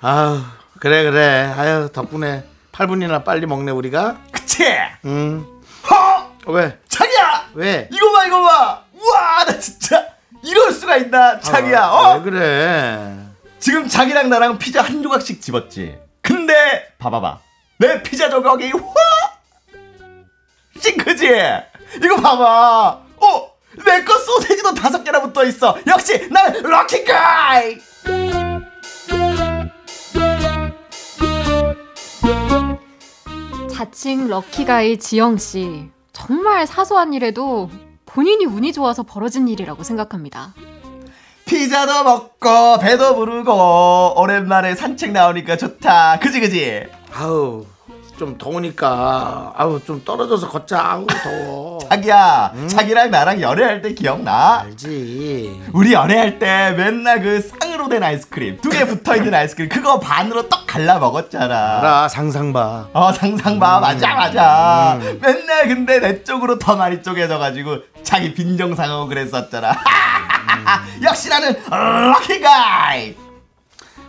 아유, 0.00 0.40
그래, 0.84 1.02
그래. 1.02 1.50
아유, 1.56 1.88
덕분에 1.90 2.44
8분이나 2.72 3.24
빨리 3.24 3.46
먹네, 3.46 3.72
우리가. 3.72 4.18
그치? 4.30 4.64
음. 5.06 5.46
허? 5.90 6.30
왜? 6.52 6.78
자기야! 6.90 7.48
왜? 7.54 7.88
이거 7.90 8.12
봐 8.12 8.26
이거 8.26 8.42
봐! 8.42 8.82
우와 8.92 9.44
나 9.46 9.58
진짜 9.58 10.04
이럴 10.42 10.70
수가 10.72 10.98
있나 10.98 11.40
자기야. 11.40 11.84
아, 11.84 11.90
어? 11.90 12.14
왜 12.18 12.22
그래? 12.30 13.16
지금 13.58 13.88
자기랑 13.88 14.28
나랑 14.28 14.58
피자 14.58 14.82
한 14.82 15.02
조각씩 15.02 15.40
집었지. 15.40 15.98
근데 16.20 16.92
봐봐봐. 16.98 17.38
내 17.78 18.02
피자 18.02 18.28
조각이 18.28 18.70
와! 18.74 18.82
싱크지? 20.78 21.26
이거 22.04 22.16
봐봐. 22.16 23.00
어 23.20 23.54
내 23.86 24.04
거 24.04 24.16
소세지도 24.18 24.74
다섯 24.74 25.02
개나 25.02 25.20
붙어 25.22 25.44
있어. 25.44 25.78
역시 25.86 26.28
나는 26.30 26.62
럭키 26.62 27.04
가이 27.04 27.78
자칭 33.74 34.28
럭키가이 34.28 34.98
지영 34.98 35.36
씨. 35.36 35.88
정말 36.12 36.64
사소한 36.64 37.12
일에도 37.12 37.68
본인이 38.06 38.44
운이 38.44 38.72
좋아서 38.72 39.02
벌어진 39.02 39.48
일이라고 39.48 39.82
생각합니다. 39.82 40.54
피자도 41.46 42.04
먹고 42.04 42.78
배도 42.80 43.16
부르고 43.16 44.14
오랜만에 44.16 44.76
산책 44.76 45.10
나오니까 45.10 45.56
좋다 45.56 46.20
그지 46.20 46.40
그지 46.40 46.84
아우, 47.12 47.66
좀 48.18 48.38
더우니까, 48.38 49.52
아우, 49.56 49.80
좀 49.84 50.02
떨어져서 50.04 50.48
걷자. 50.48 50.78
아우, 50.80 51.06
더워. 51.06 51.78
자기야 51.90 52.52
자기랑 52.68 53.10
나랑 53.10 53.40
연애할 53.40 53.82
때 53.82 53.92
기억나? 53.92 54.60
알지. 54.60 55.62
우리 55.72 55.92
연애할 55.92 56.38
때 56.38 56.72
맨날 56.76 57.20
그 57.22 57.40
쌍으로 57.40 57.88
된 57.88 58.02
아이스크림 58.02 58.58
두 58.60 58.70
개 58.70 58.84
붙어있는 58.86 59.34
아이스크림 59.34 59.68
그거 59.68 60.00
반으로 60.00 60.48
떡 60.48 60.66
갈라 60.66 60.98
먹었잖아 60.98 61.78
알아, 61.78 62.08
상상 62.08 62.52
봐. 62.52 62.88
어 62.92 63.12
상상봐 63.12 63.80
맞아 63.80 64.14
맞아 64.14 64.98
맨날 65.20 65.68
근데 65.68 66.00
내 66.00 66.24
쪽으로 66.24 66.58
더 66.58 66.74
많이 66.76 67.02
쪼개져가지고 67.02 67.78
자기 68.02 68.32
빈정상하고 68.34 69.06
그랬었잖아 69.08 69.72
역시 71.02 71.28
나는 71.28 71.54
럭키가이 71.70 73.14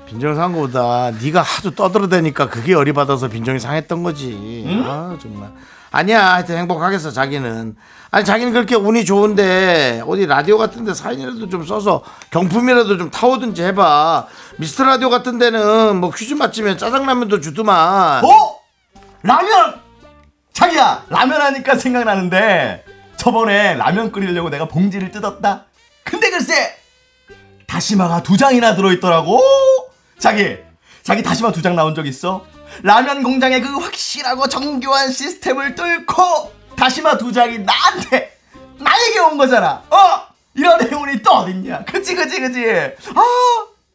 빈정 0.08 0.36
상거보다 0.36 1.12
네가 1.22 1.42
하도 1.42 1.72
떠들어대니까 1.72 2.50
그게 2.50 2.74
열이 2.74 2.94
받아서 2.94 3.28
빈정이 3.28 3.60
상했던 3.60 4.04
거지. 4.04 4.66
아 4.86 5.18
정말. 5.22 5.50
아니야 5.92 6.34
하여튼 6.34 6.58
행복하겠어 6.58 7.12
자기는. 7.12 7.76
아니 8.12 8.24
자기는 8.26 8.54
그렇게 8.54 8.76
운이 8.76 9.04
좋은데 9.04 10.04
어디 10.08 10.26
라디오 10.26 10.58
같은데 10.58 10.94
사연이라도 10.94 11.50
좀 11.50 11.66
써서 11.66 12.04
경품이라도 12.32 12.98
좀 12.98 13.10
타오든지 13.10 13.64
해봐. 13.64 14.28
미스터 14.58 14.84
라디오 14.84 15.10
같은 15.10 15.38
데는 15.40 15.98
뭐 16.00 16.12
퀴즈 16.12 16.34
맞히면 16.34 16.78
짜장라면도 16.78 17.42
주더만. 17.42 18.24
어? 18.24 18.60
라면! 19.24 19.82
자기야 20.54 21.06
라면 21.10 21.42
하니까 21.42 21.76
생각나는데 21.76 22.86
저번에 23.18 23.74
라면 23.76 24.12
끓이려고 24.12 24.50
내가 24.50 24.68
봉지를 24.70 25.12
뜯었다 25.12 25.66
근데 26.06 26.30
글쎄 26.30 26.78
다시마가 27.68 28.24
두 28.24 28.38
장이나 28.38 28.74
들어있더라고 28.76 29.42
자기 30.26 30.58
자기 31.04 31.22
다시마 31.22 31.52
두 31.52 31.62
장 31.62 31.76
나온 31.76 31.94
적 31.94 32.08
있어? 32.08 32.44
라면 32.82 33.22
공장의 33.22 33.62
그 33.62 33.78
확실하고 33.78 34.48
정교한 34.50 35.12
시스템을 35.12 35.76
뚫고 35.76 36.52
다시마 36.76 37.16
두 37.20 37.32
장이 37.32 37.60
나한테 37.60 38.36
나에게 38.80 39.20
온 39.20 39.38
거잖아 39.38 39.84
어? 39.92 39.98
이런 40.56 40.82
행운이 40.82 41.22
또 41.22 41.30
어딨냐 41.30 41.84
그치 41.86 42.16
그치 42.16 42.40
그치 42.40 42.66
아 43.14 43.24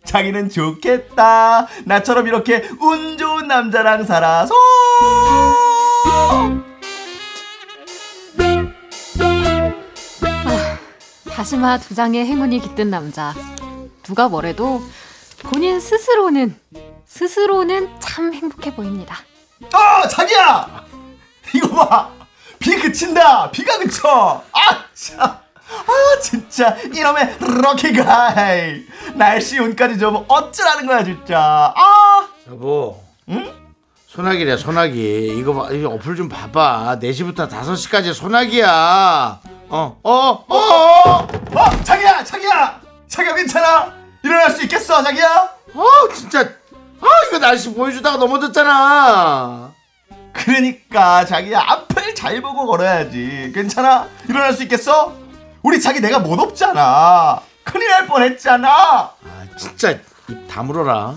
자기는 0.04 0.50
좋겠다 0.50 1.66
나처럼 1.84 2.28
이렇게 2.28 2.62
운 2.80 3.18
좋은 3.18 3.48
남자랑 3.48 4.04
살아서 4.06 4.54
다시마 11.28 11.78
두 11.78 11.94
장의 11.94 12.24
행운이 12.26 12.60
깃든 12.60 12.90
남자. 12.90 13.34
누가 14.02 14.28
뭐래도 14.28 14.82
본인 15.42 15.80
스스로는 15.80 16.58
스스로는 17.06 17.88
참 18.00 18.32
행복해 18.32 18.74
보입니다. 18.74 19.16
어 19.72 20.08
자기야 20.08 20.84
이거 21.54 21.68
봐 21.86 22.10
비 22.58 22.76
그친다 22.76 23.50
비가 23.50 23.78
그쳐 23.78 24.42
아 24.52 24.84
참 24.94 25.30
아 25.70 26.20
진짜 26.20 26.76
이놈의 26.92 27.36
럭키가이 27.62 28.84
날씨 29.14 29.58
운까지 29.58 29.98
좀 29.98 30.24
어쩌라는 30.28 30.86
거야 30.86 31.02
진짜 31.04 31.72
아 31.74 32.28
여보. 32.48 33.02
응? 33.28 33.54
소나기래 34.08 34.56
소나기. 34.56 35.38
이거 35.38 35.54
봐, 35.54 35.68
이거 35.70 35.88
어플 35.90 36.16
좀 36.16 36.28
봐봐. 36.28 36.98
4시부터 37.00 37.48
5시까지 37.48 38.12
소나기야. 38.12 39.40
어, 39.68 40.00
어, 40.02 40.10
어, 40.10 40.56
어. 40.56 41.28
어, 41.54 41.84
자기야 41.84 42.24
자기야 42.24 42.80
자기야 43.06 43.34
괜찮아 43.36 43.94
일어날 44.22 44.50
수 44.50 44.62
있겠어 44.62 45.02
자기야? 45.02 45.50
어, 45.74 45.84
진짜. 46.14 46.40
아, 47.00 47.06
이거 47.28 47.38
날씨 47.38 47.72
보여주다가 47.72 48.16
넘어졌잖아. 48.18 49.72
그러니까 50.32 51.24
자기야 51.24 51.60
앞을 51.60 52.14
잘 52.14 52.40
보고 52.42 52.66
걸어야지. 52.66 53.52
괜찮아? 53.54 54.06
일어날 54.28 54.52
수 54.52 54.62
있겠어? 54.64 55.14
우리 55.62 55.80
자기 55.80 56.00
내가 56.00 56.18
못 56.18 56.38
없잖아. 56.38 57.40
큰일 57.64 57.88
날 57.90 58.06
뻔했잖아. 58.06 58.68
아, 58.68 59.16
진짜. 59.56 59.90
입 59.90 60.00
다물어라. 60.48 61.14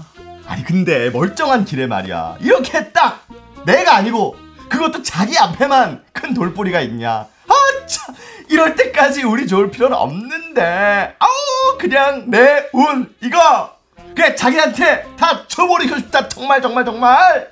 아니 0.48 0.64
근데 0.64 1.10
멀쩡한 1.10 1.66
길에 1.66 1.88
말이야. 1.88 2.38
이렇게 2.42 2.92
딱 2.92 3.26
내가 3.66 3.96
아니고 3.96 4.36
그것도 4.70 5.04
자기 5.04 5.38
앞에만 5.38 6.04
큰 6.14 6.34
돌뿌리가 6.34 6.82
있냐 6.82 7.28
아참 7.48 8.16
이럴 8.50 8.76
때까지 8.76 9.24
우리 9.24 9.48
좋을 9.48 9.72
필요는 9.72 9.96
없는데. 9.98 11.16
아우 11.20 11.78
그냥 11.80 12.26
내 12.28 12.70
운. 12.74 13.14
이거! 13.22 13.72
그냥 14.16 14.36
자기한테 14.36 15.08
다 15.18 15.44
줘버리고 15.48 15.98
싶다. 15.98 16.28
정말 16.30 16.62
정말 16.62 16.86
정말. 16.86 17.50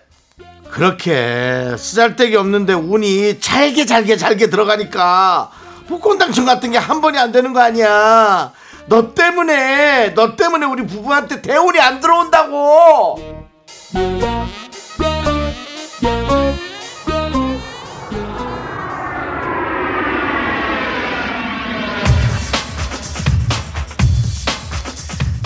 그렇게 0.69 1.75
쓰잘데기 1.77 2.35
없는데 2.37 2.73
운이 2.73 3.39
잘게 3.41 3.85
잘게 3.85 4.15
잘게 4.15 4.49
들어가니까 4.49 5.51
복권당첨 5.89 6.45
같은 6.45 6.71
게 6.71 6.77
한 6.77 7.01
번이 7.01 7.17
안 7.17 7.31
되는 7.33 7.51
거 7.51 7.59
아니야. 7.61 8.53
너 8.85 9.13
때문에 9.13 10.13
너 10.13 10.35
때문에 10.35 10.65
우리 10.65 10.85
부부한테 10.87 11.41
대운이 11.41 11.79
안 11.79 11.99
들어온다고. 11.99 13.19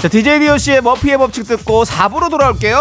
자, 0.06 0.10
DJ 0.10 0.38
디오씨의 0.38 0.82
머피의 0.82 1.18
법칙 1.18 1.48
듣고 1.48 1.84
4부로 1.84 2.30
돌아올게요. 2.30 2.78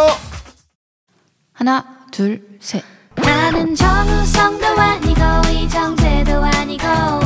하나, 1.55 1.83
둘, 2.12 2.43
셋. 2.61 2.85
나는 3.14 3.75
정우성도 3.75 4.66
아니고 4.66 5.22
이정재도 5.51 6.45
아니고 6.45 7.24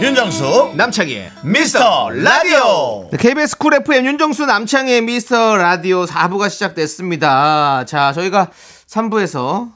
윤정수 0.00 0.74
남창희의 0.76 1.32
미스터 1.42 2.10
라디오. 2.10 3.08
네, 3.10 3.18
KBS 3.18 3.58
쿨 3.58 3.74
FM 3.74 4.06
윤정수 4.06 4.46
남창의 4.46 5.02
미스터 5.02 5.56
라디오 5.56 6.04
4부가 6.04 6.48
시작됐습니다. 6.48 7.84
자, 7.84 8.12
저희가 8.12 8.48
3부에서 8.86 9.72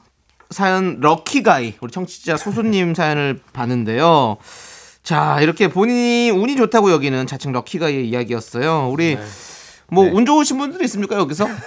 사연 0.49 1.01
럭키가이 1.01 1.73
우리 1.81 1.91
청취자 1.91 2.37
소수님 2.37 2.95
사연을 2.95 3.41
봤는데요. 3.51 4.37
자, 5.03 5.39
이렇게 5.41 5.67
본인이 5.67 6.29
운이 6.29 6.55
좋다고 6.55 6.89
여기는 6.91 7.27
자칭 7.27 7.51
럭키가이의 7.51 8.07
이야기였어요. 8.07 8.87
우리 8.89 9.17
뭐운 9.87 10.25
좋으신 10.25 10.57
분들이 10.57 10.85
있습니까 10.85 11.17
여기서? 11.17 11.49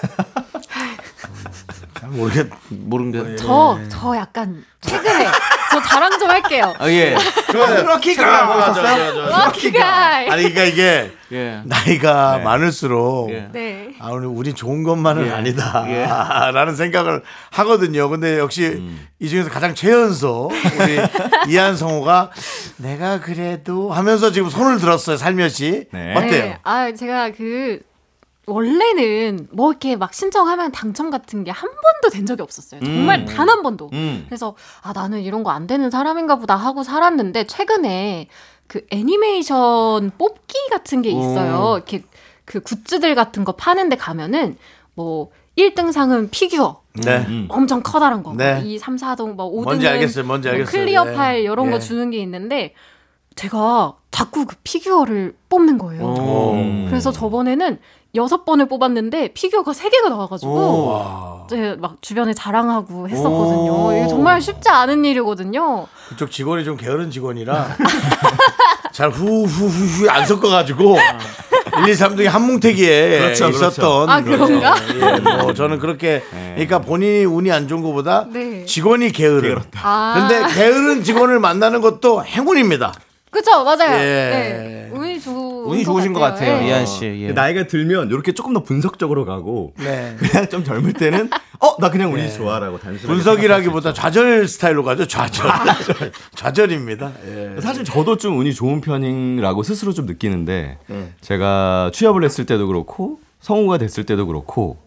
모르겠. 2.09 2.49
모르는 2.71 3.13
게. 3.13 3.37
저, 3.37 3.79
저 3.91 4.17
약간 4.17 4.65
최근에 4.81 5.27
저 5.71 5.83
자랑 5.83 6.19
좀 6.19 6.31
할게요. 6.31 6.75
아, 6.79 6.89
예. 6.91 7.17
럭키가 7.53 8.47
보고 8.47 8.61
있었어요? 8.61 9.29
럭키가. 9.29 10.17
아니 10.17 10.53
그러니까 10.53 10.65
이게 10.65 11.11
예. 11.33 11.61
나이가 11.65 12.39
많을수록 12.39 13.31
예. 13.33 13.49
네. 13.53 13.95
아, 13.99 14.11
우리, 14.11 14.27
우리 14.27 14.53
좋은 14.55 14.83
것만은 14.83 15.27
예. 15.27 15.31
아니다. 15.31 15.85
예. 15.89 16.05
라는 16.53 16.77
생각을 16.77 17.23
하거든요. 17.51 18.09
근데 18.09 18.39
역시 18.39 18.67
음. 18.67 19.07
이 19.19 19.29
중에서 19.29 19.51
가장 19.51 19.75
최연소, 19.75 20.51
우리 20.51 20.99
이한성호가 21.53 22.31
내가 22.77 23.21
그래도 23.21 23.93
하면서 23.93 24.31
지금 24.31 24.49
손을 24.49 24.79
들었어요, 24.79 25.17
살며시. 25.17 25.87
네. 25.93 26.15
어때요? 26.15 26.31
네. 26.31 26.59
아, 26.63 26.93
제가 26.93 27.31
그 27.31 27.81
원래는 28.47 29.49
뭐 29.51 29.71
이렇게 29.73 29.97
막 29.97 30.15
신청하면 30.15 30.71
당첨 30.73 31.11
같은 31.11 31.43
게 31.45 31.51
한 31.51 31.69
번도 31.71 32.15
된 32.15 32.27
적이 32.27 32.43
없었어요. 32.43 32.81
정말 32.83 33.25
단한 33.25 33.63
번도. 33.63 33.91
음. 33.93 34.25
그래서 34.29 34.55
아 34.83 34.93
나는 34.93 35.21
이런 35.23 35.43
거 35.43 35.51
안 35.51 35.67
되는 35.67 35.91
사람인가 35.91 36.37
보다 36.37 36.55
하고 36.57 36.83
살았는데 36.83 37.45
최근에 37.47 38.29
그 38.69 38.83
애니메이션 38.91 40.11
뽑기 40.19 40.55
같은 40.71 41.03
게 41.03 41.11
있어요. 41.11 41.75
이렇게 41.77 42.03
그 42.45 42.61
굿즈들 42.61 43.15
같은 43.15 43.45
거 43.45 43.53
파는데 43.53 43.97
가면은 43.97 44.57
뭐 44.95 45.31
1등 45.59 45.91
상은 45.93 46.29
피규어 46.31 46.83
네. 46.95 47.25
음. 47.29 47.47
엄청 47.49 47.83
커다란 47.83 48.23
거. 48.23 48.35
네. 48.35 48.61
2, 48.65 48.79
3, 48.79 48.97
4등 48.97 49.35
뭐 49.35 49.51
5등은 49.51 49.65
뭔지 49.65 49.89
알겠어요, 49.89 50.25
뭔지 50.25 50.49
알겠어요. 50.49 50.71
clear 50.71 51.11
예. 51.11 51.15
파일 51.15 51.39
이런 51.41 51.67
예. 51.67 51.71
거 51.71 51.79
주는 51.79 52.11
게 52.11 52.19
있는데 52.19 52.75
제가 53.37 53.95
자꾸 54.11 54.47
그 54.47 54.57
피규어를 54.65 55.37
뽑는 55.51 55.79
거예요. 55.79 56.03
오. 56.05 56.53
음. 56.55 56.87
그래서 56.89 57.13
저번에는 57.13 57.79
여섯 58.15 58.47
번을 58.47 58.67
뽑았는데 58.67 59.35
피규어가 59.35 59.75
세 59.75 59.91
개가 59.91 60.09
나와가지고 60.09 60.53
오. 60.53 61.45
이제 61.47 61.77
막 61.79 62.01
주변에 62.01 62.33
자랑하고 62.33 63.11
했었거든요. 63.11 63.89
오. 63.89 63.93
이게 63.93 64.09
정말 64.09 64.41
쉽지 64.41 64.71
않은 64.71 65.05
일이거든요. 65.05 65.87
그쪽 66.09 66.31
직원이 66.31 66.65
좀 66.65 66.79
게으른 66.79 67.11
직원이라 67.11 67.77
잘 68.93 69.11
후후후후 69.11 70.09
안 70.09 70.25
섞어가지고 70.25 70.97
1, 70.97 71.89
2, 71.91 71.93
3등이 71.93 72.25
한뭉태기에 72.25 73.19
그렇죠, 73.19 73.49
있었던 73.51 74.09
아, 74.09 74.23
그런가? 74.23 74.75
예, 74.95 75.43
뭐 75.43 75.53
저는 75.53 75.79
그렇게 75.79 76.23
그러니까 76.55 76.79
본인이 76.79 77.27
운이 77.27 77.53
안 77.53 77.69
좋은 77.69 77.83
것보다 77.83 78.27
네. 78.33 78.65
직원이 78.65 79.13
게으른 79.13 79.61
아, 79.83 80.15
근데 80.27 80.55
게으른 80.55 81.03
직원을 81.03 81.39
만나는 81.39 81.83
것도 81.83 82.25
행운입니다. 82.25 82.95
그쵸 83.37 83.65
맞아요. 83.65 83.95
예. 83.99 84.03
네. 84.03 84.91
운이 84.95 85.21
좋은 85.21 85.67
운이 85.67 85.85
좋으신 85.85 86.15
것 86.15 86.21
같아요, 86.21 86.63
예. 86.63 86.69
이한 86.69 86.87
씨. 86.87 87.05
예. 87.05 87.33
나이가 87.33 87.67
들면 87.67 88.09
이렇게 88.09 88.33
조금 88.33 88.55
더 88.55 88.63
분석적으로 88.63 89.27
가고 89.27 89.75
네. 89.77 90.17
그냥 90.19 90.49
좀 90.49 90.65
젊을 90.65 90.95
때는 90.95 91.29
어 91.61 91.77
나 91.79 91.91
그냥 91.91 92.15
운이 92.15 92.33
좋아라고 92.33 92.79
단순하게 92.79 93.07
분석이라기보다 93.07 93.93
좌절 93.93 94.49
스타일로 94.49 94.83
가죠. 94.85 95.07
좌절. 95.07 95.51
좌절입니다. 96.35 97.13
예. 97.27 97.61
사실 97.61 97.85
저도 97.85 98.17
좀 98.17 98.39
운이 98.39 98.55
좋은 98.55 98.81
편이라고 98.81 99.63
스스로 99.63 99.93
좀 99.93 100.07
느끼는데 100.07 100.79
제가 101.21 101.91
취업을 101.93 102.25
했을 102.25 102.47
때도 102.47 102.67
그렇고 102.69 103.21
성우가 103.41 103.77
됐을 103.77 104.05
때도 104.05 104.27
그렇고 104.27 104.79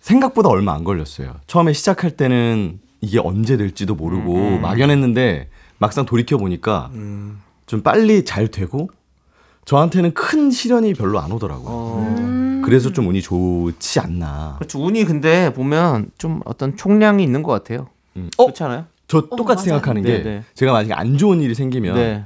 생각보다 0.00 0.48
얼마 0.48 0.72
안 0.72 0.82
걸렸어요. 0.84 1.34
처음에 1.46 1.74
시작할 1.74 2.12
때는 2.12 2.78
이게 3.02 3.18
언제 3.22 3.58
될지도 3.58 3.94
모르고 3.94 4.58
막연했는데 4.60 5.48
막상 5.76 6.06
돌이켜 6.06 6.38
보니까 6.38 6.90
좀 7.66 7.82
빨리 7.82 8.24
잘 8.24 8.48
되고 8.48 8.90
저한테는 9.64 10.14
큰 10.14 10.50
시련이 10.50 10.94
별로 10.94 11.18
안 11.20 11.32
오더라고요. 11.32 11.68
어. 11.68 12.62
그래서 12.64 12.92
좀 12.92 13.08
운이 13.08 13.22
좋지 13.22 14.00
않나. 14.00 14.54
그렇죠. 14.58 14.80
운이 14.84 15.04
근데 15.04 15.52
보면 15.52 16.10
좀 16.18 16.40
어떤 16.44 16.76
총량이 16.76 17.22
있는 17.22 17.42
것 17.42 17.52
같아요. 17.52 17.88
음. 18.16 18.30
어? 18.38 18.44
그렇지 18.44 18.62
않아요? 18.62 18.86
저 19.08 19.20
똑같이 19.22 19.68
맞아요. 19.68 19.80
생각하는 19.80 20.02
게 20.02 20.18
네, 20.18 20.22
네. 20.22 20.42
제가 20.54 20.72
만약에 20.72 20.92
안 20.94 21.16
좋은 21.18 21.40
일이 21.40 21.54
생기면 21.54 21.94
네. 21.94 22.24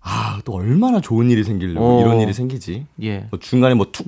아또 0.00 0.54
얼마나 0.54 1.00
좋은 1.00 1.30
일이 1.30 1.44
생기려고 1.44 1.98
어. 1.98 2.00
이런 2.00 2.20
일이 2.20 2.32
생기지. 2.32 2.86
예. 3.02 3.26
뭐 3.30 3.38
중간에 3.38 3.74
뭐 3.74 3.86
툭 3.92 4.06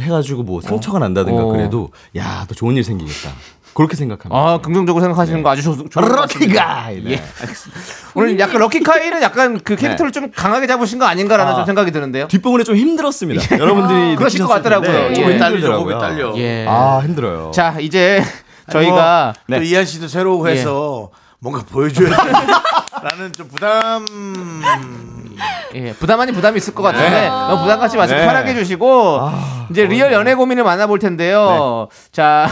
해가지고 0.00 0.42
뭐 0.42 0.60
상처가 0.60 0.98
난다든가 0.98 1.44
어. 1.44 1.46
그래도 1.48 1.90
야 2.16 2.44
또 2.48 2.54
좋은 2.54 2.76
일 2.76 2.84
생기겠다. 2.84 3.30
그렇게 3.76 3.94
생각합니다. 3.94 4.34
아, 4.34 4.58
긍정적으로 4.58 5.02
생각하시는 5.02 5.42
거 5.42 5.50
아주 5.50 5.62
좋, 5.62 5.90
좋은. 5.90 6.08
럭키가이. 6.08 7.04
네. 7.04 7.10
예. 7.12 7.22
오늘 8.14 8.38
약간 8.40 8.58
lucky 8.58 8.84
guy는 8.84 9.20
약간 9.20 9.60
그 9.62 9.76
캐릭터를 9.76 10.12
좀 10.12 10.30
강하게 10.34 10.66
잡으신 10.66 10.98
거 10.98 11.04
아닌가라는 11.04 11.52
아. 11.52 11.56
좀 11.56 11.66
생각이 11.66 11.90
드는데요. 11.92 12.26
뒷부분에 12.26 12.64
좀 12.64 12.74
힘들었습니다. 12.74 13.58
여러분들이 13.58 14.16
그러실 14.16 14.40
것 14.40 14.48
같더라고요. 14.48 15.12
좀 15.12 15.24
예. 15.24 15.36
딸리죠, 15.36 15.66
힘들더라고요. 15.66 15.94
목이 15.94 15.98
딸려. 16.00 16.32
예. 16.38 16.64
아 16.66 17.02
힘들어요. 17.04 17.50
자, 17.50 17.76
이제 17.78 18.24
저희가 18.70 19.34
또 19.46 19.62
이한 19.62 19.84
씨도 19.84 20.08
새로 20.08 20.48
해서 20.48 21.10
뭔가 21.38 21.62
보여줘야 21.70 22.08
되라는 23.02 23.34
좀 23.34 23.46
부담. 23.48 24.06
예, 25.74 25.92
부담 25.92 26.18
아닌 26.18 26.34
부담이 26.34 26.56
있을 26.56 26.74
것 26.74 26.82
같은데 26.82 27.28
너무 27.28 27.60
부담 27.60 27.78
갖지 27.78 27.98
마시고 27.98 28.18
네. 28.18 28.24
편하게 28.26 28.52
해주시고 28.52 29.20
이제 29.70 29.84
real 29.84 30.14
연애 30.14 30.34
고민을 30.34 30.64
만나볼 30.64 30.98
텐데요. 30.98 31.88
자. 32.10 32.48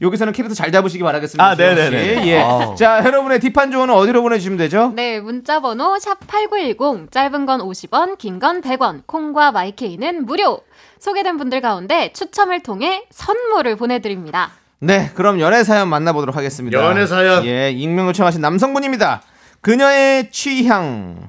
여기서는 0.00 0.32
캐릭터 0.32 0.54
잘 0.54 0.72
잡으시기 0.72 1.02
바라겠습니다. 1.04 1.44
아, 1.44 1.54
씨. 1.54 1.60
네네네. 1.60 2.26
예. 2.26 2.38
아우. 2.40 2.74
자, 2.74 3.02
여러분의 3.04 3.38
딥한 3.40 3.70
조언은 3.70 3.94
어디로 3.94 4.22
보내주시면 4.22 4.56
되죠? 4.58 4.92
네, 4.94 5.20
문자 5.20 5.60
번호 5.60 5.94
샵8910 5.96 7.10
짧은 7.10 7.46
건 7.46 7.60
50원, 7.60 8.16
긴 8.18 8.38
건 8.40 8.62
100원. 8.62 9.02
콩과 9.06 9.52
마이케이는 9.52 10.24
무료. 10.24 10.60
소개된 10.98 11.36
분들 11.36 11.60
가운데 11.60 12.12
추첨을 12.14 12.62
통해 12.62 13.04
선물을 13.10 13.76
보내 13.76 13.98
드립니다. 14.00 14.50
네, 14.80 15.10
그럼 15.14 15.40
연애 15.40 15.62
사연 15.64 15.88
만나보도록 15.88 16.34
하겠습니다. 16.36 16.78
연애 16.78 17.06
사연. 17.06 17.44
예, 17.44 17.70
익명 17.70 18.08
요청하신 18.08 18.40
남성분입니다. 18.40 19.22
그녀의 19.60 20.30
취향. 20.30 21.28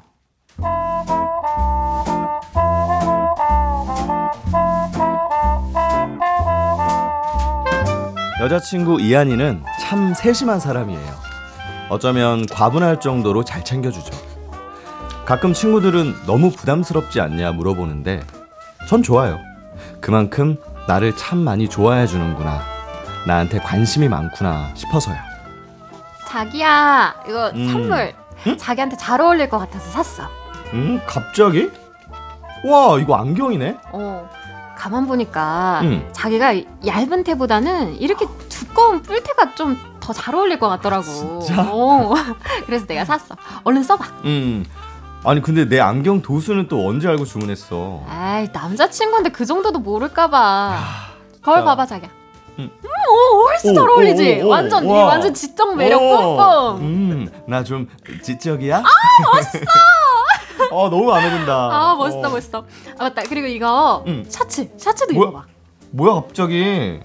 여자친구 8.41 8.99
이한이는 8.99 9.63
참 9.79 10.15
세심한 10.15 10.59
사람이에요. 10.59 11.13
어쩌면 11.89 12.47
과분할 12.47 12.99
정도로 12.99 13.43
잘 13.43 13.63
챙겨주죠. 13.63 14.17
가끔 15.25 15.53
친구들은 15.53 16.25
너무 16.25 16.49
부담스럽지 16.49 17.21
않냐 17.21 17.51
물어보는데 17.51 18.23
전 18.89 19.03
좋아요. 19.03 19.37
그만큼 19.99 20.57
나를 20.87 21.15
참 21.15 21.37
많이 21.37 21.69
좋아해 21.69 22.07
주는구나. 22.07 22.63
나한테 23.27 23.59
관심이 23.59 24.09
많구나 24.09 24.71
싶어서요. 24.73 25.17
자기야, 26.27 27.13
이거 27.29 27.51
음. 27.53 27.69
선물. 27.69 28.15
자기한테 28.57 28.97
잘 28.97 29.21
어울릴 29.21 29.49
것 29.49 29.59
같아서 29.59 29.85
샀어. 29.91 30.23
음, 30.73 30.99
갑자기? 31.05 31.69
와, 32.65 32.97
이거 32.99 33.17
안경이네? 33.17 33.77
어. 33.91 34.27
가만 34.81 35.05
보니까 35.05 35.81
음. 35.83 36.09
자기가 36.11 36.55
얇은 36.87 37.23
테보다는 37.23 37.97
이렇게 38.01 38.25
두꺼운 38.49 39.03
뿔테가 39.03 39.53
좀 39.55 39.77
더 40.01 40.13
잘 40.13 40.33
어울릴 40.33 40.57
것 40.57 40.67
같더라고. 40.67 41.05
어. 41.69 42.13
그래서 42.65 42.87
내가 42.87 43.05
샀어. 43.05 43.35
얼른 43.63 43.83
써봐. 43.83 44.03
음. 44.25 44.65
아니, 45.23 45.39
근데 45.43 45.69
내 45.69 45.79
안경 45.79 46.23
도수는 46.23 46.67
또 46.67 46.87
언제 46.87 47.07
알고 47.07 47.23
주문했어? 47.25 48.03
아이 48.09 48.49
남자친구인데 48.51 49.29
그 49.29 49.45
정도도 49.45 49.77
모를까봐. 49.77 50.79
거울. 51.43 51.63
봐봐 51.63 51.85
자기야. 51.85 52.09
음. 52.57 52.69
음, 52.83 52.89
오, 52.89 53.47
훨씬 53.47 53.75
잘 53.75 53.87
오, 53.87 53.93
어울리지. 53.93 54.41
오, 54.41 54.47
오, 54.47 54.49
완전 54.49 54.83
이 54.85 54.87
와. 54.87 55.05
완전 55.05 55.31
지적 55.35 55.75
매력 55.77 56.01
오, 56.01 56.17
뿜뿜. 56.17 56.81
음, 56.81 57.29
나 57.45 57.63
좀 57.63 57.87
지적이야? 58.23 58.77
아, 58.79 58.83
멋있어! 59.35 59.59
어, 60.71 60.89
너무 60.89 61.05
마음에 61.05 61.29
든다. 61.29 61.53
아 61.53 61.95
멋있다 61.95 62.27
어. 62.27 62.31
멋있어. 62.31 62.65
아 62.99 63.03
맞다. 63.03 63.23
그리고 63.27 63.47
이거 63.47 64.03
음. 64.07 64.25
셔츠 64.29 64.69
셔츠도 64.77 65.13
뭐야? 65.13 65.29
입어봐. 65.29 65.45
뭐야, 65.91 66.13
갑자기? 66.21 66.99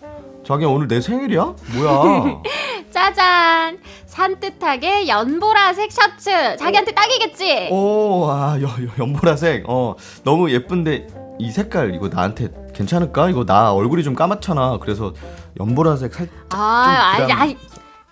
자기야, 0.47 0.69
오늘 0.69 0.87
내 0.87 1.01
생일이야? 1.01 1.55
뭐야? 1.75 2.41
짜잔. 2.93 3.79
산뜻하게 4.07 5.09
연보라색 5.09 5.91
셔츠. 5.91 6.57
자기한테 6.57 6.93
딱이겠지. 6.93 7.69
오, 7.73 8.27
아, 8.31 8.57
여, 8.61 8.67
여, 8.69 8.89
연보라색. 8.99 9.65
어, 9.69 9.97
너무 10.23 10.51
예쁜데, 10.53 11.09
이 11.41 11.51
색깔, 11.51 11.95
이거 11.97 12.09
나한테 12.09 12.49
괜찮을까? 12.75 13.29
이거 13.29 13.45
나 13.45 13.73
얼굴이 13.73 14.05
좀 14.05 14.15
까맣잖아. 14.15 14.79
그래서 14.81 15.13
연보라색 15.59 16.15
살, 16.15 16.29
아, 16.51 17.15
부담- 17.19 17.41
아이, 17.41 17.57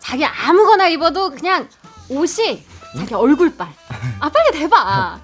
자기 0.00 0.24
아무거나 0.26 0.88
입어도 0.88 1.30
그냥 1.30 1.68
옷이 2.10 2.62
자기 2.98 3.14
얼굴빨. 3.14 3.66
아 4.20 4.28
빨리 4.28 4.58
대봐. 4.58 5.18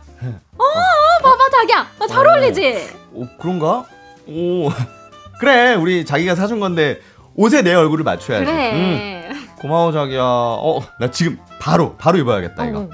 잘 2.11 2.27
어울리지. 2.27 2.91
오, 3.13 3.27
그런가? 3.39 3.85
오, 4.27 4.71
그래, 5.41 5.75
우리 5.75 6.05
자기가 6.05 6.35
사준 6.35 6.61
건데, 6.61 7.01
옷에 7.35 7.63
내 7.63 7.75
얼굴을 7.75 8.05
맞춰야지. 8.05 8.51
음, 8.51 9.23
그래. 9.29 9.33
고마워, 9.61 9.93
자기야. 9.93 10.23
어, 10.23 10.81
나 10.99 11.11
지금 11.11 11.39
바로, 11.61 11.97
바로 11.97 12.19
입어야겠다, 12.19 12.67
이거. 12.67 12.81
어. 12.81 12.89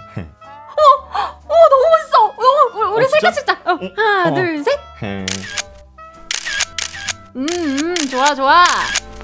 어 1.48 1.54
너무 1.70 1.84
멋있어. 1.90 2.26
어, 2.26 2.94
우리 2.94 3.04
어, 3.04 3.08
셀카? 3.08 3.30
찍자. 3.32 3.52
어, 3.64 3.78
하나 3.96 4.30
어. 4.30 4.34
둘 4.34 4.62
셋. 4.62 4.78
헤. 5.02 5.26
음, 7.36 7.46
음 7.48 7.94
좋아 8.10 8.34
좋아. 8.34 8.64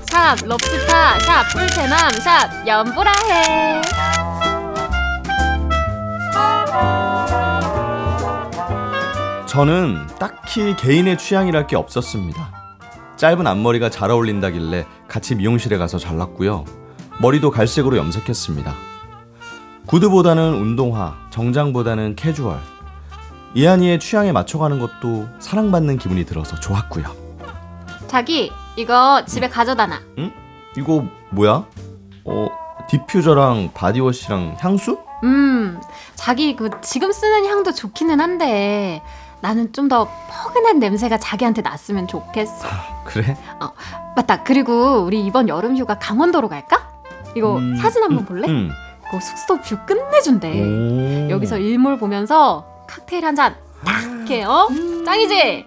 샵 0.07 0.37
럽스타 0.45 1.19
샵 1.21 1.45
꿀채남 1.55 2.11
샵 2.21 2.67
연보라해. 2.67 3.81
저는 9.53 10.07
딱히 10.19 10.75
개인의 10.77 11.19
취향이랄 11.19 11.67
게 11.67 11.77
없었습니다. 11.77 12.51
짧은 13.17 13.47
앞머리가 13.47 13.91
잘 13.91 14.11
어울린다길래 14.11 14.87
같이 15.09 15.35
미용실에 15.35 15.77
가서 15.77 15.99
잘랐고요. 15.99 16.65
머리도 17.21 17.51
갈색으로 17.51 17.99
염색했습니다. 17.99 18.75
구두보다는 19.85 20.55
운동화, 20.55 21.19
정장보다는 21.29 22.17
캐주얼. 22.17 22.59
이한이의 23.53 24.01
취향에 24.01 24.33
맞춰가는 24.33 24.79
것도 24.79 25.29
사랑받는 25.39 25.99
기분이 25.99 26.25
들어서 26.25 26.59
좋았고요. 26.59 27.15
자기 28.07 28.51
이거 28.77 29.23
집에 29.27 29.51
가져다 29.51 29.87
놔. 29.87 30.01
이거 30.79 31.05
뭐야? 31.29 31.67
어, 32.25 32.49
디퓨저랑 32.89 33.73
바디워시랑 33.75 34.57
향수? 34.61 34.99
음, 35.25 35.79
자기 36.15 36.57
그 36.57 36.71
지금 36.81 37.13
쓰는 37.13 37.45
향도 37.45 37.73
좋기는 37.73 38.19
한데 38.19 39.03
나는 39.43 39.73
좀 39.73 39.89
더 39.89 40.09
포근한 40.31 40.79
냄새가 40.79 41.19
자기한테 41.19 41.61
났으면 41.63 42.07
좋겠어. 42.07 42.67
그래? 43.05 43.37
맞다. 44.17 44.43
그리고 44.45 45.01
우리 45.01 45.25
이번 45.27 45.49
여름 45.49 45.77
휴가 45.77 45.99
강원도로 45.99 46.49
갈까? 46.49 46.89
이거 47.37 47.57
음, 47.59 47.77
사진 47.77 48.03
한번 48.03 48.25
볼래? 48.25 48.49
음. 48.49 48.71
그거 49.05 49.21
숙소 49.21 49.61
view 49.61 49.77
끝내준대. 49.85 50.49
오. 50.49 50.65
네. 50.65 51.31
여기서 51.31 51.59
일몰 51.59 51.99
보면서 51.99 52.65
칵테일 52.87 53.25
한잔 53.25 53.57
딱 53.85 54.31
해, 54.31 54.45
어? 54.45 54.69
짱이지? 55.05 55.67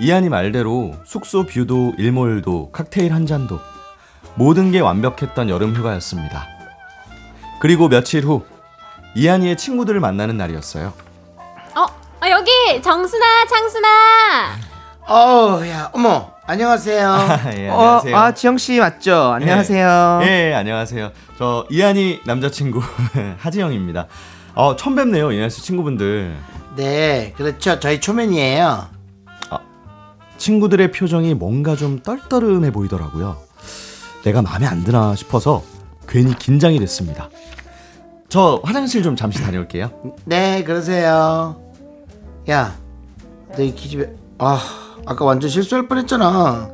이한이 0.00 0.28
말대로 0.30 0.94
숙소 1.04 1.44
view도 1.44 1.94
일몰도 1.98 2.70
칵테일 2.72 3.12
한 3.12 3.26
잔도 3.26 3.58
모든 4.36 4.70
게 4.70 4.80
완벽했던 4.80 5.50
여름 5.50 5.74
휴가였습니다. 5.74 6.46
그리고 7.60 7.88
며칠 7.88 8.24
후 8.24 8.42
이한이의 9.16 9.56
친구들을 9.58 10.00
만나는 10.00 10.36
날이었어요. 10.38 10.92
어, 12.22 12.24
아, 12.24 12.30
여기 12.30 12.50
정순아, 12.80 13.46
창순아. 13.46 13.88
어우, 15.08 15.66
야, 15.66 15.90
어머, 15.92 16.30
안녕하세요. 16.46 17.18
예, 17.58 17.68
어, 17.68 18.00
아 18.14 18.32
지영 18.32 18.58
씨 18.58 18.78
맞죠? 18.78 19.32
안녕하세요. 19.32 20.20
예, 20.22 20.50
예, 20.50 20.54
안녕하세요. 20.54 21.10
저 21.36 21.66
이한이 21.68 22.20
남자친구 22.24 22.80
하지영입니다. 23.38 24.06
어, 24.54 24.76
처음 24.76 24.94
뵙네요, 24.94 25.32
이한 25.32 25.50
씨 25.50 25.62
친구분들. 25.62 26.36
네, 26.76 27.34
그렇죠. 27.36 27.80
저희 27.80 28.00
초면이에요. 28.00 28.86
친구들의 30.38 30.92
표정이 30.92 31.34
뭔가 31.34 31.74
좀 31.74 32.00
떨떠름해 32.02 32.70
보이더라고요. 32.70 33.36
내가 34.24 34.42
마음에 34.42 34.66
안 34.68 34.84
드나 34.84 35.16
싶어서 35.16 35.64
괜히 36.08 36.36
긴장이 36.36 36.78
됐습니다. 36.78 37.30
저 38.28 38.60
화장실 38.62 39.02
좀 39.02 39.16
잠시 39.16 39.42
다녀올게요. 39.42 39.90
네, 40.24 40.62
그러세요. 40.62 41.71
야, 42.50 42.76
너이 43.56 43.74
기집애, 43.74 44.10
아, 44.38 44.60
아까 45.06 45.24
완전 45.24 45.48
실수할 45.48 45.86
뻔했잖아. 45.86 46.70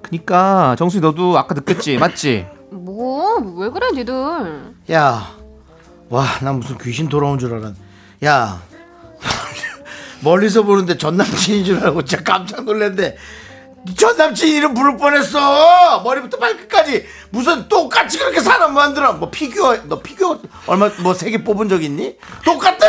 그니까 0.00 0.74
정순이 0.78 1.00
너도 1.00 1.38
아까 1.38 1.54
느꼈지 1.54 1.98
맞지? 1.98 2.46
뭐, 2.70 3.36
왜 3.56 3.68
그래, 3.70 3.88
니들? 3.94 4.74
야, 4.92 5.36
와, 6.08 6.26
나 6.42 6.52
무슨 6.52 6.78
귀신 6.78 7.08
돌아온 7.08 7.38
줄 7.38 7.54
알았. 7.54 7.74
야, 8.24 8.62
멀리서 10.22 10.62
보는데 10.62 10.96
전 10.96 11.16
남친인 11.16 11.64
줄 11.64 11.78
알고 11.84 12.04
진짜 12.04 12.22
깜짝 12.24 12.64
놀랐는데 12.64 13.16
전 13.96 14.16
남친 14.16 14.48
이름 14.48 14.74
부를 14.74 14.96
뻔했어. 14.96 16.02
머리부터 16.02 16.38
발끝까지 16.38 17.04
무슨 17.30 17.66
똑같이 17.68 18.16
그렇게 18.18 18.40
사람 18.40 18.74
만들어. 18.74 19.12
뭐 19.14 19.28
피규어, 19.30 19.76
너 19.88 19.98
피규어 20.00 20.38
얼마 20.66 20.88
뭐 21.00 21.12
세 21.14 21.30
개 21.30 21.42
뽑은 21.42 21.68
적 21.68 21.82
있니? 21.82 22.16
똑같아. 22.44 22.86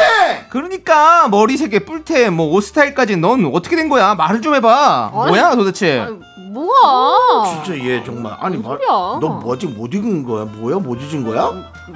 그러니까 0.49 1.27
머리 1.29 1.57
색에 1.57 1.79
뿔테 1.79 2.29
뭐 2.29 2.47
옷 2.53 2.65
스타일까지 2.65 3.17
넌 3.17 3.49
어떻게 3.53 3.75
된 3.75 3.89
거야? 3.89 4.13
말을 4.13 4.41
좀 4.41 4.53
해봐. 4.53 5.11
뭐야 5.13 5.55
도대체? 5.55 6.05
뭐야? 6.51 7.63
진짜 7.63 7.79
얘 7.83 8.03
정말 8.03 8.37
아니 8.39 8.57
말? 8.57 8.77
너 8.87 9.17
뭐지 9.19 9.65
못 9.67 9.91
익은 9.93 10.23
거야? 10.23 10.45
뭐야 10.45 10.75
못 10.77 11.01
잊은 11.01 11.23
거야? 11.25 11.51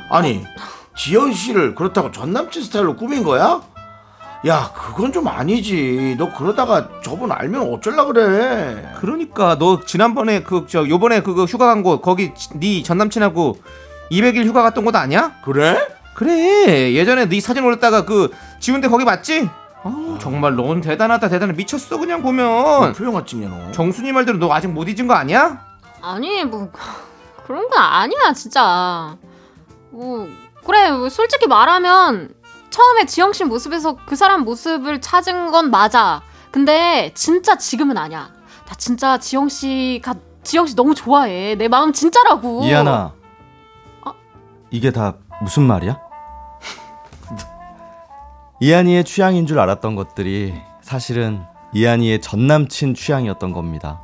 아니 0.10 0.44
지현 0.98 1.34
씨를 1.34 1.76
그렇다고 1.76 2.12
전 2.12 2.34
남친 2.34 2.64
스타일로 2.64 2.96
꾸민 2.96 3.24
거야? 3.24 3.62
야 4.48 4.72
그건 4.74 5.12
좀 5.12 5.28
아니지. 5.28 6.16
너 6.18 6.32
그러다가 6.34 6.88
저분 7.04 7.32
알면 7.32 7.74
어쩔라 7.74 8.06
그래. 8.06 8.94
그러니까 9.00 9.58
너 9.58 9.82
지난번에 9.86 10.44
그 10.44 10.66
저 10.68 10.88
요번에 10.88 11.22
그거 11.22 11.46
휴가 11.46 11.66
간 11.68 11.84
곳 11.84 12.02
거기 12.02 12.32
네 12.56 12.82
전 12.84 12.98
남친하고 13.00 13.58
200일 14.12 14.46
휴가 14.46 14.62
갔던 14.64 14.86
곳 14.86 14.96
아니야? 14.96 15.34
그래? 15.44 15.78
그래 16.14 16.94
예전에 16.94 17.28
네 17.28 17.40
사진 17.42 17.64
올렸다가 17.64 18.06
그 18.06 18.32
지운데 18.60 18.88
거기 18.88 19.04
맞지? 19.06 19.50
아 19.84 20.18
정말 20.20 20.56
넌 20.56 20.82
대단하다 20.82 21.30
대단해 21.30 21.54
미쳤어 21.54 21.98
그냥 21.98 22.22
보면 22.22 22.94
표영아 22.94 23.26
찍냐 23.26 23.50
너. 23.50 23.72
정순이 23.72 24.12
말대로 24.12 24.38
너 24.38 24.52
아직 24.54 24.68
못 24.68 24.88
잊은 24.88 25.08
거 25.08 25.14
아니야? 25.14 25.66
아니, 26.02 26.46
뭐, 26.46 26.72
그런 27.46 27.68
건 27.70 27.80
아니야, 27.82 28.32
진짜. 28.34 29.18
뭐, 29.90 30.28
그래, 30.66 30.92
뭐 30.92 31.10
솔직히 31.10 31.48
말하면, 31.48 32.30
처음에 32.78 33.06
지영 33.08 33.34
씨 33.34 33.44
모습에서 33.44 33.98
그 34.06 34.16
사람 34.16 34.44
모습을 34.44 35.02
찾은 35.02 35.50
건 35.50 35.72
맞아. 35.72 36.22
근데, 36.52 37.12
진짜 37.16 37.58
지금은 37.58 37.98
아니야. 37.98 38.30
나 38.68 38.76
진짜 38.76 39.18
지영 39.18 39.50
씨가, 39.50 40.14
지영 40.44 40.68
씨 40.68 40.76
너무 40.76 40.94
좋아해. 40.94 41.56
내 41.56 41.68
마음 41.68 41.92
진짜라고. 41.92 42.66
이한아. 42.66 43.14
어? 44.06 44.14
이게 44.70 44.92
다 44.92 45.16
무슨 45.42 45.64
말이야? 45.64 46.00
이한이의 48.60 49.06
취향인 49.06 49.48
줄 49.48 49.60
알았던 49.60 49.96
것들이 49.96 50.54
사실은 50.82 51.44
이한이의 51.74 52.22
전 52.22 52.46
남친 52.46 52.94
취향이었던 52.94 53.54
겁니다. 53.54 54.02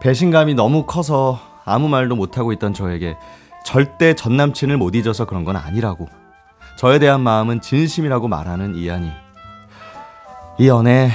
배신감이 0.00 0.54
너무 0.54 0.86
커서 0.86 1.40
아무 1.64 1.88
말도 1.88 2.14
못하고 2.14 2.52
있던 2.52 2.74
저에게 2.74 3.16
절대 3.64 4.14
전 4.14 4.36
남친을 4.36 4.76
못 4.76 4.94
잊어서 4.94 5.24
그런 5.24 5.44
건 5.44 5.56
아니라고. 5.56 6.06
저에 6.76 6.98
대한 6.98 7.22
마음은 7.22 7.62
진심이라고 7.62 8.28
말하는 8.28 8.74
이한이. 8.74 9.10
이 10.58 10.68
연애 10.68 11.10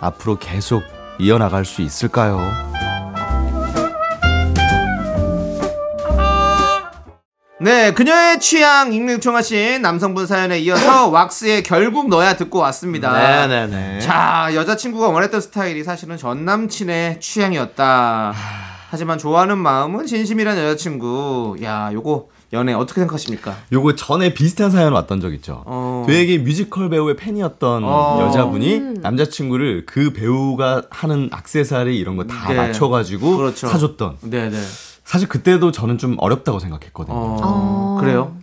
앞으로 0.00 0.38
계속 0.38 0.82
이어나갈 1.18 1.64
수 1.64 1.82
있을까요? 1.82 2.40
네, 7.60 7.92
그녀의 7.92 8.38
취향 8.38 8.92
익명 8.92 9.16
요청하신 9.16 9.82
남성분 9.82 10.26
사연에 10.26 10.58
이어서 10.60 11.08
왁스의 11.10 11.64
결국 11.64 12.08
너야 12.08 12.36
듣고 12.36 12.60
왔습니다. 12.60 13.12
네네네. 13.12 13.98
자, 14.00 14.50
여자친구가 14.54 15.08
원했던 15.08 15.40
스타일이 15.40 15.82
사실은 15.82 16.16
전 16.16 16.44
남친의 16.44 17.20
취향이었다. 17.20 18.32
하지만 18.90 19.18
좋아하는 19.18 19.58
마음은 19.58 20.06
진심이란 20.06 20.56
여자친구. 20.56 21.56
야, 21.62 21.90
요거 21.92 22.28
연애 22.52 22.72
어떻게 22.72 23.00
생각하십니까? 23.02 23.56
요거 23.72 23.94
전에 23.94 24.32
비슷한 24.32 24.70
사연 24.70 24.92
왔던 24.94 25.20
적 25.20 25.34
있죠. 25.34 25.62
어. 25.66 26.04
되게 26.06 26.38
뮤지컬 26.38 26.88
배우의 26.88 27.16
팬이었던 27.16 27.84
어. 27.84 28.20
여자분이 28.22 29.00
남자친구를 29.00 29.84
그 29.86 30.12
배우가 30.12 30.82
하는 30.90 31.28
악세사리 31.30 31.98
이런 31.98 32.16
거다 32.16 32.48
네. 32.48 32.56
맞춰가지고 32.56 33.36
그렇죠. 33.36 33.68
사줬던. 33.68 34.16
네, 34.22 34.48
네. 34.48 34.56
사실 35.04 35.28
그때도 35.28 35.72
저는 35.72 35.98
좀 35.98 36.16
어렵다고 36.18 36.58
생각했거든요. 36.58 37.16
어, 37.16 37.38
어. 37.42 37.98
그래요? 38.00 38.36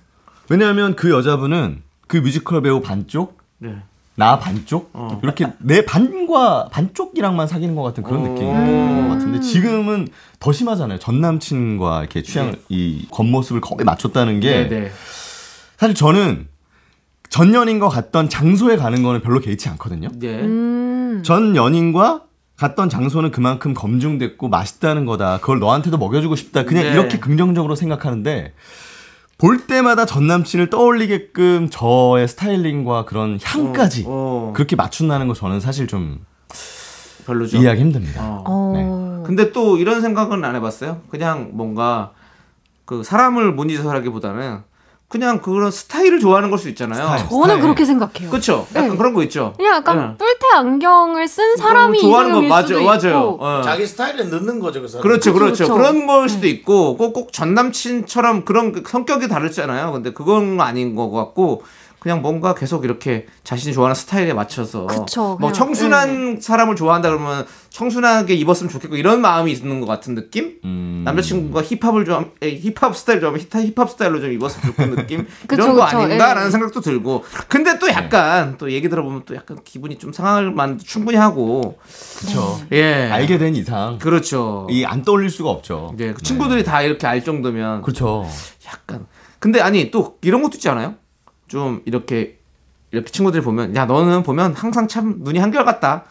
왜냐하면 0.49 0.95
그 0.95 1.09
여자분은 1.09 1.81
그 2.07 2.17
뮤지컬 2.17 2.61
배우 2.61 2.81
반쪽, 2.81 3.39
네. 3.57 3.75
나 4.15 4.39
반쪽 4.39 4.89
어. 4.93 5.19
이렇게 5.23 5.47
내 5.59 5.85
반과 5.85 6.69
반쪽이랑만 6.71 7.47
사귀는 7.47 7.75
것 7.75 7.83
같은 7.83 8.03
그런 8.03 8.21
어. 8.21 8.27
느낌인 8.29 9.07
것 9.07 9.13
같은데 9.13 9.41
지금은 9.41 10.07
더 10.39 10.51
심하잖아요. 10.51 10.99
전 10.99 11.19
남친과 11.19 11.99
이렇게 11.99 12.23
취향 12.23 12.55
이 12.69 13.07
겉모습을 13.11 13.61
거의 13.61 13.83
맞췄다는 13.83 14.39
게 14.39 14.67
네, 14.67 14.69
네. 14.69 14.91
사실 15.77 15.95
저는 15.95 16.47
전 17.29 17.53
연인 17.53 17.79
과 17.79 17.89
갔던 17.89 18.29
장소에 18.29 18.77
가는 18.77 19.03
거는 19.03 19.21
별로 19.21 19.41
개의치 19.41 19.67
않거든요. 19.69 20.07
네. 20.13 20.39
음. 20.41 21.21
전 21.25 21.55
연인과 21.55 22.23
갔던 22.55 22.87
장소는 22.87 23.31
그만큼 23.31 23.73
검증됐고 23.73 24.47
맛있다는 24.47 25.05
거다. 25.05 25.39
그걸 25.41 25.59
너한테도 25.59 25.97
먹여주고 25.97 26.37
싶다. 26.37 26.63
그냥 26.63 26.83
네. 26.85 26.91
이렇게 26.93 27.19
긍정적으로 27.19 27.75
생각하는데 27.75 28.53
볼 29.37 29.67
때마다 29.67 30.05
전 30.05 30.27
남친을 30.27 30.69
떠올리게끔 30.69 31.69
저의 31.69 32.27
스타일링과 32.27 33.05
그런 33.05 33.37
향까지 33.43 34.05
어, 34.07 34.09
어. 34.49 34.53
그렇게 34.55 34.75
맞춘다는 34.75 35.27
거 35.27 35.33
저는 35.33 35.59
사실 35.59 35.87
좀 35.87 36.25
별로죠. 37.25 37.57
이해하기 37.57 37.81
힘듭니다. 37.81 38.23
어. 38.23 38.43
어. 38.47 39.23
근데 39.25 39.51
또 39.51 39.77
이런 39.77 40.01
생각은 40.01 40.43
안 40.43 40.55
해봤어요? 40.55 41.01
그냥 41.09 41.51
뭔가 41.53 42.13
그 42.85 43.03
사람을 43.03 43.53
못 43.53 43.69
잊어서라기보다는 43.69 44.59
그냥 45.07 45.39
그런 45.41 45.69
스타일을 45.71 46.19
좋아하는 46.19 46.49
걸 46.49 46.57
수 46.59 46.67
있잖아요. 46.69 47.03
스타일. 47.03 47.29
저는 47.29 47.61
그렇게 47.61 47.85
생각해요. 47.85 48.29
그렇죠? 48.29 48.65
약간 48.73 48.89
네. 48.91 48.97
그런 48.97 49.13
거 49.13 49.21
있죠. 49.23 49.53
그냥 49.55 49.75
약간 49.75 49.97
네. 49.97 50.07
뿔테 50.17 50.47
안경을 50.55 51.27
쓴 51.27 51.55
사람이 51.57 51.99
좋아하는 52.01 52.33
거 52.33 52.41
맞아요, 52.41 52.83
맞아요. 52.83 53.37
어. 53.39 53.61
자기 53.63 53.85
스타일에 53.85 54.23
넣는 54.23 54.59
거죠 54.59 54.81
그 54.81 54.87
사람. 54.87 55.03
그렇죠, 55.03 55.33
그렇죠. 55.33 55.63
그쵸. 55.65 55.73
그런 55.75 56.07
걸 56.07 56.27
수도 56.27 56.47
있고 56.47 56.97
꼭꼭 56.97 57.31
전 57.33 57.53
남친처럼 57.53 58.45
그런 58.45 58.71
그 58.71 58.83
성격이 58.87 59.27
다르잖아요. 59.27 59.91
근데 59.91 60.11
그건 60.11 60.59
아닌 60.59 60.95
것 60.95 61.11
같고 61.11 61.63
그냥 62.05 62.21
뭔가 62.21 62.53
계속 62.53 62.85
이렇게 62.85 63.25
자신이 63.43 63.73
좋아하는 63.73 63.95
스타일에 63.95 64.31
맞춰서 64.31 64.85
그쵸, 64.85 65.37
뭐 65.39 65.49
그냥, 65.49 65.53
청순한 65.53 66.39
사람을 66.39 66.75
좋아한다 66.75 67.09
그러면 67.09 67.47
청순하게 67.71 68.35
입었으면 68.35 68.69
좋겠고 68.71 68.95
이런 68.95 69.21
마음이 69.21 69.51
있는 69.51 69.81
것 69.81 69.87
같은 69.87 70.13
느낌? 70.13 70.59
음. 70.63 71.01
남자친구가 71.03 71.63
힙합을 71.63 72.05
좋아 72.05 72.23
에, 72.43 72.59
힙합 72.59 72.95
스타일 72.95 73.21
좋아하면 73.21 73.41
힙합, 73.41 73.89
스타일로 73.89 74.21
좀 74.21 74.31
입었으면 74.31 74.67
좋겠는 74.67 74.95
느낌? 74.97 75.25
그쵸, 75.47 75.63
이런 75.63 75.75
거 75.75 75.83
그쵸, 75.83 75.97
아닌가라는 75.97 76.45
예. 76.45 76.51
생각도 76.51 76.79
들고 76.81 77.23
근데 77.47 77.79
또 77.79 77.89
약간 77.89 78.59
또 78.59 78.71
얘기 78.71 78.87
들어보면 78.87 79.23
또 79.25 79.33
약간 79.35 79.57
기분이 79.63 79.97
좀 79.97 80.13
상할 80.13 80.51
만 80.51 80.77
충분히 80.77 81.17
하고 81.17 81.79
그렇죠. 82.19 82.61
예 82.71 83.09
알게 83.11 83.39
된 83.39 83.55
이상 83.55 83.97
그렇죠 83.97 84.67
이 84.69 84.85
안 84.85 85.01
떠올릴 85.01 85.31
수가 85.31 85.49
없죠. 85.49 85.95
예, 85.99 86.13
그 86.13 86.21
친구들이 86.21 86.63
다 86.63 86.83
이렇게 86.83 87.07
알 87.07 87.23
정도면 87.23 87.81
그렇죠. 87.81 88.29
약간 88.67 89.07
근데 89.39 89.59
아니 89.59 89.89
또 89.89 90.17
이런 90.21 90.43
것도 90.43 90.57
있지 90.57 90.69
않아요? 90.69 90.93
좀 91.47 91.81
이렇게 91.85 92.37
이렇게 92.91 93.11
친구들이 93.11 93.43
보면 93.43 93.75
야 93.75 93.85
너는 93.85 94.23
보면 94.23 94.53
항상 94.53 94.87
참 94.87 95.15
눈이 95.19 95.39
한결같다. 95.39 96.03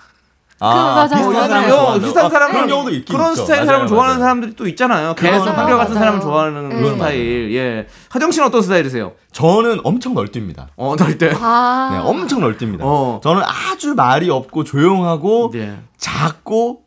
맞아요, 0.61 1.09
비슷한 1.09 1.33
맞아요. 1.33 1.49
사람을 1.49 1.73
어. 1.73 1.99
비슷한 1.99 2.27
아, 2.27 2.31
사람을 2.31 2.53
그런 2.55 2.69
경우도 2.69 2.91
있긴 2.91 3.17
그런 3.17 3.33
있죠. 3.33 3.43
스타일 3.43 3.59
맞아요, 3.61 3.67
사람을 3.67 3.89
좋아하는 3.89 4.15
맞아요. 4.15 4.21
사람들이 4.23 4.57
또 4.57 4.69
있잖아요. 4.69 5.15
계속 5.15 5.47
한결 5.49 5.77
같은 5.77 5.95
맞아요. 5.95 5.95
사람을 5.95 6.21
좋아하는 6.21 6.69
네. 6.69 6.77
그런 6.77 6.95
스타일. 6.95 7.55
예. 7.55 7.87
하정 8.09 8.31
씨는 8.31 8.47
어떤 8.49 8.63
스타일이세요? 8.63 9.13
저는 9.33 9.81
엄청 9.83 10.15
널뛰입니다. 10.15 10.69
어, 10.77 10.95
널 10.97 11.19
때. 11.19 11.33
아. 11.39 11.89
네, 11.93 11.99
엄청 11.99 12.41
널뛰입니다. 12.41 12.85
어. 12.87 13.21
저는 13.23 13.43
아주 13.43 13.95
말이 13.95 14.31
없고 14.31 14.65
조용하고 14.65 15.51
네. 15.53 15.77
작고 15.99 16.84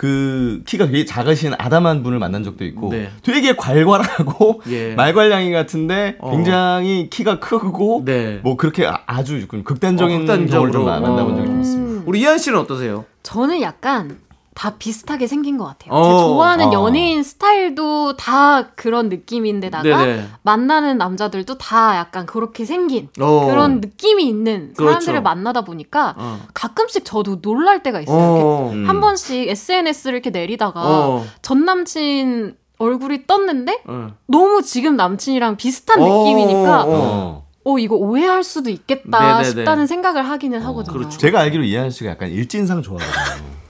그 0.00 0.62
키가 0.64 0.86
되게 0.86 1.04
작으신 1.04 1.52
아담한 1.58 2.02
분을 2.02 2.18
만난 2.18 2.42
적도 2.42 2.64
있고 2.64 2.88
네. 2.88 3.10
되게 3.22 3.52
괄괄하고 3.54 4.62
예. 4.70 4.94
말괄량이 4.96 5.52
같은데 5.52 6.16
어. 6.20 6.30
굉장히 6.30 7.10
키가 7.10 7.38
크고 7.38 8.00
네. 8.06 8.40
뭐 8.42 8.56
그렇게 8.56 8.86
아- 8.86 9.02
아주 9.04 9.46
좀 9.46 9.62
극단적인 9.62 10.16
어, 10.16 10.18
극단적으로. 10.20 10.48
경우를 10.50 10.72
좀 10.72 10.84
마- 10.86 11.00
만나본 11.00 11.36
적이 11.36 11.48
좀 11.48 11.60
있습니다. 11.60 11.92
음, 11.92 12.02
우리 12.06 12.20
이한 12.20 12.38
씨는 12.38 12.58
어떠세요? 12.60 13.04
저는 13.22 13.60
약간 13.60 14.16
다 14.54 14.76
비슷하게 14.78 15.26
생긴 15.26 15.58
것 15.58 15.64
같아요. 15.64 15.92
어. 15.94 16.02
제가 16.04 16.18
좋아하는 16.24 16.66
어. 16.68 16.72
연예인 16.72 17.22
스타일도 17.22 18.16
다 18.16 18.70
그런 18.74 19.08
느낌인데다가 19.08 19.82
네네. 20.04 20.24
만나는 20.42 20.98
남자들도 20.98 21.56
다 21.58 21.96
약간 21.96 22.26
그렇게 22.26 22.64
생긴 22.64 23.08
어. 23.20 23.46
그런 23.46 23.80
느낌이 23.80 24.26
있는 24.26 24.72
그렇죠. 24.76 24.92
사람들을 24.92 25.22
만나다 25.22 25.62
보니까 25.62 26.14
어. 26.18 26.40
가끔씩 26.52 27.04
저도 27.04 27.40
놀랄 27.40 27.82
때가 27.82 28.00
있어요. 28.00 28.18
어. 28.18 28.70
이렇게 28.72 28.86
한 28.86 29.00
번씩 29.00 29.48
SNS를 29.48 30.14
이렇게 30.14 30.30
내리다가 30.30 30.80
어. 30.84 31.24
전 31.42 31.64
남친 31.64 32.56
얼굴이 32.78 33.26
떴는데 33.26 33.82
어. 33.86 34.08
너무 34.26 34.62
지금 34.62 34.96
남친이랑 34.96 35.56
비슷한 35.56 36.02
어. 36.02 36.24
느낌이니까 36.24 36.84
어. 36.84 37.46
어. 37.64 37.78
이거 37.78 37.94
오해할 37.94 38.42
수도 38.42 38.68
있겠다 38.70 39.20
네네네. 39.20 39.44
싶다는 39.44 39.86
생각을 39.86 40.28
하기는 40.28 40.60
하거든요. 40.60 40.92
그렇죠. 40.92 41.18
제가 41.18 41.38
알기로 41.40 41.62
이하연 41.62 41.90
씨가 41.90 42.10
약간 42.10 42.30
일진상 42.30 42.82
좋아하거든요. 42.82 43.48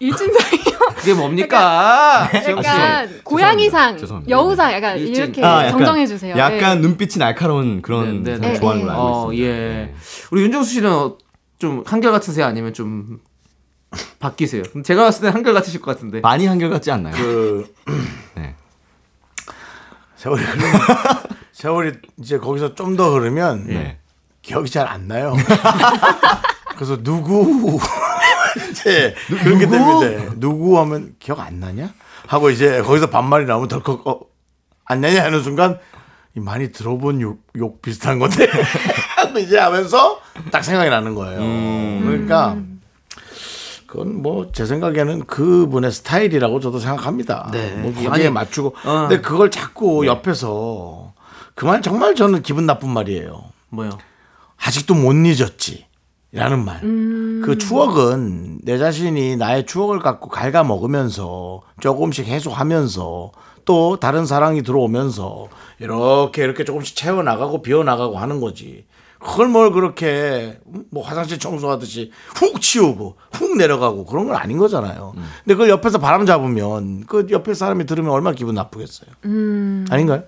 일진상이요. 0.00 0.78
그게 0.96 1.14
뭡니까? 1.14 2.28
씨. 2.32 2.50
약간 2.50 3.20
고양이상, 3.22 3.96
죄송합니다. 3.98 4.30
여우상 4.30 4.72
약간 4.72 4.98
일진. 4.98 5.14
이렇게 5.14 5.44
아, 5.44 5.58
약간- 5.66 5.70
정정해 5.72 6.06
주세요. 6.06 6.36
약간 6.36 6.80
눈빛이 6.80 7.18
날카로운 7.18 7.82
그런 7.82 8.22
네, 8.24 8.38
네, 8.38 8.48
네. 8.52 8.58
좋아하는 8.58 8.82
네, 8.82 8.88
걸로 8.88 8.98
알고 8.98 9.28
어, 9.28 9.32
있습니다. 9.32 9.46
예. 9.46 9.58
네. 9.58 9.94
우리 10.32 10.42
윤정수 10.42 10.70
씨는 10.72 10.90
어, 10.92 11.18
좀 11.58 11.82
한결 11.86 12.12
같으세요? 12.12 12.46
아니면 12.46 12.72
좀 12.74 13.20
바뀌세요? 14.18 14.62
제가 14.84 15.04
봤을 15.04 15.22
때 15.22 15.28
한결 15.28 15.52
같으실 15.54 15.80
것 15.80 15.94
같은데. 15.94 16.20
많이 16.20 16.46
한결 16.46 16.70
같지 16.70 16.90
않나요? 16.90 17.14
그 17.14 17.74
네. 18.36 18.54
세월이 20.16 20.42
흐르면 20.42 20.80
세월이 21.52 21.92
이제 22.18 22.38
거기서 22.38 22.74
좀 22.74 22.96
더 22.96 23.10
흐르면 23.12 23.66
네. 23.66 23.98
기억이 24.42 24.70
잘 24.70 24.86
안 24.88 25.08
나요. 25.08 25.34
그래서 26.74 27.02
누구 27.02 27.78
이제 28.70 29.14
그렇게 29.28 29.66
됩니다. 29.66 30.32
누구 30.36 30.78
하면 30.80 31.14
기억 31.18 31.40
안 31.40 31.60
나냐? 31.60 31.92
하고 32.26 32.50
이제 32.50 32.82
거기서 32.82 33.10
반말이 33.10 33.46
나오면 33.46 33.68
덜컥 33.68 34.06
어, 34.06 34.20
안 34.84 35.00
나냐 35.00 35.22
하는 35.24 35.42
순간 35.42 35.78
이 36.36 36.40
많이 36.40 36.70
들어본 36.70 37.20
욕, 37.22 37.42
욕 37.56 37.82
비슷한 37.82 38.18
건데 38.18 38.46
하고 39.16 39.38
이제 39.38 39.58
하면서 39.58 40.20
딱 40.52 40.62
생각이 40.64 40.88
나는 40.90 41.14
거예요. 41.14 41.40
그러니까 42.04 42.56
그건 43.86 44.22
뭐 44.22 44.46
제 44.52 44.64
생각에는 44.66 45.24
그분의 45.26 45.90
스타일이라고 45.90 46.60
저도 46.60 46.78
생각합니다. 46.78 47.48
네. 47.52 47.74
뭐 47.76 47.92
거기에 47.92 48.30
맞추고 48.30 48.76
어. 48.84 49.06
근데 49.08 49.20
그걸 49.20 49.50
자꾸 49.50 50.06
옆에서 50.06 51.12
그말 51.56 51.82
정말 51.82 52.14
저는 52.14 52.42
기분 52.42 52.66
나쁜 52.66 52.90
말이에요. 52.90 53.42
뭐요? 53.70 53.90
아직도 54.64 54.94
못 54.94 55.12
잊었지. 55.14 55.86
라는 56.32 56.64
말. 56.64 56.82
음. 56.84 57.42
그 57.44 57.58
추억은 57.58 58.60
내 58.62 58.78
자신이 58.78 59.36
나의 59.36 59.66
추억을 59.66 59.98
갖고 59.98 60.28
갉아 60.28 60.62
먹으면서 60.62 61.62
조금씩 61.80 62.26
해소하면서 62.26 63.32
또 63.64 63.96
다른 63.98 64.26
사랑이 64.26 64.62
들어오면서 64.62 65.48
이렇게 65.80 66.44
이렇게 66.44 66.64
조금씩 66.64 66.96
채워 66.96 67.22
나가고 67.22 67.62
비워 67.62 67.82
나가고 67.82 68.16
하는 68.18 68.40
거지. 68.40 68.84
그걸 69.18 69.48
뭘 69.48 69.70
그렇게 69.72 70.58
뭐 70.90 71.04
화장실 71.04 71.38
청소하듯이 71.38 72.10
훅 72.36 72.60
치우고 72.60 73.16
훅 73.32 73.56
내려가고 73.58 74.06
그런 74.06 74.26
건 74.28 74.36
아닌 74.36 74.56
거잖아요. 74.56 75.12
근데 75.14 75.54
그걸 75.54 75.68
옆에서 75.68 75.98
바람 75.98 76.24
잡으면 76.24 77.04
그 77.06 77.26
옆에 77.30 77.52
사람이 77.52 77.84
들으면 77.84 78.12
얼마나 78.12 78.34
기분 78.34 78.54
나쁘겠어요. 78.54 79.10
아닌가요? 79.90 80.22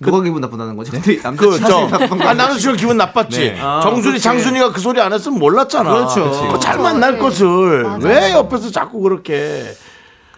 누가 0.00 0.22
기분 0.22 0.40
나쁘다는 0.40 0.76
거지? 0.76 0.90
남자 1.22 1.46
그, 1.46 1.58
나쁜 1.60 2.18
거 2.18 2.24
아, 2.28 2.32
나는 2.32 2.56
지금 2.58 2.74
기분 2.76 2.96
나빴지. 2.96 3.52
네. 3.52 3.60
아, 3.60 3.80
정순이, 3.82 4.02
그렇지. 4.02 4.22
장순이가 4.22 4.72
그 4.72 4.80
소리 4.80 5.00
안 5.00 5.12
했으면 5.12 5.38
몰랐잖아. 5.38 5.90
그렇죠. 5.90 6.30
그거 6.30 6.58
잘 6.58 6.78
그렇죠. 6.78 6.82
만날 6.82 7.12
네. 7.14 7.18
것을 7.18 7.82
맞아요. 7.82 7.98
왜 8.02 8.32
옆에서 8.32 8.70
자꾸 8.70 9.00
그렇게. 9.00 9.64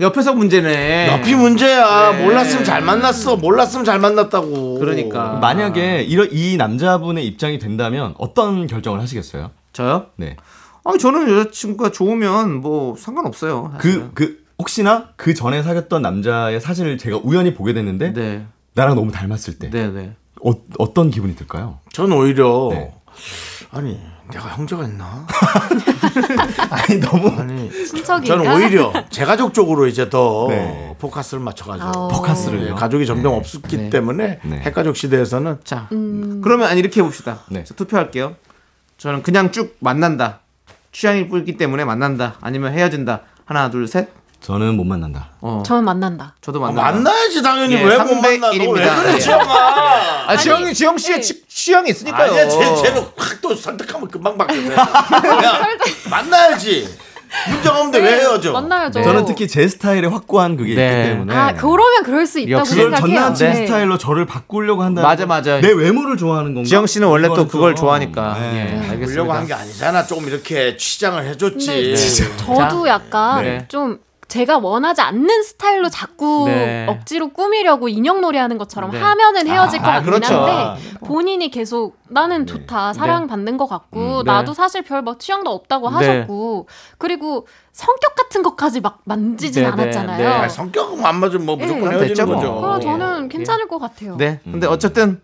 옆에서 0.00 0.32
문제네. 0.34 1.10
옆이 1.12 1.34
문제야. 1.36 2.10
네. 2.12 2.24
몰랐으면 2.24 2.64
잘 2.64 2.82
만났어. 2.82 3.36
몰랐으면 3.36 3.84
잘 3.84 4.00
만났다고. 4.00 4.80
그러니까. 4.80 5.34
만약에 5.40 6.02
이런 6.02 6.28
이 6.32 6.56
남자분의 6.56 7.24
입장이 7.26 7.60
된다면 7.60 8.14
어떤 8.18 8.66
결정을 8.66 9.00
하시겠어요? 9.00 9.52
저요? 9.72 10.06
네. 10.16 10.36
아니 10.84 10.98
저는 10.98 11.30
여자친구가 11.38 11.92
좋으면 11.92 12.60
뭐 12.60 12.96
상관없어요. 12.98 13.74
그 13.78 13.88
사실은. 13.88 14.10
그 14.14 14.42
혹시나 14.58 15.08
그 15.16 15.34
전에 15.34 15.62
사귀었던 15.62 16.02
남자의 16.02 16.60
사진을 16.60 16.98
제가 16.98 17.20
우연히 17.22 17.54
보게 17.54 17.72
됐는데 17.72 18.12
네, 18.12 18.46
나랑 18.75 18.95
너무 18.95 19.12
닮았을 19.12 19.59
때 19.59 19.70
네, 19.70 19.89
네. 19.89 20.14
어, 20.45 20.53
어떤 20.79 21.11
기분이 21.11 21.37
들까요? 21.37 21.79
전 21.93 22.12
오히려. 22.12 22.68
네. 22.70 22.95
아니, 23.70 24.01
내가 24.31 24.49
형제가 24.49 24.85
있나? 24.85 25.27
아니 26.70 27.01
너무 27.01 27.29
아니. 27.29 27.70
친척인가? 27.70 28.25
저는 28.25 28.53
오히려 28.55 28.93
제 29.11 29.25
가족 29.25 29.55
쪽으로 29.55 29.87
이제 29.87 30.09
더 30.11 30.47
네. 30.49 30.95
포커스를 30.99 31.43
맞춰가지고. 31.43 31.89
아오. 31.89 32.09
포커스를요? 32.09 32.64
네, 32.64 32.73
가족이 32.73 33.07
점점 33.07 33.33
네. 33.33 33.39
없었기 33.39 33.77
네. 33.77 33.91
때문에 33.91 34.41
네. 34.43 34.59
핵가족 34.61 34.97
시대에서는 34.97 35.59
자, 35.64 35.89
음. 35.93 36.41
그러면 36.43 36.68
아니 36.68 36.81
이렇게 36.81 37.01
해봅시다. 37.01 37.41
네. 37.51 37.64
저 37.64 37.75
투표할게요. 37.75 38.37
저는 38.99 39.23
그냥 39.23 39.53
쭉 39.53 39.77
만난다. 39.81 40.41
취향이 40.93 41.29
뿌기 41.29 41.57
때문에 41.57 41.85
만난다. 41.85 42.37
아니면 42.41 42.73
헤어진다. 42.73 43.23
하나, 43.45 43.70
둘, 43.70 43.89
셋. 43.89 44.09
저는 44.43 44.76
못 44.76 44.84
만난다. 44.84 45.28
어, 45.40 45.62
저는 45.64 45.84
만난다. 45.84 46.34
저도 46.40 46.59
아, 46.64 46.70
만난다. 46.72 46.93
만나야지 46.93 47.43
당연히 47.43 47.74
예, 47.74 47.82
왜못 47.84 48.07
3대 48.09 48.38
만나? 48.40 48.47
너왜 48.49 48.59
1입니다. 48.59 49.03
그래 49.03 49.14
예. 49.14 49.18
지영아? 49.18 49.45
아, 50.26 50.36
지영이 50.36 50.74
지영 50.74 50.99
씨의 50.99 51.16
네. 51.16 51.20
취, 51.22 51.47
취향이 51.49 51.90
있으니까요. 51.90 52.30
아니야, 52.32 52.49
쟤, 52.49 52.59
쟤는 52.82 53.03
확 53.16 53.32
또 53.43 53.55
선택하면 53.57 54.09
금방 54.09 54.38
바뀌어. 54.38 54.72
야, 54.72 54.88
만나야지. 56.09 56.88
문제가 57.51 57.76
없는데 57.80 57.99
왜 57.99 58.20
헤어져? 58.20 58.53
만나야죠. 58.53 58.99
네. 59.01 59.05
저는 59.05 59.24
특히 59.24 59.49
제 59.49 59.66
스타일에 59.66 60.07
확고한 60.07 60.57
그게 60.57 60.74
네. 60.74 60.88
있기 61.01 61.09
때문에 61.12 61.34
아 61.34 61.55
그러면 61.55 62.03
그럴 62.05 62.26
수 62.26 62.38
있다고. 62.38 62.62
그걸 62.64 62.90
전 62.90 63.01
생각해요. 63.01 63.20
남친 63.20 63.47
네. 63.49 63.66
스타일로 63.66 63.97
저를 63.99 64.26
바꾸려고 64.26 64.82
한다. 64.82 65.01
맞아, 65.03 65.24
맞아. 65.26 65.59
내 65.61 65.72
외모를 65.72 66.16
좋아하는 66.18 66.53
건가? 66.55 66.68
지영 66.68 66.86
씨는 66.86 67.09
원래 67.09 67.28
또 67.28 67.49
그걸 67.49 67.74
좀- 67.74 67.86
좋아하니까. 67.86 68.34
네. 68.38 68.55
예, 68.55 68.90
알겠습니다. 68.90 69.07
보려고 69.07 69.32
한 69.32 69.47
게 69.47 69.55
아니잖아. 69.55 70.05
조금 70.07 70.28
이렇게 70.28 70.76
취장을 70.76 71.24
해줬지. 71.24 71.66
네. 71.66 71.95
네. 71.95 72.36
저도 72.36 72.86
약간 72.86 73.43
네. 73.43 73.64
좀 73.68 73.99
제가 74.33 74.57
원하지 74.57 75.03
않는 75.03 75.43
스타일로 75.43 75.91
자꾸 75.91 76.45
네. 76.47 76.87
억지로 76.89 77.28
꾸미려고 77.35 77.91
인형 77.91 78.22
놀이 78.22 78.39
하는 78.39 78.57
것처럼 78.57 78.91
네. 78.91 78.99
하면은 78.99 79.47
헤어질 79.47 79.80
것 79.80 79.87
아, 79.89 79.93
같긴 80.01 80.11
그렇죠. 80.11 80.35
한데 80.47 80.83
본인이 81.05 81.51
계속 81.51 81.99
나는 82.09 82.47
좋다 82.47 82.95
사랑 82.95 83.26
받는 83.26 83.59
것 83.59 83.66
같고 83.66 84.01
음, 84.20 84.24
네. 84.24 84.33
나도 84.33 84.55
사실 84.55 84.80
별 84.83 85.03
뭐 85.03 85.18
취향도 85.18 85.51
없다고 85.51 85.91
네. 85.91 85.97
하셨고 85.97 86.68
그리고 86.97 87.47
성격 87.72 88.14
같은 88.14 88.43
것까지 88.45 88.80
막 88.80 89.01
만지진 89.05 89.64
네, 89.64 89.68
네, 89.68 89.72
않았잖아요. 89.83 90.18
네. 90.18 90.26
아, 90.26 90.49
성격은 90.49 91.05
안 91.05 91.16
맞으면 91.16 91.45
뭐 91.45 91.57
무조건 91.57 91.80
네. 91.83 91.89
헤어지는 91.97 92.09
됐죠, 92.09 92.26
뭐. 92.26 92.37
거죠. 92.37 92.55
그래서 92.61 92.78
예. 92.78 92.83
저는 92.85 93.28
괜찮을 93.28 93.66
것 93.68 93.78
같아요. 93.80 94.16
네. 94.16 94.41
근데 94.45 94.66
어쨌든 94.68 95.20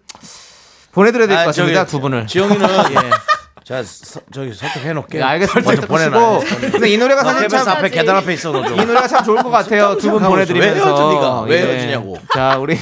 보내드려야 0.92 1.28
될것 1.28 1.42
아, 1.44 1.46
같습니다. 1.46 1.86
두 1.86 2.00
분을. 2.00 2.26
지영이는 2.26 2.60
예. 2.92 3.10
자 3.68 3.82
서- 3.82 4.20
저기 4.32 4.54
설득해 4.54 4.94
놓게. 4.94 5.18
네, 5.18 5.24
알겠습니다. 5.24 5.70
먼저 5.72 5.86
보내놔. 5.86 6.40
근데 6.72 6.88
이 6.88 6.96
노래가 6.96 7.22
사실 7.22 7.48
참 7.48 7.68
앞에 7.68 7.90
계단 7.90 8.16
앞에 8.16 8.32
있어 8.32 8.50
너 8.50 8.66
좀. 8.66 8.80
이 8.80 8.84
노래가 8.86 9.06
참 9.06 9.22
좋을 9.22 9.42
것 9.42 9.50
같아요. 9.50 9.94
두 9.98 10.10
분. 10.10 10.22
보내드리면서. 10.22 10.74
왜 10.74 10.80
헤어져, 10.86 11.08
네가? 11.12 11.40
왜 11.42 11.56
예. 11.56 11.72
헤어지냐고. 11.72 12.16
자, 12.34 12.56
우리 12.58 12.78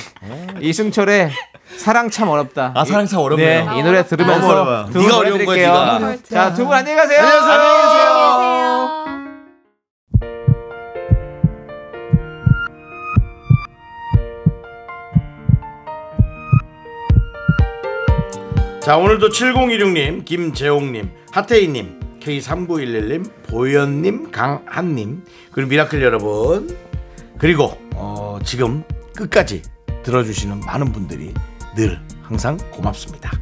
이승철의 0.60 1.32
사랑 1.78 2.08
참 2.08 2.28
어렵다. 2.28 2.70
아, 2.76 2.84
사랑 2.84 3.06
참 3.08 3.18
어렵네요. 3.18 3.70
네, 3.72 3.78
이 3.80 3.82
노래 3.82 4.06
들으면서 4.06 4.40
너무 4.46 4.52
어려워요. 4.52 4.88
두 4.92 4.98
네가 4.98 5.10
분 5.10 5.18
어려운 5.18 5.44
거야, 5.44 5.46
보내드릴게요. 5.72 5.98
네가. 6.08 6.16
자, 6.30 6.54
두 6.54 6.64
분 6.66 6.72
안녕히 6.76 6.96
가세요. 6.96 7.18
안녕하세요. 7.20 8.65
자 18.86 18.96
오늘도 18.96 19.30
7016님 19.30 20.24
김재홍님 20.24 21.10
하태희님 21.32 22.20
K3911님 22.20 23.28
보현님 23.48 24.30
강한님 24.30 25.24
그리고 25.50 25.70
미라클 25.70 26.00
여러분 26.04 26.78
그리고 27.36 27.76
어, 27.96 28.38
지금 28.44 28.84
끝까지 29.16 29.62
들어주시는 30.04 30.60
많은 30.60 30.92
분들이 30.92 31.34
늘 31.74 31.98
항상 32.22 32.56
고맙습니다 32.70 33.32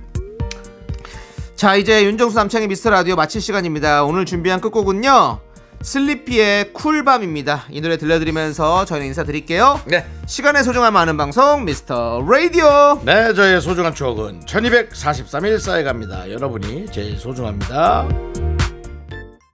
자, 1.56 1.76
이제 1.76 2.04
윤정수 2.06 2.36
남창희의 2.36 2.68
미스터 2.68 2.90
라디오 2.90 3.14
마칠 3.14 3.40
시간입니다. 3.40 4.02
오늘 4.04 4.26
준비한 4.26 4.60
끝곡은요. 4.60 5.40
슬리피의 5.82 6.72
쿨밤입니다. 6.72 7.64
이 7.70 7.80
노래 7.80 7.96
들려드리면서 7.96 8.84
저희는 8.84 9.08
인사드릴게요. 9.08 9.80
네. 9.86 10.06
시간의 10.26 10.64
소중함 10.64 10.96
아는 10.96 11.16
방송 11.16 11.64
미스터 11.64 12.24
라디오. 12.28 13.00
네 13.04 13.34
저의 13.34 13.60
소중한 13.60 13.94
추억은 13.94 14.40
1243일 14.46 15.58
쌓여갑니다 15.60 16.30
여러분이 16.30 16.86
제일 16.90 17.18
소중합니다 17.18 18.08